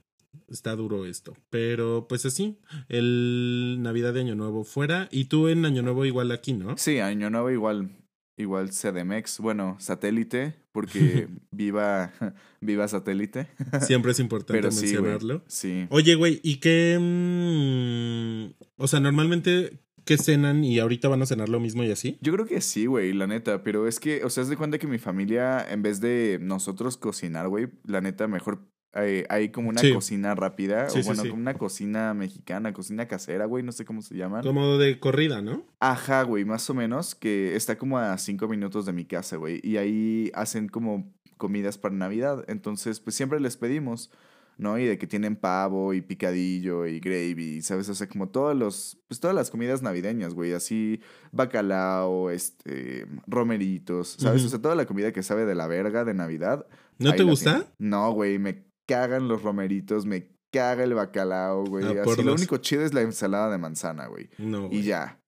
está 0.50 0.76
duro 0.76 1.06
esto. 1.06 1.34
Pero 1.50 2.06
pues 2.08 2.26
así, 2.26 2.58
el 2.88 3.78
Navidad 3.80 4.14
de 4.14 4.20
Año 4.20 4.34
Nuevo 4.34 4.64
fuera 4.64 5.08
y 5.10 5.26
tú 5.26 5.48
en 5.48 5.64
Año 5.64 5.82
Nuevo 5.82 6.04
igual 6.04 6.30
aquí, 6.32 6.52
¿no? 6.52 6.76
Sí, 6.76 6.98
Año 6.98 7.30
Nuevo 7.30 7.50
igual, 7.50 7.90
igual 8.36 8.70
CDMX, 8.70 9.38
bueno, 9.40 9.76
satélite, 9.78 10.56
porque 10.72 11.28
viva, 11.50 12.12
viva 12.60 12.88
satélite. 12.88 13.48
Siempre 13.80 14.12
es 14.12 14.20
importante 14.20 14.62
mencionarlo. 14.62 15.42
sí. 15.46 15.86
Oye, 15.90 16.14
güey, 16.14 16.40
¿y 16.42 16.56
qué? 16.56 16.98
Mm, 17.00 18.54
o 18.76 18.88
sea, 18.88 19.00
normalmente 19.00 19.80
¿Qué 20.04 20.16
cenan 20.16 20.64
y 20.64 20.78
ahorita 20.78 21.08
van 21.08 21.22
a 21.22 21.26
cenar 21.26 21.48
lo 21.48 21.60
mismo 21.60 21.84
y 21.84 21.90
así? 21.90 22.18
Yo 22.20 22.32
creo 22.32 22.46
que 22.46 22.60
sí, 22.60 22.86
güey, 22.86 23.12
la 23.12 23.26
neta. 23.26 23.62
Pero 23.62 23.86
es 23.86 24.00
que, 24.00 24.24
o 24.24 24.30
sea, 24.30 24.42
es 24.42 24.48
de 24.48 24.56
cuenta 24.56 24.78
que 24.78 24.86
mi 24.86 24.98
familia, 24.98 25.64
en 25.70 25.82
vez 25.82 26.00
de 26.00 26.38
nosotros 26.40 26.96
cocinar, 26.96 27.48
güey, 27.48 27.68
la 27.84 28.00
neta, 28.00 28.26
mejor 28.26 28.66
eh, 28.94 29.24
hay 29.28 29.50
como 29.50 29.68
una 29.68 29.80
Sí. 29.80 29.92
cocina 29.92 30.34
rápida, 30.34 30.88
Sí, 30.90 31.00
o 31.00 31.04
bueno, 31.04 31.22
sí. 31.22 31.28
como 31.30 31.40
una 31.42 31.54
cocina 31.54 32.12
mexicana, 32.14 32.72
cocina 32.72 33.06
casera, 33.06 33.44
güey, 33.46 33.62
no 33.62 33.72
sé 33.72 33.84
cómo 33.84 34.02
se 34.02 34.16
llaman. 34.16 34.42
Como 34.42 34.78
de 34.78 34.98
corrida, 34.98 35.40
¿no? 35.42 35.64
Ajá, 35.78 36.22
güey, 36.24 36.44
más 36.44 36.68
o 36.70 36.74
menos, 36.74 37.14
que 37.14 37.54
está 37.54 37.78
como 37.78 37.98
a 37.98 38.16
cinco 38.18 38.48
minutos 38.48 38.86
de 38.86 38.92
mi 38.92 39.04
casa, 39.04 39.36
güey. 39.36 39.60
Y 39.62 39.76
ahí 39.76 40.30
hacen 40.34 40.68
como 40.68 41.12
comidas 41.36 41.78
para 41.78 41.94
Navidad. 41.94 42.44
Entonces, 42.48 43.00
pues 43.00 43.14
siempre 43.16 43.38
les 43.40 43.56
pedimos, 43.56 44.10
¿no? 44.58 44.76
Y 44.78 44.84
de 44.84 44.98
que 44.98 45.06
tienen 45.06 45.36
pavo 45.36 45.94
y 45.94 46.02
picadillo 46.02 46.86
y 46.86 47.00
gravy, 47.00 47.62
¿sabes? 47.62 47.88
O 47.88 47.94
sea, 47.94 48.08
como 48.08 48.28
todos 48.28 48.54
los, 48.54 48.98
pues 49.08 49.18
todas 49.20 49.34
las 49.34 49.50
comidas 49.50 49.80
navideñas, 49.82 50.34
güey. 50.34 50.52
Así, 50.52 51.00
bacalao, 51.32 52.30
este, 52.30 53.06
romeritos, 53.26 54.16
¿sabes? 54.18 54.44
O 54.44 54.48
sea, 54.48 54.60
toda 54.60 54.74
la 54.74 54.84
comida 54.86 55.12
que 55.12 55.22
sabe 55.22 55.46
de 55.46 55.54
la 55.54 55.66
verga 55.66 56.04
de 56.04 56.12
Navidad. 56.14 56.66
¿No 56.98 57.14
te 57.14 57.22
gusta? 57.22 57.52
tienen. 57.52 57.68
No, 57.78 58.12
güey, 58.12 58.38
me 58.38 58.62
cagan 58.90 59.28
los 59.28 59.42
romeritos, 59.42 60.04
me 60.04 60.28
caga 60.52 60.82
el 60.84 60.94
bacalao, 60.94 61.64
güey. 61.64 61.84
Por 62.02 62.14
Así, 62.14 62.22
lo 62.24 62.34
único 62.34 62.56
chido 62.56 62.82
es 62.84 62.92
la 62.92 63.02
ensalada 63.02 63.50
de 63.50 63.58
manzana, 63.58 64.06
güey. 64.08 64.28
No. 64.38 64.64
Y 64.66 64.68
güey. 64.68 64.82
ya. 64.82 65.22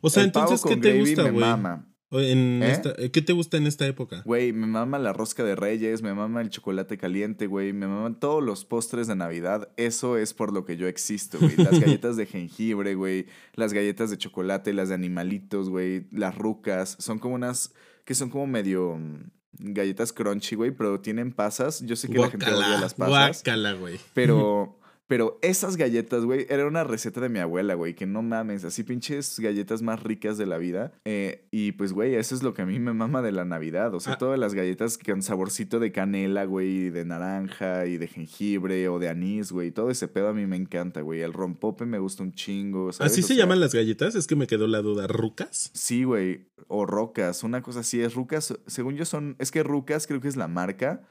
O 0.00 0.08
sea, 0.08 0.22
El 0.22 0.28
entonces, 0.28 0.62
¿qué 0.62 0.76
te 0.76 0.98
gusta, 0.98 1.22
me 1.24 1.30
güey? 1.30 1.40
mama. 1.44 1.90
En 2.10 2.62
¿Eh? 2.62 2.70
esta- 2.70 2.94
¿Qué 3.12 3.22
te 3.22 3.32
gusta 3.32 3.56
en 3.56 3.66
esta 3.66 3.86
época? 3.86 4.22
Güey, 4.24 4.52
me 4.52 4.66
mama 4.68 4.98
la 5.00 5.12
rosca 5.12 5.42
de 5.42 5.56
reyes, 5.56 6.00
me 6.02 6.14
mama 6.14 6.40
el 6.42 6.48
chocolate 6.48 6.96
caliente, 6.96 7.46
güey, 7.48 7.72
me 7.72 7.88
maman 7.88 8.20
todos 8.20 8.42
los 8.42 8.64
postres 8.64 9.08
de 9.08 9.16
Navidad. 9.16 9.68
Eso 9.76 10.16
es 10.16 10.32
por 10.32 10.52
lo 10.52 10.64
que 10.64 10.76
yo 10.76 10.86
existo, 10.86 11.38
güey. 11.40 11.56
Las 11.56 11.78
galletas 11.80 12.16
de 12.16 12.26
jengibre, 12.26 12.94
güey, 12.94 13.26
las 13.54 13.72
galletas 13.72 14.10
de 14.10 14.16
chocolate, 14.18 14.72
las 14.72 14.88
de 14.90 14.94
animalitos, 14.94 15.68
güey, 15.68 16.06
las 16.12 16.38
rucas. 16.38 16.96
Son 17.00 17.18
como 17.18 17.34
unas 17.34 17.74
que 18.04 18.14
son 18.14 18.30
como 18.30 18.46
medio 18.46 18.96
mm, 18.96 19.30
galletas 19.58 20.12
crunchy, 20.12 20.56
güey, 20.56 20.70
pero 20.70 21.00
tienen 21.00 21.32
pasas. 21.32 21.80
Yo 21.84 21.96
sé 21.96 22.08
que 22.08 22.18
la 22.18 22.30
gente 22.30 22.52
odia 22.52 22.80
las 22.80 22.94
pasas, 22.94 23.42
guácala, 23.42 23.72
güey. 23.74 23.98
pero... 24.12 24.78
Pero 25.06 25.38
esas 25.42 25.76
galletas, 25.76 26.24
güey, 26.24 26.46
era 26.48 26.66
una 26.66 26.82
receta 26.82 27.20
de 27.20 27.28
mi 27.28 27.38
abuela, 27.38 27.74
güey, 27.74 27.94
que 27.94 28.06
no 28.06 28.22
mames, 28.22 28.64
así 28.64 28.84
pinches 28.84 29.38
galletas 29.38 29.82
más 29.82 30.02
ricas 30.02 30.38
de 30.38 30.46
la 30.46 30.56
vida. 30.56 30.92
Eh, 31.04 31.46
y 31.50 31.72
pues, 31.72 31.92
güey, 31.92 32.14
eso 32.14 32.34
es 32.34 32.42
lo 32.42 32.54
que 32.54 32.62
a 32.62 32.66
mí 32.66 32.78
me 32.78 32.94
mama 32.94 33.20
de 33.20 33.30
la 33.30 33.44
Navidad. 33.44 33.94
O 33.94 34.00
sea, 34.00 34.14
Ah. 34.14 34.18
todas 34.18 34.38
las 34.38 34.54
galletas 34.54 34.96
con 34.96 35.20
saborcito 35.22 35.78
de 35.78 35.92
canela, 35.92 36.44
güey, 36.46 36.88
de 36.88 37.04
naranja 37.04 37.84
y 37.84 37.98
de 37.98 38.08
jengibre 38.08 38.88
o 38.88 38.98
de 38.98 39.10
anís, 39.10 39.52
güey. 39.52 39.70
Todo 39.72 39.90
ese 39.90 40.08
pedo 40.08 40.28
a 40.28 40.32
mí 40.32 40.46
me 40.46 40.56
encanta, 40.56 41.02
güey. 41.02 41.20
El 41.20 41.34
rompope 41.34 41.84
me 41.84 41.98
gusta 41.98 42.22
un 42.22 42.32
chingo. 42.32 42.90
¿sabes? 42.92 43.12
¿Así 43.12 43.20
O 43.20 43.26
se 43.26 43.34
sea, 43.34 43.42
llaman 43.44 43.60
las 43.60 43.74
galletas? 43.74 44.14
Es 44.14 44.26
que 44.26 44.36
me 44.36 44.46
quedó 44.46 44.66
la 44.66 44.80
duda. 44.80 45.06
¿Rucas? 45.06 45.70
Sí, 45.74 46.04
güey. 46.04 46.46
O 46.66 46.86
rocas, 46.86 47.42
una 47.44 47.60
cosa 47.60 47.80
así. 47.80 48.00
Es 48.00 48.14
rucas, 48.14 48.54
según 48.66 48.94
yo 48.96 49.04
son, 49.04 49.36
es 49.38 49.50
que 49.50 49.62
rucas 49.62 50.06
creo 50.06 50.22
que 50.22 50.28
es 50.28 50.36
la 50.36 50.48
marca. 50.48 51.02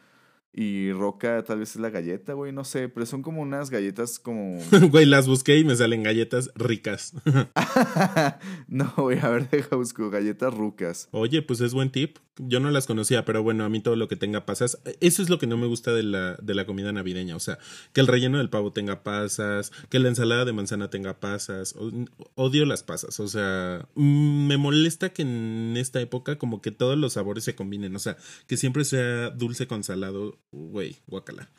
Y 0.55 0.91
roca 0.91 1.43
tal 1.43 1.59
vez 1.59 1.71
es 1.71 1.81
la 1.81 1.89
galleta, 1.89 2.33
güey, 2.33 2.51
no 2.51 2.63
sé, 2.63 2.87
pero 2.87 3.07
son 3.07 3.23
como 3.23 3.41
unas 3.41 3.71
galletas 3.71 4.19
como... 4.19 4.59
Güey, 4.91 5.07
las 5.07 5.27
busqué 5.27 5.57
y 5.57 5.63
me 5.63 5.75
salen 5.75 6.03
galletas 6.03 6.51
ricas. 6.53 7.13
no, 8.67 8.93
güey, 8.95 9.17
a 9.19 9.29
ver, 9.29 9.49
deja 9.49 9.75
busco 9.75 10.11
galletas 10.11 10.53
rucas. 10.53 11.09
Oye, 11.09 11.41
pues 11.41 11.59
es 11.61 11.73
buen 11.73 11.89
tip. 11.91 12.19
Yo 12.37 12.59
no 12.59 12.71
las 12.71 12.87
conocía, 12.87 13.25
pero 13.25 13.43
bueno, 13.43 13.63
a 13.63 13.69
mí 13.69 13.79
todo 13.79 13.95
lo 13.95 14.07
que 14.07 14.15
tenga 14.15 14.45
pasas, 14.45 14.79
eso 15.01 15.21
es 15.21 15.29
lo 15.29 15.37
que 15.37 15.45
no 15.45 15.55
me 15.55 15.67
gusta 15.67 15.93
de 15.93 16.01
la, 16.01 16.33
de 16.41 16.55
la 16.55 16.65
comida 16.65 16.91
navideña. 16.91 17.35
O 17.35 17.39
sea, 17.39 17.59
que 17.93 18.01
el 18.01 18.07
relleno 18.07 18.39
del 18.39 18.49
pavo 18.49 18.71
tenga 18.71 19.03
pasas, 19.03 19.71
que 19.89 19.99
la 19.99 20.07
ensalada 20.09 20.43
de 20.43 20.51
manzana 20.53 20.89
tenga 20.89 21.19
pasas. 21.19 21.75
O- 21.77 21.91
Odio 22.35 22.65
las 22.65 22.81
pasas. 22.81 23.19
O 23.19 23.27
sea, 23.27 23.87
mm, 23.93 24.47
me 24.47 24.57
molesta 24.57 25.09
que 25.13 25.21
en 25.21 25.75
esta 25.77 26.01
época 26.01 26.37
como 26.39 26.61
que 26.61 26.71
todos 26.71 26.97
los 26.97 27.13
sabores 27.13 27.43
se 27.43 27.53
combinen. 27.55 27.95
O 27.95 27.99
sea, 27.99 28.17
que 28.47 28.57
siempre 28.57 28.83
sea 28.83 29.29
dulce 29.29 29.67
con 29.67 29.83
salado. 29.83 30.39
Güey, 30.51 30.97
guacala. 31.05 31.51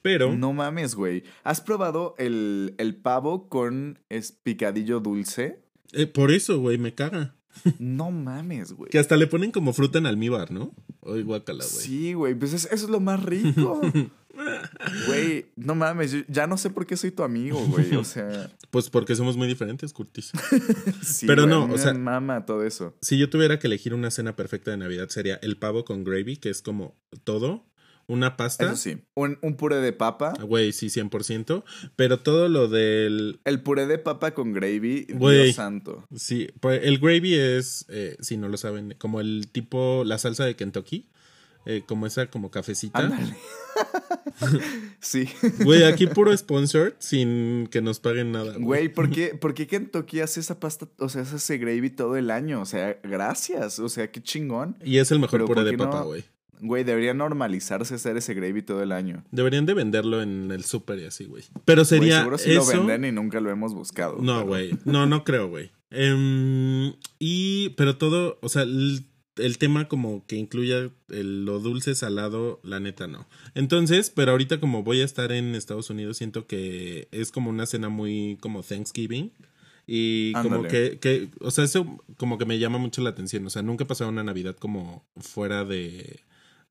Pero... 0.00 0.34
No 0.36 0.52
mames, 0.52 0.94
güey. 0.94 1.24
¿Has 1.44 1.60
probado 1.60 2.14
el, 2.18 2.74
el 2.78 2.94
pavo 2.94 3.48
con 3.48 3.98
es 4.08 4.32
picadillo 4.32 5.00
dulce? 5.00 5.60
eh, 5.92 6.06
por 6.06 6.32
eso, 6.32 6.58
güey, 6.58 6.76
me 6.78 6.94
caga. 6.94 7.34
No 7.78 8.10
mames, 8.10 8.72
güey. 8.72 8.90
Que 8.90 8.98
hasta 8.98 9.16
le 9.16 9.26
ponen 9.26 9.50
como 9.50 9.72
fruta 9.72 9.98
en 9.98 10.06
almíbar, 10.06 10.50
¿no? 10.50 10.72
Ay, 11.06 11.22
guacala, 11.22 11.64
güey. 11.64 11.84
Sí, 11.86 12.12
güey, 12.14 12.34
pues 12.34 12.52
es- 12.52 12.64
eso 12.66 12.84
es 12.86 12.90
lo 12.90 13.00
más 13.00 13.22
rico. 13.22 13.80
Güey, 15.06 15.46
no 15.54 15.76
mames, 15.76 16.10
yo 16.10 16.18
ya 16.28 16.48
no 16.48 16.56
sé 16.58 16.68
por 16.68 16.86
qué 16.86 16.96
soy 16.96 17.12
tu 17.12 17.22
amigo, 17.22 17.56
güey. 17.68 17.94
O 17.94 18.02
sea, 18.04 18.50
Pues 18.70 18.90
porque 18.90 19.14
somos 19.14 19.36
muy 19.36 19.46
diferentes, 19.46 19.92
Curtis. 19.92 20.32
sí, 21.04 21.26
Pero 21.26 21.42
güey, 21.46 21.54
no, 21.54 21.72
o 21.72 21.78
sea- 21.78 21.94
mama 21.94 22.44
todo 22.44 22.64
eso. 22.64 22.96
Si 23.00 23.16
yo 23.16 23.30
tuviera 23.30 23.60
que 23.60 23.68
elegir 23.68 23.94
una 23.94 24.10
cena 24.10 24.34
perfecta 24.34 24.72
de 24.72 24.76
Navidad 24.78 25.08
sería 25.08 25.36
el 25.36 25.56
pavo 25.56 25.84
con 25.84 26.02
gravy, 26.02 26.36
que 26.36 26.50
es 26.50 26.62
como 26.62 26.96
todo, 27.22 27.64
una 28.06 28.36
pasta. 28.36 28.66
Eso 28.66 28.76
sí, 28.76 28.98
un, 29.14 29.38
un 29.42 29.56
puré 29.56 29.76
de 29.76 29.92
papa. 29.92 30.34
Güey, 30.42 30.72
sí, 30.72 30.86
100%. 30.88 31.64
Pero 31.96 32.20
todo 32.20 32.48
lo 32.48 32.68
del... 32.68 33.40
El 33.44 33.62
puré 33.62 33.86
de 33.86 33.98
papa 33.98 34.32
con 34.34 34.52
gravy, 34.52 35.06
Güey. 35.12 35.44
Dios 35.44 35.56
santo. 35.56 36.06
Sí, 36.14 36.48
pues 36.60 36.80
el 36.84 36.98
gravy 36.98 37.34
es, 37.34 37.86
eh, 37.88 38.16
si 38.20 38.36
no 38.36 38.48
lo 38.48 38.56
saben, 38.56 38.94
como 38.98 39.20
el 39.20 39.48
tipo, 39.50 40.02
la 40.04 40.18
salsa 40.18 40.44
de 40.44 40.54
Kentucky. 40.56 41.08
eh, 41.66 41.82
como 41.86 42.06
esa, 42.06 42.26
como 42.26 42.50
cafecita. 42.50 43.10
Sí. 45.00 45.28
Güey, 45.60 45.84
aquí 45.84 46.06
puro 46.06 46.36
sponsor 46.36 46.96
sin 46.98 47.66
que 47.70 47.82
nos 47.82 48.00
paguen 48.00 48.32
nada. 48.32 48.54
Güey, 48.58 48.88
¿por 48.88 49.10
qué, 49.10 49.28
¿por 49.40 49.54
qué 49.54 49.66
Kentucky 49.66 50.20
hace 50.20 50.40
esa 50.40 50.58
pasta, 50.58 50.86
o 50.98 51.08
sea, 51.08 51.22
hace 51.22 51.36
ese 51.36 51.58
gravy 51.58 51.90
todo 51.90 52.16
el 52.16 52.30
año? 52.30 52.60
O 52.60 52.64
sea, 52.64 52.98
gracias. 53.02 53.78
O 53.78 53.88
sea, 53.88 54.10
qué 54.10 54.22
chingón. 54.22 54.76
Y 54.84 54.98
es 54.98 55.10
el 55.10 55.18
mejor 55.18 55.40
Pero 55.40 55.46
puré 55.46 55.62
¿por 55.62 55.70
de 55.70 55.78
papa, 55.78 56.02
güey. 56.02 56.24
Güey, 56.66 56.82
debería 56.82 57.12
normalizarse 57.12 57.94
hacer 57.96 58.16
ese 58.16 58.32
gravy 58.32 58.62
todo 58.62 58.82
el 58.82 58.90
año. 58.90 59.22
Deberían 59.30 59.66
de 59.66 59.74
venderlo 59.74 60.22
en 60.22 60.50
el 60.50 60.64
súper 60.64 60.98
y 60.98 61.04
así, 61.04 61.26
güey. 61.26 61.44
Pero 61.66 61.84
sería 61.84 62.18
seguro 62.20 62.38
sí 62.38 62.52
eso. 62.52 62.72
lo 62.74 62.86
venden 62.86 63.04
y 63.04 63.12
nunca 63.12 63.38
lo 63.40 63.50
hemos 63.50 63.74
buscado. 63.74 64.16
No, 64.20 64.36
pero- 64.36 64.46
güey. 64.46 64.70
No, 64.86 65.04
no 65.06 65.24
creo, 65.24 65.48
güey. 65.48 65.70
Em, 65.90 66.94
y, 67.18 67.68
pero 67.76 67.96
todo, 67.98 68.38
o 68.40 68.48
sea, 68.48 68.62
el, 68.62 69.04
el 69.36 69.58
tema 69.58 69.88
como 69.88 70.24
que 70.26 70.36
incluya 70.36 70.90
el- 71.10 71.44
lo 71.44 71.58
dulce, 71.60 71.94
salado, 71.94 72.60
la 72.62 72.80
neta 72.80 73.06
no. 73.06 73.28
Entonces, 73.54 74.10
pero 74.10 74.32
ahorita 74.32 74.58
como 74.58 74.82
voy 74.82 75.00
a 75.02 75.04
estar 75.04 75.32
en 75.32 75.54
Estados 75.54 75.90
Unidos, 75.90 76.16
siento 76.16 76.46
que 76.46 77.08
es 77.12 77.30
como 77.30 77.50
una 77.50 77.66
cena 77.66 77.88
muy 77.90 78.38
como 78.40 78.62
Thanksgiving. 78.62 79.32
Y 79.86 80.32
como 80.32 80.62
que, 80.62 80.98
que, 80.98 81.28
o 81.40 81.50
sea, 81.50 81.64
eso 81.64 82.02
como 82.16 82.38
que 82.38 82.46
me 82.46 82.58
llama 82.58 82.78
mucho 82.78 83.02
la 83.02 83.10
atención. 83.10 83.46
O 83.46 83.50
sea, 83.50 83.60
nunca 83.60 83.84
he 83.84 83.86
pasado 83.86 84.08
una 84.08 84.24
Navidad 84.24 84.56
como 84.56 85.04
fuera 85.18 85.64
de, 85.66 86.20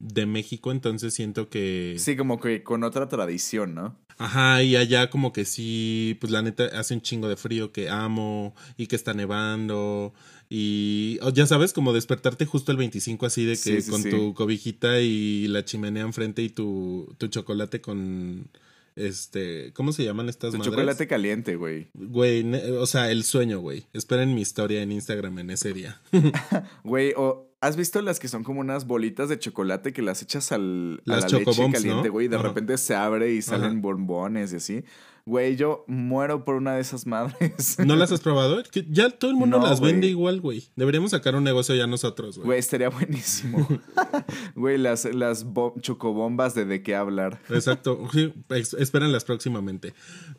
de 0.04 0.26
México, 0.26 0.72
entonces 0.72 1.14
siento 1.14 1.50
que... 1.50 1.96
Sí, 1.98 2.16
como 2.18 2.40
que 2.40 2.62
con 2.64 2.84
otra 2.84 3.08
tradición, 3.08 3.74
¿no? 3.74 3.96
Ajá, 4.18 4.62
y 4.62 4.76
allá 4.76 5.10
como 5.10 5.34
que 5.34 5.46
sí, 5.46 6.18
pues 6.20 6.32
la 6.32 6.42
neta 6.42 6.66
hace 6.78 6.94
un 6.94 7.02
chingo 7.02 7.28
de 7.30 7.36
frío 7.38 7.72
que 7.72 7.90
amo 7.90 8.54
y 8.78 8.88
que 8.88 8.96
está 8.96 9.14
nevando 9.14 10.14
y 10.50 11.18
ya 11.34 11.48
sabes, 11.48 11.74
como 11.74 11.94
despertarte 11.94 12.46
justo 12.46 12.72
el 12.72 12.78
25 12.78 13.26
así 13.26 13.44
de 13.46 13.54
que 13.54 13.58
Sí, 13.58 13.82
sí, 13.82 13.90
con 13.92 14.04
sí. 14.04 14.10
tu 14.12 14.34
cobijita 14.36 15.00
y 15.00 15.48
la 15.48 15.66
chimenea 15.66 16.04
enfrente 16.04 16.44
y 16.44 16.50
tu, 16.50 17.16
tu 17.18 17.28
chocolate 17.28 17.82
con 17.82 18.50
este, 18.96 19.74
¿cómo 19.74 19.92
se 19.94 20.04
llaman 20.04 20.30
estas 20.30 20.52
Tu 20.52 20.58
madres? 20.60 20.72
chocolate 20.72 21.08
caliente, 21.08 21.56
güey. 21.56 21.88
Güey, 21.96 22.46
o 22.78 22.86
sea, 22.86 23.10
el 23.10 23.24
sueño, 23.24 23.60
güey. 23.60 23.88
Esperen 23.94 24.36
mi 24.36 24.42
historia 24.42 24.84
en 24.84 24.92
Instagram 24.92 25.40
en 25.40 25.50
ese 25.50 25.74
día. 25.74 26.00
Güey, 26.84 27.14
o 27.18 27.50
¿has 27.64 27.78
visto 27.78 28.02
las 28.02 28.20
que 28.20 28.28
son 28.28 28.44
como 28.44 28.60
unas 28.60 28.86
bolitas 28.86 29.30
de 29.30 29.40
chocolate 29.40 29.94
que 29.94 30.02
las 30.02 30.22
echas 30.22 30.52
al, 30.52 31.02
a 31.08 31.10
la 31.12 31.28
leche 31.28 31.46
caliente, 31.46 31.88
¿no? 31.88 32.12
güey? 32.12 32.26
y 32.26 32.30
De 32.30 32.36
Ajá. 32.36 32.48
repente 32.50 32.78
se 32.78 32.94
abre 32.94 33.32
y 33.34 33.42
salen 33.42 33.72
Ajá. 33.72 33.80
bombones 33.80 34.52
y 34.54 34.58
así. 34.58 34.84
Güey, 35.26 35.56
yo 35.56 35.86
muero 35.88 36.44
por 36.44 36.56
una 36.56 36.76
de 36.76 36.82
esas 36.82 37.08
madres. 37.08 37.78
¿No 37.80 37.96
las 37.96 38.12
has 38.12 38.20
probado? 38.20 38.62
Que 38.70 38.86
Ya 38.90 39.10
todo 39.10 39.32
el 39.32 39.38
mundo 39.38 39.58
No, 39.58 39.66
las 39.68 39.80
güey. 39.80 39.94
vende 39.94 40.08
igual, 40.08 40.42
güey. 40.42 40.66
Deberíamos 40.76 41.12
sacar 41.12 41.36
un 41.36 41.46
negocio 41.46 41.74
ya 41.76 41.88
nosotros, 41.88 42.36
güey. 42.38 42.46
Güey, 42.46 42.60
estaría 42.60 42.90
buenísimo. 42.90 43.66
Güey, 44.56 44.78
las, 44.78 45.06
las 45.06 45.46
bo- 45.46 45.76
chocobombas 45.80 46.56
de 46.56 46.66
de 46.66 46.84
qué 46.84 46.96
hablar. 46.96 47.40
Exacto, 47.50 48.08
sí, 48.12 48.34
espéranlas 48.78 49.24
próximamente. 49.24 49.94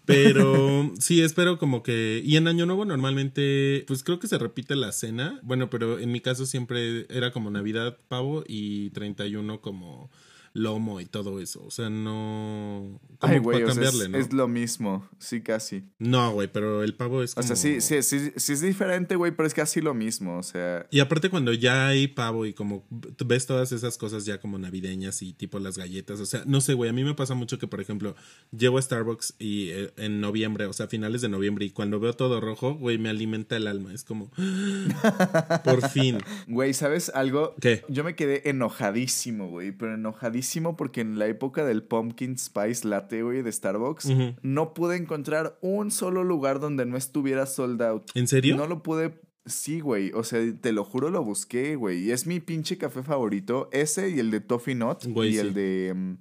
Pero 0.04 0.92
sí, 1.00 1.22
espero 1.22 1.58
como 1.58 1.82
que... 1.82 2.20
Y 2.24 2.36
en 2.36 2.46
Año 2.48 2.66
Nuevo 2.66 2.84
normalmente, 2.84 3.84
pues 3.86 4.04
creo 4.04 4.18
que 4.18 4.28
se 4.28 4.38
repite 4.38 4.76
la 4.76 4.92
cena. 4.92 5.40
Bueno, 5.42 5.70
pero 5.70 5.98
en 5.98 6.12
mi 6.12 6.20
caso 6.20 6.44
siempre 6.46 7.06
era 7.08 7.32
como 7.32 7.50
Navidad, 7.50 7.96
pavo 8.08 8.44
y 8.46 8.90
31 8.90 9.60
como 9.62 10.10
lomo 10.52 11.00
y 11.00 11.06
todo 11.06 11.40
eso. 11.40 11.64
O 11.66 11.70
sea, 11.70 11.88
no... 11.90 12.93
Ay, 13.20 13.38
güey, 13.38 13.62
o 13.62 13.66
sea, 13.66 13.68
es, 13.68 13.74
cambiarle, 13.74 14.08
¿no? 14.08 14.18
es 14.18 14.32
lo 14.32 14.48
mismo. 14.48 15.08
Sí, 15.18 15.40
casi. 15.40 15.84
No, 15.98 16.32
güey, 16.32 16.50
pero 16.50 16.82
el 16.82 16.94
pavo 16.94 17.22
es 17.22 17.32
O 17.32 17.36
como... 17.36 17.46
sea, 17.46 17.56
sí, 17.56 17.80
sí, 17.80 18.02
sí, 18.02 18.32
sí 18.36 18.52
es 18.52 18.60
diferente, 18.60 19.16
güey, 19.16 19.32
pero 19.32 19.46
es 19.46 19.54
casi 19.54 19.80
lo 19.80 19.94
mismo. 19.94 20.38
O 20.38 20.42
sea, 20.42 20.86
Y 20.90 21.00
aparte 21.00 21.30
cuando 21.30 21.52
ya 21.52 21.88
hay 21.88 22.08
pavo 22.08 22.46
y 22.46 22.54
como 22.54 22.86
ves 22.90 23.46
todas 23.46 23.72
esas 23.72 23.98
cosas 23.98 24.24
ya 24.24 24.40
como 24.40 24.58
navideñas 24.58 25.22
y 25.22 25.32
tipo 25.32 25.58
las 25.58 25.78
galletas, 25.78 26.20
o 26.20 26.26
sea, 26.26 26.42
no 26.46 26.60
sé, 26.60 26.74
güey, 26.74 26.90
a 26.90 26.92
mí 26.92 27.04
me 27.04 27.14
pasa 27.14 27.34
mucho 27.34 27.58
que 27.58 27.66
por 27.66 27.80
ejemplo 27.80 28.14
llevo 28.56 28.78
a 28.78 28.82
Starbucks 28.82 29.34
y 29.38 29.70
eh, 29.70 29.92
en 29.96 30.20
noviembre, 30.20 30.66
o 30.66 30.72
sea, 30.72 30.88
finales 30.88 31.20
de 31.22 31.28
noviembre 31.28 31.64
y 31.66 31.70
cuando 31.70 32.00
veo 32.00 32.12
todo 32.12 32.40
rojo, 32.40 32.74
güey, 32.74 32.98
me 32.98 33.08
alimenta 33.08 33.56
el 33.56 33.66
alma, 33.66 33.92
es 33.92 34.04
como 34.04 34.30
por 35.64 35.88
fin. 35.88 36.18
güey, 36.48 36.74
¿sabes 36.74 37.10
algo? 37.14 37.54
¿Qué? 37.60 37.84
Yo 37.88 38.04
me 38.04 38.14
quedé 38.14 38.48
enojadísimo, 38.48 39.48
güey, 39.48 39.72
pero 39.72 39.94
enojadísimo 39.94 40.76
porque 40.76 41.00
en 41.00 41.18
la 41.18 41.26
época 41.26 41.64
del 41.64 41.82
Pumpkin 41.82 42.38
Spice 42.38 42.86
Latte, 42.88 43.13
güey, 43.22 43.42
de 43.42 43.52
Starbucks, 43.52 44.08
no 44.42 44.74
pude 44.74 44.96
encontrar 44.96 45.58
un 45.60 45.90
solo 45.90 46.24
lugar 46.24 46.60
donde 46.60 46.86
no 46.86 46.96
estuviera 46.96 47.46
sold 47.46 47.82
out. 47.82 48.10
¿En 48.14 48.28
serio? 48.28 48.56
No 48.56 48.66
lo 48.66 48.82
pude. 48.82 49.20
Sí, 49.46 49.80
güey. 49.80 50.10
O 50.14 50.24
sea, 50.24 50.40
te 50.60 50.72
lo 50.72 50.84
juro, 50.84 51.10
lo 51.10 51.22
busqué, 51.22 51.76
güey. 51.76 52.04
Y 52.04 52.12
es 52.12 52.26
mi 52.26 52.40
pinche 52.40 52.78
café 52.78 53.02
favorito. 53.02 53.68
Ese 53.72 54.08
y 54.10 54.18
el 54.18 54.30
de 54.30 54.40
Toffee 54.40 54.74
Nut. 54.74 55.04
Güey, 55.06 55.30
y 55.30 55.32
sí. 55.34 55.38
el 55.38 55.54
de. 55.54 55.92
mm, 55.94 56.14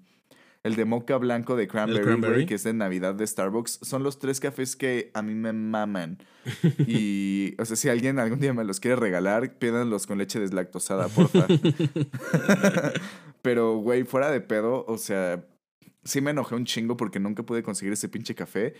el 0.64 0.76
de 0.76 0.86
mocha 0.86 1.18
blanco 1.18 1.58
de 1.58 1.68
cranberry, 1.68 2.04
cranberry. 2.04 2.46
que 2.46 2.56
es 2.56 2.64
de 2.64 2.74
Navidad 2.74 3.16
de 3.16 3.28
Starbucks. 3.28 3.80
Son 3.82 4.02
los 4.02 4.18
tres 4.18 4.39
cafés 4.39 4.78
que 4.78 5.12
a 5.14 5.22
mí 5.22 5.36
me 5.36 5.52
maman. 5.52 6.20
y, 6.88 7.54
o 7.60 7.66
sea, 7.66 7.76
si 7.76 7.89
alguien 7.89 8.18
algún 8.18 8.39
día 8.39 8.54
me 8.54 8.64
los 8.64 8.80
quiere 8.80 8.96
regalar, 8.96 9.58
pídanlos 9.58 10.08
con 10.08 10.18
leche 10.18 10.39
deslactosada, 10.39 11.10
porfa. 11.10 11.48
Pero, 13.41 13.78
güey, 13.78 14.06
fuera 14.06 14.32
de 14.32 14.39
pedo, 14.39 14.86
o 14.88 14.98
sea, 14.98 15.46
sí 16.04 16.22
me 16.22 16.32
enojé 16.32 16.56
un 16.56 16.66
chingo 16.66 16.97
porque 16.97 17.20
nunca 17.20 17.43
pude 17.43 17.64
conseguir 17.64 17.93
ese 17.93 18.10
pinche 18.10 18.36
café. 18.36 18.74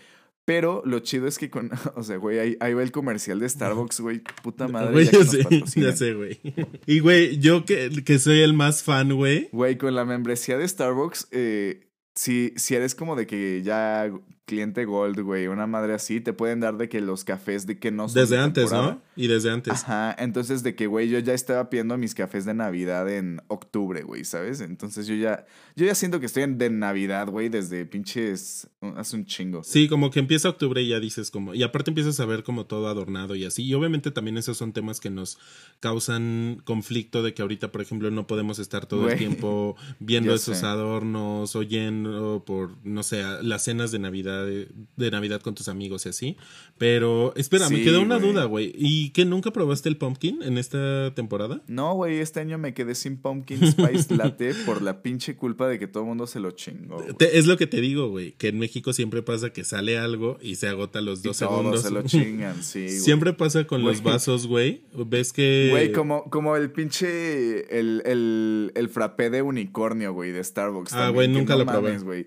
Pero 0.44 0.82
lo 0.84 0.98
chido 0.98 1.26
es 1.26 1.38
que 1.38 1.48
con, 1.48 1.70
o 1.96 2.02
sea, 2.02 2.16
güey, 2.16 2.38
ahí, 2.38 2.56
ahí 2.60 2.74
va 2.74 2.82
el 2.82 2.92
comercial 2.92 3.40
de 3.40 3.48
Starbucks, 3.48 4.00
güey, 4.00 4.22
puta 4.42 4.68
madre. 4.68 4.92
Güey, 4.92 5.06
ya 5.06 5.80
ya 5.80 5.92
sé, 5.96 6.14
güey. 6.14 6.38
Y, 6.86 7.00
güey, 7.00 7.38
yo 7.38 7.64
que, 7.64 7.90
que 8.04 8.18
soy 8.18 8.40
el 8.40 8.52
más 8.52 8.82
fan, 8.82 9.14
güey. 9.14 9.48
Güey, 9.52 9.78
con 9.78 9.94
la 9.94 10.04
membresía 10.04 10.58
de 10.58 10.68
Starbucks, 10.68 11.28
eh, 11.30 11.88
si, 12.14 12.52
si 12.56 12.74
eres 12.74 12.94
como 12.94 13.16
de 13.16 13.26
que 13.26 13.62
ya 13.62 14.12
cliente 14.46 14.84
gold, 14.84 15.20
güey, 15.20 15.46
una 15.46 15.66
madre 15.66 15.94
así, 15.94 16.20
te 16.20 16.32
pueden 16.32 16.60
dar 16.60 16.76
de 16.76 16.88
que 16.88 17.00
los 17.00 17.24
cafés 17.24 17.66
de 17.66 17.78
que 17.78 17.90
no 17.90 18.08
son 18.08 18.22
Desde 18.22 18.36
de 18.36 18.42
antes. 18.42 18.70
¿no? 18.70 19.00
Y 19.16 19.26
desde 19.26 19.50
antes. 19.50 19.72
Ajá, 19.72 20.14
entonces 20.18 20.62
de 20.62 20.74
que, 20.74 20.86
güey, 20.86 21.08
yo 21.08 21.18
ya 21.18 21.32
estaba 21.32 21.70
pidiendo 21.70 21.96
mis 21.96 22.14
cafés 22.14 22.44
de 22.44 22.54
Navidad 22.54 23.10
en 23.10 23.40
octubre, 23.48 24.02
güey, 24.02 24.24
¿sabes? 24.24 24.60
Entonces 24.60 25.06
yo 25.06 25.14
ya, 25.14 25.46
yo 25.76 25.86
ya 25.86 25.94
siento 25.94 26.20
que 26.20 26.26
estoy 26.26 26.42
en 26.42 26.58
de 26.58 26.70
Navidad, 26.70 27.28
güey, 27.28 27.48
desde 27.48 27.86
pinches, 27.86 28.68
hace 28.96 29.16
un 29.16 29.24
chingo. 29.24 29.62
Sí, 29.64 29.88
como 29.88 30.10
que 30.10 30.20
empieza 30.20 30.48
octubre 30.48 30.82
y 30.82 30.88
ya 30.88 31.00
dices 31.00 31.30
como, 31.30 31.54
y 31.54 31.62
aparte 31.62 31.90
empiezas 31.90 32.20
a 32.20 32.26
ver 32.26 32.42
como 32.42 32.66
todo 32.66 32.88
adornado 32.88 33.34
y 33.34 33.44
así. 33.44 33.64
Y 33.64 33.74
obviamente 33.74 34.10
también 34.10 34.36
esos 34.36 34.56
son 34.58 34.72
temas 34.72 35.00
que 35.00 35.10
nos 35.10 35.38
causan 35.80 36.60
conflicto 36.64 37.22
de 37.22 37.34
que 37.34 37.42
ahorita, 37.42 37.72
por 37.72 37.80
ejemplo, 37.80 38.10
no 38.10 38.26
podemos 38.26 38.58
estar 38.58 38.86
todo 38.86 39.08
el 39.08 39.18
tiempo 39.18 39.76
viendo 40.00 40.34
esos 40.34 40.58
sé. 40.58 40.66
adornos, 40.66 41.56
oyendo 41.56 42.44
por, 42.46 42.76
no 42.84 43.02
sé, 43.02 43.22
las 43.42 43.64
cenas 43.64 43.90
de 43.90 43.98
Navidad, 43.98 44.33
de, 44.42 44.68
de 44.96 45.10
Navidad 45.10 45.40
con 45.40 45.54
tus 45.54 45.68
amigos 45.68 46.06
y 46.06 46.08
así. 46.08 46.36
Pero, 46.78 47.32
espera, 47.36 47.68
me 47.68 47.76
Sí, 47.76 47.84
quedó 47.84 48.00
una 48.00 48.16
güey. 48.18 48.32
duda, 48.32 48.44
güey. 48.46 48.72
¿Y 48.76 49.10
qué 49.10 49.24
nunca 49.24 49.52
probaste 49.52 49.88
el 49.88 49.96
pumpkin 49.96 50.42
en 50.42 50.58
esta 50.58 51.14
temporada? 51.14 51.62
No, 51.68 51.94
güey, 51.94 52.18
este 52.18 52.40
año 52.40 52.58
me 52.58 52.74
quedé 52.74 52.94
sin 52.94 53.16
Pumpkin 53.18 53.58
Spice 53.70 54.14
Latte 54.16 54.54
por 54.66 54.82
la 54.82 55.02
pinche 55.02 55.36
culpa 55.36 55.68
de 55.68 55.78
que 55.78 55.86
todo 55.86 56.02
el 56.02 56.08
mundo 56.08 56.26
se 56.26 56.40
lo 56.40 56.50
chingó. 56.52 57.02
Te- 57.18 57.38
es 57.38 57.46
lo 57.46 57.56
que 57.56 57.66
te 57.66 57.80
digo, 57.80 58.08
güey, 58.08 58.32
que 58.32 58.48
en 58.48 58.58
México 58.58 58.92
siempre 58.92 59.22
pasa 59.22 59.50
que 59.52 59.64
sale 59.64 59.98
algo 59.98 60.38
y 60.42 60.56
se 60.56 60.66
agota 60.68 61.00
los 61.00 61.20
Y 61.20 61.28
dos 61.28 61.38
todos 61.38 61.56
segundos. 61.56 61.82
se 61.82 61.90
lo 61.90 62.02
chingan, 62.24 62.62
sí, 62.62 62.80
güey. 62.86 62.98
Siempre 62.98 63.32
pasa 63.34 63.66
con 63.66 63.82
los 63.82 64.02
vasos, 64.02 64.46
güey. 64.46 64.82
Ves 65.06 65.32
que. 65.32 65.68
Güey, 65.70 65.92
como, 65.92 66.24
como 66.30 66.56
el 66.56 66.70
pinche. 66.70 67.78
El, 67.78 68.02
el, 68.04 68.72
el 68.74 68.88
frappé 68.88 69.30
de 69.30 69.42
unicornio, 69.42 70.12
güey, 70.12 70.32
de 70.32 70.42
Starbucks. 70.42 70.92
Ah, 70.92 71.10
güey, 71.10 71.28
nunca 71.28 71.54
no 71.54 71.60
lo 71.64 71.66
probé. 71.70 71.98
güey. 71.98 72.26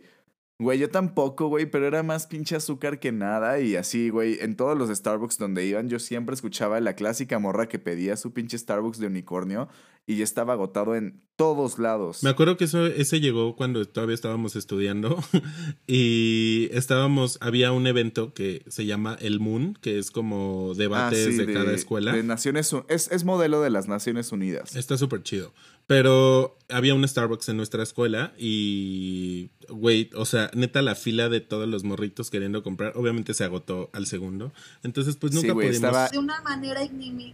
Güey, 0.60 0.80
yo 0.80 0.90
tampoco, 0.90 1.50
güey, 1.50 1.68
pero 1.68 1.86
era 1.86 2.02
más 2.02 2.26
pinche 2.26 2.56
azúcar 2.56 3.00
que 3.00 3.12
nada. 3.12 3.60
Y 3.60 3.76
así, 3.76 4.10
güey, 4.10 4.40
en 4.42 4.56
todos 4.56 4.76
los 4.76 4.90
Starbucks 4.90 5.38
donde 5.38 5.64
iban, 5.66 5.88
yo 5.88 6.00
siempre 6.00 6.34
escuchaba 6.34 6.80
la 6.80 6.94
clásica 6.96 7.38
morra 7.38 7.68
que 7.68 7.78
pedía 7.78 8.18
su 8.18 8.34
pinche 8.34 8.58
Starbucks 8.58 8.98
de 8.98 9.06
unicornio. 9.06 9.70
Y 10.10 10.16
ya 10.16 10.24
estaba 10.24 10.54
agotado 10.54 10.96
en 10.96 11.22
todos 11.36 11.80
lados. 11.80 12.24
Me 12.24 12.30
acuerdo 12.30 12.56
que 12.56 12.64
eso, 12.64 12.86
ese 12.86 13.20
llegó 13.20 13.58
cuando 13.58 13.84
todavía 13.86 14.16
estábamos 14.16 14.56
estudiando 14.56 15.22
y 15.86 16.70
estábamos, 16.72 17.38
había 17.42 17.74
un 17.74 17.88
evento 17.88 18.34
que 18.34 18.64
se 18.68 18.86
llama 18.86 19.18
El 19.20 19.40
Moon, 19.42 19.78
que 19.82 20.00
es 20.00 20.10
como 20.10 20.72
Ah, 20.72 20.78
debates 20.78 21.26
sí, 21.26 21.34
de, 21.46 21.54
cada 21.54 21.74
escuela. 21.74 22.14
de 22.14 22.24
Naciones 22.24 22.74
es, 22.88 23.12
es 23.12 23.24
modelo 23.26 23.60
de 23.62 23.70
las 23.70 23.90
Naciones 23.90 24.32
Unidas. 24.32 24.76
Está 24.78 24.98
súper 24.98 25.24
chido. 25.24 25.54
Pero 25.88 26.58
había 26.70 26.94
un 26.96 27.06
Starbucks 27.08 27.50
en 27.50 27.58
nuestra 27.58 27.84
escuela 27.84 28.34
y, 28.38 29.52
güey, 29.70 30.10
o 30.16 30.26
sea, 30.26 30.50
neta 30.54 30.82
la 30.82 30.96
fila 30.96 31.28
de 31.30 31.40
todos 31.42 31.68
los 31.68 31.84
morritos 31.84 32.30
queriendo 32.30 32.64
comprar, 32.64 32.94
obviamente 32.96 33.34
se 33.34 33.44
agotó 33.44 33.90
al 33.94 34.06
segundo. 34.06 34.54
Entonces, 34.84 35.16
pues 35.18 35.34
Sí, 35.34 35.40
nunca 35.42 35.54
güey, 35.54 35.68
pudimos... 35.68 35.88
estaba- 35.90 36.10
de 36.10 36.18
una 36.18 36.42
manera 36.42 36.84
in- 36.84 37.34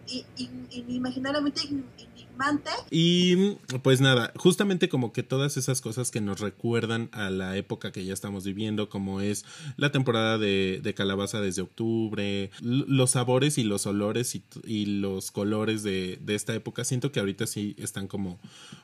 inimaginablemente 0.72 1.62
enigmante. 1.62 2.08
Y 2.90 3.56
pues 3.82 4.02
nada, 4.02 4.34
justamente 4.36 4.90
como 4.90 5.14
que 5.14 5.24
todas 5.24 5.58
esas 5.58 5.82
cosas 5.82 6.12
que 6.12 6.22
nos 6.22 6.40
recuerdan 6.40 7.10
a 7.12 7.30
la 7.30 7.58
época 7.58 7.92
que 7.92 8.06
ya 8.06 8.14
estamos 8.14 8.44
viviendo, 8.44 8.90
como 8.90 9.22
es 9.22 9.46
la 9.78 9.92
temporada 9.92 10.38
de, 10.38 10.80
de 10.84 10.94
calabaza 10.94 11.42
desde 11.42 11.62
octubre, 11.62 12.52
los 12.62 13.12
sabores 13.12 13.58
y 13.58 13.64
los 13.64 13.86
olores 13.86 14.36
y 14.66 14.86
los 14.86 15.32
colores 15.32 15.84
de, 15.84 16.20
de 16.22 16.36
esta 16.36 16.54
época, 16.54 16.84
siento 16.84 17.12
que 17.12 17.20
ahorita 17.20 17.48
sí 17.48 17.76
están 17.78 18.08
como 18.08 18.40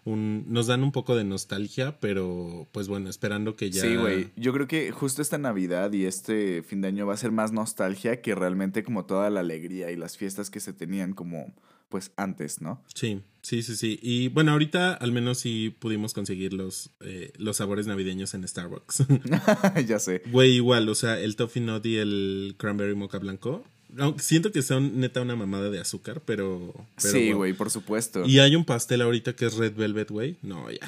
un, 0.06 0.45
nos 0.47 0.68
dan 0.68 0.84
un 0.84 0.91
poco 0.91 1.16
de 1.16 1.24
nostalgia, 1.24 2.00
pero 2.00 2.68
pues 2.72 2.88
bueno, 2.88 3.10
esperando 3.10 3.56
que 3.56 3.70
ya... 3.72 3.82
Sí, 3.82 3.95
güey. 3.95 4.32
Yo 4.36 4.54
creo 4.54 4.68
que 4.68 4.91
justo 4.91 5.22
esta 5.22 5.38
Navidad 5.38 5.91
y 5.93 6.06
este 6.06 6.64
fin 6.64 6.82
de 6.82 6.89
año 6.89 7.06
va 7.06 7.14
a 7.14 7.18
ser 7.18 7.32
más 7.32 7.52
nostalgia 7.52 8.22
que 8.22 8.36
realmente 8.36 8.84
como 8.84 9.06
toda 9.06 9.30
la 9.30 9.41
alegría 9.41 9.91
y 9.91 9.95
las 9.95 10.18
fiestas 10.18 10.50
que 10.50 10.60
se 10.60 10.74
tenían 10.74 11.14
como 11.14 11.54
pues 11.90 12.12
antes, 12.16 12.62
¿no? 12.62 12.84
Sí, 12.94 13.22
sí, 13.42 13.64
sí, 13.64 13.76
sí. 13.76 14.00
Y 14.02 14.30
bueno, 14.30 14.52
ahorita 14.52 14.94
al 14.94 15.12
menos 15.12 15.40
sí 15.40 15.76
pudimos 15.78 16.14
conseguir 16.14 16.54
los, 16.54 16.92
eh, 17.02 17.34
los 17.38 17.58
sabores 17.58 17.88
navideños 17.88 18.34
en 18.34 18.48
Starbucks. 18.48 19.04
ya 19.88 20.00
sé. 20.00 20.22
Güey, 20.32 20.52
igual, 20.54 20.88
o 20.88 20.96
sea, 20.96 21.20
el 21.20 21.36
toffee 21.36 21.62
nut 21.62 21.86
y 21.86 21.98
el 21.98 22.56
cranberry 22.58 22.96
mocha 22.96 23.18
blanco. 23.18 23.64
Aunque 23.98 24.22
siento 24.22 24.52
que 24.52 24.62
son 24.62 25.00
neta 25.00 25.22
una 25.22 25.36
mamada 25.36 25.72
de 25.72 25.80
azúcar, 25.80 26.22
pero. 26.24 26.74
pero 27.02 27.14
sí, 27.14 27.32
güey, 27.32 27.54
por 27.54 27.72
supuesto. 27.72 28.24
Y 28.24 28.38
hay 28.40 28.56
un 28.56 28.64
pastel 28.64 29.02
ahorita 29.02 29.36
que 29.36 29.48
es 29.48 29.56
red 29.56 29.74
velvet, 29.74 30.12
güey. 30.12 30.38
No, 30.44 30.70
ya. 30.70 30.80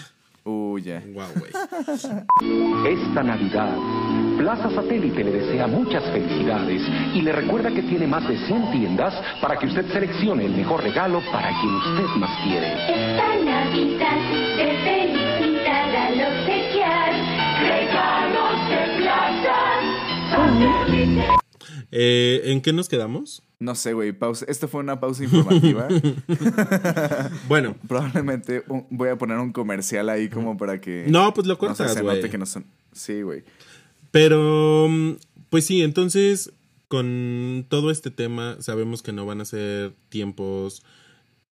Uy, 0.43 0.81
ya. 0.81 1.03
Wow. 1.13 1.25
Esta 2.87 3.23
Navidad, 3.23 3.77
Plaza 4.39 4.71
Satélite 4.71 5.23
le 5.23 5.31
desea 5.31 5.67
muchas 5.67 6.03
felicidades 6.11 6.81
y 7.13 7.21
le 7.21 7.31
recuerda 7.31 7.69
que 7.69 7.83
tiene 7.83 8.07
más 8.07 8.27
de 8.27 8.37
100 8.47 8.71
tiendas 8.71 9.13
para 9.39 9.57
que 9.57 9.67
usted 9.67 9.85
seleccione 9.93 10.45
el 10.45 10.55
mejor 10.55 10.81
regalo 10.81 11.21
para 11.31 11.49
quien 11.59 11.75
usted 11.75 12.15
más 12.17 12.31
quiere. 12.43 12.73
Esta 12.73 13.35
Navidad 13.43 14.17
te 14.57 14.77
felicita 14.83 16.07
al 16.07 16.13
obsequiar 16.13 17.11
regalos 17.61 18.69
de 18.69 18.97
plaza 18.97 19.57
satélite. 20.31 21.25
Eh, 21.91 22.41
¿En 22.45 22.61
qué 22.61 22.73
nos 22.73 22.89
quedamos? 22.89 23.43
No 23.61 23.75
sé, 23.75 23.93
güey, 23.93 24.11
pausa. 24.11 24.43
Esto 24.49 24.67
fue 24.67 24.81
una 24.81 24.99
pausa 24.99 25.23
informativa. 25.23 25.87
Bueno, 27.47 27.75
Probablemente 27.87 28.63
un- 28.67 28.85
voy 28.89 29.09
a 29.09 29.17
poner 29.17 29.37
un 29.37 29.51
comercial 29.51 30.09
ahí 30.09 30.29
como 30.29 30.57
para 30.57 30.81
que 30.81 31.05
no, 31.07 31.33
pues 31.33 31.47
lo 31.47 31.53
no 31.53 31.59
cortas, 31.59 31.93
se 31.93 32.01
güey. 32.01 32.15
note 32.17 32.29
que 32.29 32.37
no 32.37 32.45
son. 32.45 32.65
Sí, 32.91 33.21
güey. 33.21 33.43
Pero, 34.11 34.87
mm, 34.89 35.11
pues 35.49 35.65
sí, 35.65 35.81
entonces, 35.81 36.51
con 36.87 37.65
todo 37.69 37.91
este 37.91 38.11
tema, 38.11 38.57
sabemos 38.59 39.01
que 39.03 39.13
no 39.13 39.25
van 39.25 39.41
a 39.41 39.45
ser 39.45 39.93
tiempos, 40.09 40.83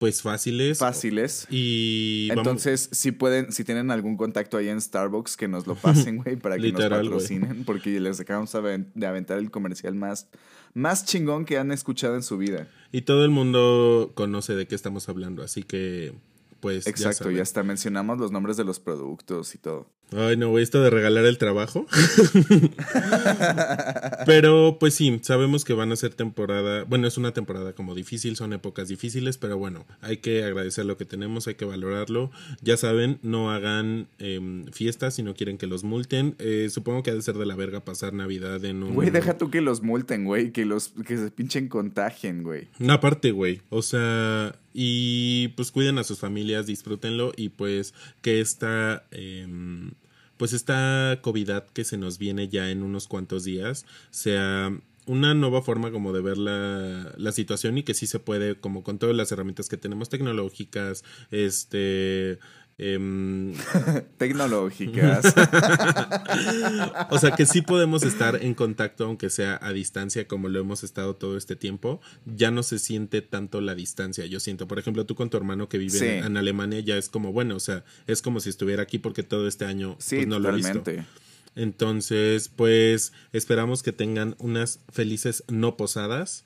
pues 0.02 0.24
fáciles. 0.24 0.80
Fáciles. 0.80 1.46
Y 1.52 2.28
vamos- 2.30 2.42
Entonces, 2.42 2.90
si 2.92 3.12
pueden, 3.12 3.52
si 3.52 3.64
tienen 3.64 3.92
algún 3.92 4.18
contacto 4.18 4.58
ahí 4.58 4.68
en 4.68 4.82
Starbucks, 4.82 5.38
que 5.38 5.48
nos 5.48 5.68
lo 5.68 5.76
pasen, 5.76 6.18
güey, 6.18 6.38
para 6.38 6.56
que 6.56 6.62
Literal, 6.64 7.06
nos 7.06 7.12
patrocinen, 7.24 7.64
porque 7.66 8.00
les 8.00 8.20
acabamos 8.20 8.52
de 8.52 9.06
aventar 9.06 9.38
el 9.38 9.52
comercial 9.52 9.94
más, 9.94 10.28
más 10.74 11.06
chingón 11.06 11.46
que 11.46 11.60
han 11.60 11.72
escuchado 11.72 12.16
en 12.16 12.24
su 12.24 12.40
vida. 12.40 12.68
Y 12.92 13.04
todo 13.04 13.24
el 13.24 13.30
mundo 13.30 14.12
conoce 14.16 14.56
de 14.56 14.66
qué 14.66 14.74
estamos 14.74 15.08
hablando, 15.08 15.44
así 15.44 15.62
que, 15.62 16.14
pues. 16.62 16.86
ya 16.86 16.90
Exacto, 16.90 17.26
saben. 17.26 17.38
y 17.38 17.40
hasta 17.40 17.62
mencionamos 17.62 18.18
los 18.18 18.32
nombres 18.32 18.58
de 18.58 18.64
los 18.64 18.80
productos 18.80 19.54
y 19.54 19.60
todo. 19.60 19.88
Ay, 20.14 20.36
no, 20.36 20.50
güey, 20.50 20.64
esto 20.64 20.82
de 20.82 20.90
regalar 20.90 21.26
el 21.26 21.38
trabajo. 21.38 21.86
pero, 24.26 24.78
pues 24.78 24.94
sí, 24.94 25.20
sabemos 25.24 25.64
que 25.64 25.74
van 25.74 25.92
a 25.94 25.96
ser 25.96 26.14
temporada. 26.14 26.84
Bueno, 26.84 27.08
es 27.08 27.18
una 27.18 27.34
temporada 27.34 27.74
como 27.74 27.96
difícil, 27.96 28.36
son 28.36 28.52
épocas 28.52 28.90
difíciles, 28.90 29.38
pero 29.38 29.58
bueno, 29.58 29.86
hay 30.02 30.18
que 30.18 30.44
agradecer 30.44 30.86
lo 30.86 30.98
que 30.98 31.06
tenemos, 31.06 31.48
hay 31.48 31.56
que 31.56 31.64
valorarlo. 31.64 32.30
Ya 32.62 32.76
saben, 32.76 33.20
no 33.22 33.52
hagan 33.52 34.08
em, 34.20 34.66
fiestas 34.66 35.16
si 35.16 35.24
no 35.24 35.34
quieren 35.34 35.58
que 35.58 35.68
los 35.68 35.86
multen. 35.86 36.36
Eh, 36.40 36.68
supongo 36.70 37.04
que 37.04 37.12
ha 37.12 37.16
de 37.16 37.22
ser 37.22 37.36
de 37.36 37.46
la 37.46 37.56
verga 37.56 37.86
pasar 37.86 38.14
Navidad 38.14 38.64
en 38.66 38.84
un. 38.84 38.96
Güey, 38.96 39.12
deja 39.12 39.38
tú 39.38 39.50
que 39.50 39.62
los 39.62 39.82
multen, 39.82 40.26
güey, 40.26 40.52
que 40.52 40.66
los 40.66 40.90
que 40.90 41.18
se 41.18 41.32
pinchen 41.32 41.70
contagien, 41.70 42.44
güey. 42.44 42.68
Una 42.80 43.00
parte, 43.00 43.32
güey. 43.32 43.62
O 43.70 43.82
sea, 43.82 44.56
y 44.74 45.50
pues 45.50 45.72
cuiden 45.72 45.98
a 45.98 46.04
sus 46.04 46.20
familias, 46.20 46.66
disfrútenlo 46.66 47.32
y 47.36 47.50
pues 47.50 47.94
que 48.22 48.42
esta, 48.42 49.06
em, 49.12 49.92
pues 50.42 50.54
esta 50.54 51.20
COVID 51.22 51.52
que 51.72 51.84
se 51.84 51.98
nos 51.98 52.18
viene 52.18 52.50
ya 52.50 52.72
en 52.72 52.82
unos 52.82 53.08
cuantos 53.08 53.44
días 53.44 53.86
sea 54.10 54.76
una 55.06 55.36
nueva 55.36 55.62
forma 55.62 55.92
como 55.92 56.14
de 56.14 56.22
ver 56.24 56.40
la, 56.40 57.14
la 57.16 57.32
situación 57.32 57.78
y 57.78 57.84
que 57.84 57.94
sí 57.94 58.08
se 58.08 58.18
puede, 58.18 58.56
como 58.56 58.82
con 58.82 58.98
todas 58.98 59.16
las 59.16 59.32
herramientas 59.32 59.70
que 59.70 59.78
tenemos 59.78 60.10
tecnológicas, 60.10 61.04
este... 61.30 62.40
Em, 62.84 63.54
Tecnológicas. 64.18 65.36
o 67.12 67.20
sea 67.20 67.32
que 67.38 67.46
sí 67.46 67.62
podemos 67.62 68.02
estar 68.02 68.40
en 68.44 68.56
contacto, 68.56 69.06
aunque 69.06 69.30
sea 69.30 69.60
a 69.62 69.72
distancia, 69.72 70.28
como 70.28 70.50
lo 70.50 70.60
hemos 70.60 70.84
estado 70.84 71.16
todo 71.16 71.38
este 71.38 71.56
tiempo. 71.56 72.02
Ya 72.26 72.50
no 72.50 72.64
se 72.64 72.80
siente 72.80 73.22
tanto 73.22 73.62
la 73.62 73.76
distancia. 73.76 74.26
Yo 74.26 74.40
siento, 74.40 74.68
por 74.68 74.80
ejemplo, 74.80 75.06
tú 75.06 75.14
con 75.14 75.30
tu 75.30 75.38
hermano 75.38 75.70
que 75.70 75.78
vive 75.78 75.92
Sí. 76.00 76.06
en 76.06 76.38
Alemania, 76.38 76.80
ya 76.80 76.98
es 76.98 77.08
como, 77.10 77.32
bueno, 77.32 77.56
o 77.56 77.60
sea, 77.60 77.84
es 78.08 78.24
como 78.24 78.40
si 78.40 78.50
estuviera 78.50 78.82
aquí 78.82 78.98
porque 78.98 79.22
todo 79.22 79.48
este 79.48 79.66
año 79.66 79.96
Sí, 80.00 80.16
pues, 80.16 80.28
no 80.28 80.40
lo 80.40 80.50
he 80.50 80.54
visto. 80.56 80.80
totalmente. 80.80 81.08
Entonces, 81.56 82.50
pues 82.50 83.14
esperamos 83.32 83.84
que 83.84 83.92
tengan 83.92 84.36
unas 84.40 84.80
felices 84.90 85.44
no 85.50 85.78
posadas, 85.78 86.46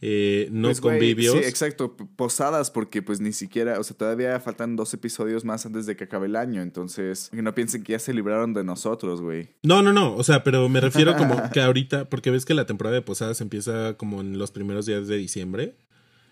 eh, 0.00 0.48
no 0.50 0.68
Pues, 0.68 0.80
convivios. 0.80 1.34
Sí, 1.34 1.40
exacto. 1.44 1.96
Posadas, 1.96 2.70
porque 2.70 3.02
pues 3.02 3.20
ni 3.20 3.32
siquiera, 3.32 3.78
o 3.78 3.84
sea, 3.84 3.96
todavía 3.96 4.38
faltan 4.40 4.76
dos 4.76 4.92
episodios 4.94 5.44
más 5.44 5.64
antes 5.66 5.86
de 5.86 5.96
que 5.96 6.04
acabe 6.04 6.26
el 6.26 6.36
año. 6.36 6.62
Entonces, 6.62 7.30
que 7.30 7.42
no 7.42 7.54
piensen 7.54 7.82
que 7.82 7.92
ya 7.92 7.98
se 7.98 8.12
libraron 8.12 8.54
de 8.54 8.64
nosotros, 8.64 9.20
güey. 9.20 9.48
No, 9.62 9.82
no, 9.82 9.92
no, 9.92 10.14
o 10.14 10.22
sea, 10.22 10.44
pero 10.44 10.68
me 10.68 10.80
refiero 10.80 11.16
como 11.16 11.50
que 11.52 11.60
ahorita, 11.60 12.08
porque 12.08 12.30
ves 12.30 12.44
que 12.44 12.54
la 12.54 12.66
temporada 12.66 12.94
de 12.94 13.02
posadas 13.02 13.40
empieza 13.40 13.96
como 13.96 14.20
en 14.20 14.38
los 14.38 14.50
primeros 14.50 14.86
días 14.86 15.08
de 15.08 15.16
diciembre. 15.16 15.76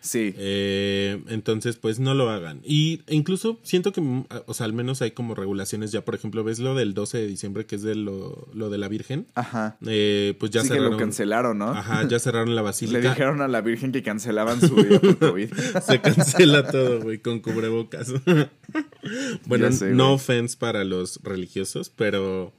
Sí. 0.03 0.35
Eh, 0.37 1.23
entonces, 1.29 1.77
pues 1.77 2.01
no 2.01 2.13
lo 2.13 2.29
hagan. 2.29 2.61
Y 2.65 3.03
incluso 3.09 3.61
siento 3.63 3.93
que, 3.93 4.01
mm, 4.01 4.27
o 4.47 4.53
sea, 4.53 4.67
al 4.67 4.73
menos 4.73 5.01
hay 5.01 5.13
como 5.13 5.35
regulaciones 5.35 5.93
ya. 5.93 6.05
Por 6.05 6.15
ejemplo, 6.17 6.43
ves 6.45 6.59
lo 6.59 6.75
del 6.75 6.93
12 6.93 7.19
de 7.19 7.27
diciembre, 7.29 7.67
que 7.67 7.77
es 7.77 7.83
de 7.83 7.95
lo, 7.95 8.49
lo 8.53 8.69
de 8.69 8.79
la 8.79 8.89
Virgen. 8.89 9.27
Ajá. 9.35 9.77
Eh, 9.87 10.35
pues 10.41 10.51
ya 10.51 10.63
sí 10.63 10.69
que 10.69 10.75
cerraron. 10.75 10.93
lo 10.93 10.99
cancelaron, 10.99 11.59
¿no? 11.59 11.71
Ajá, 11.71 12.07
ya 12.09 12.19
cerraron 12.19 12.55
la 12.55 12.63
Le 12.63 12.67
basílica. 12.67 13.11
dijeron 13.11 13.41
a 13.41 13.49
la 13.49 13.61
Virgen 13.61 13.93
que 13.93 14.03
cancelaban 14.03 14.61
su 14.61 14.75
vida 14.75 14.99
por 14.99 15.19
COVID. 15.19 15.53
Se 15.87 16.01
cancela 16.01 16.67
todo, 16.69 17.01
güey, 17.01 17.19
con 17.19 17.39
cubrebocas. 17.41 18.13
bueno, 19.47 19.71
sé, 19.73 19.91
no 19.91 20.15
offense 20.15 20.57
para 20.57 20.85
los 20.85 21.21
religiosos, 21.23 21.91
pero. 21.91 22.53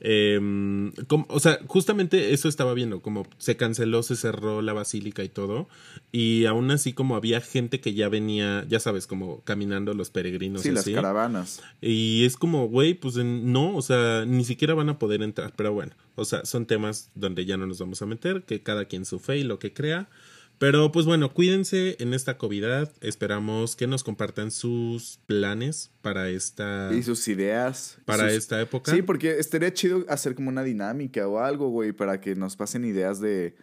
Em, 0.00 0.92
como- 1.06 1.26
o 1.28 1.40
sea, 1.40 1.58
justamente 1.66 2.32
eso 2.32 2.48
estaba 2.48 2.74
viendo, 2.74 3.00
como 3.00 3.26
se 3.38 3.56
canceló, 3.56 4.02
se 4.02 4.16
cerró 4.16 4.62
la 4.62 4.72
basílica 4.72 5.24
y 5.24 5.28
todo, 5.28 5.68
y 6.12 6.44
aún 6.46 6.70
así 6.70 6.92
como 6.92 7.16
había 7.16 7.40
gente 7.40 7.80
que 7.80 7.94
ya 7.94 8.08
venía, 8.08 8.64
ya 8.68 8.80
sabes, 8.80 9.06
como 9.06 9.40
caminando 9.42 9.94
los 9.94 10.10
peregrinos 10.10 10.62
sí, 10.62 10.68
y 10.68 10.72
las 10.72 10.84
caravanas. 10.88 11.62
Y 11.80 12.24
es 12.24 12.36
como, 12.36 12.68
güey, 12.68 12.94
pues 12.94 13.16
no, 13.16 13.76
o 13.76 13.82
sea, 13.82 14.24
ni 14.26 14.44
siquiera 14.44 14.74
van 14.74 14.88
a 14.88 14.98
poder 14.98 15.22
entrar. 15.22 15.52
Pero 15.56 15.72
bueno, 15.72 15.92
o 16.14 16.24
sea, 16.24 16.44
son 16.44 16.66
temas 16.66 17.10
donde 17.14 17.44
ya 17.44 17.56
no 17.56 17.66
nos 17.66 17.78
vamos 17.78 18.00
a 18.02 18.06
meter, 18.06 18.42
que 18.42 18.62
cada 18.62 18.84
quien 18.86 19.04
su 19.04 19.18
fe 19.18 19.38
y 19.38 19.44
lo 19.44 19.58
que 19.58 19.72
crea. 19.72 20.08
Pero 20.58 20.90
pues 20.90 21.06
bueno, 21.06 21.32
cuídense 21.32 21.96
en 22.00 22.14
esta 22.14 22.36
COVID. 22.36 22.64
Esperamos 23.00 23.76
que 23.76 23.86
nos 23.86 24.02
compartan 24.02 24.50
sus 24.50 25.20
planes 25.26 25.90
para 26.02 26.28
esta, 26.30 26.90
Y 26.92 27.02
sus 27.04 27.28
ideas. 27.28 27.98
Para 28.04 28.24
sus- 28.24 28.38
esta 28.38 28.60
época. 28.60 28.92
Sí, 28.92 29.02
porque 29.02 29.38
estaría 29.38 29.72
chido 29.72 30.04
hacer 30.08 30.34
como 30.34 30.48
una 30.48 30.64
dinámica 30.64 31.28
o 31.28 31.38
algo, 31.38 31.68
güey, 31.70 31.92
para 31.92 32.20
que 32.20 32.34
nos 32.34 32.56
pasen 32.56 32.84
ideas 32.84 33.20
de, 33.20 33.54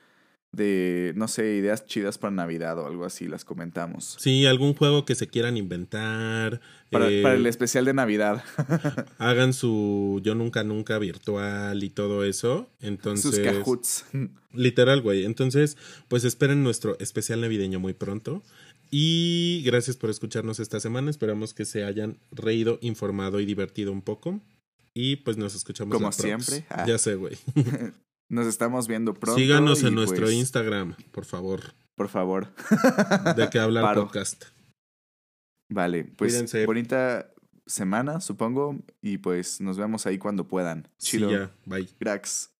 de, 0.56 1.14
no 1.16 1.28
sé, 1.28 1.56
ideas 1.56 1.86
chidas 1.86 2.18
para 2.18 2.32
Navidad 2.32 2.78
o 2.80 2.88
algo 2.88 3.06
así, 3.06 3.28
las 3.28 3.46
comentamos. 3.46 4.16
Sí, 4.20 4.46
algún 4.46 4.74
juego 4.74 5.06
que 5.06 5.16
se 5.16 5.28
quieran 5.28 5.58
inventar. 5.58 6.62
Para, 6.90 7.10
eh, 7.10 7.22
para 7.22 7.36
el 7.36 7.46
especial 7.46 7.86
de 7.86 7.94
Navidad. 7.94 8.44
Hagan 9.18 9.54
su 9.54 10.22
yo 10.24 10.36
nunca 10.36 10.64
nunca 10.64 10.98
virtual 11.00 11.84
y 11.84 11.90
todo 11.90 12.24
eso. 12.24 12.70
Entonces, 12.82 13.36
Sus 13.36 13.40
cajuts. 13.40 14.06
Literal, 14.54 15.02
güey. 15.02 15.26
Entonces, 15.26 15.78
pues 16.08 16.24
esperen 16.24 16.64
nuestro 16.64 16.98
especial 17.00 17.42
navideño 17.42 17.80
muy 17.80 17.94
pronto. 17.94 18.42
Y 18.92 19.62
gracias 19.66 19.98
por 19.98 20.10
escucharnos 20.10 20.60
esta 20.60 20.80
semana. 20.80 21.10
Esperamos 21.10 21.54
que 21.54 21.66
se 21.66 21.84
hayan 21.84 22.18
reído, 22.32 22.80
informado 22.82 23.40
y 23.40 23.46
divertido 23.46 23.92
un 23.92 24.02
poco. 24.02 24.42
Y 24.94 25.18
pues 25.18 25.36
nos 25.36 25.56
escuchamos 25.56 25.94
Como 25.94 26.12
siempre. 26.14 26.66
Ah. 26.70 26.86
Ya 26.88 26.98
sé, 26.98 27.16
güey. 27.16 27.38
Nos 28.30 28.48
estamos 28.48 28.88
viendo 28.88 29.14
pronto. 29.14 29.40
Síganos 29.40 29.84
en 29.84 29.96
nuestro 29.96 30.26
pues, 30.26 30.34
Instagram, 30.36 30.96
por 31.12 31.26
favor. 31.26 31.62
Por 31.96 32.10
favor. 32.10 32.54
De 33.36 33.50
que 33.50 33.60
habla 33.60 33.82
el 33.82 33.86
Paro. 33.86 34.04
podcast. 34.06 34.46
Vale, 35.70 36.04
pues 36.04 36.34
Cuídense. 36.34 36.66
bonita 36.66 37.32
semana, 37.66 38.20
supongo. 38.22 38.78
Y 39.02 39.18
pues 39.20 39.62
nos 39.62 39.78
vemos 39.78 40.06
ahí 40.06 40.18
cuando 40.18 40.48
puedan. 40.48 40.88
Sí, 40.98 41.18
Chido. 41.18 41.32
ya. 41.32 41.52
Bye. 41.66 41.88
Cracks. 42.00 42.52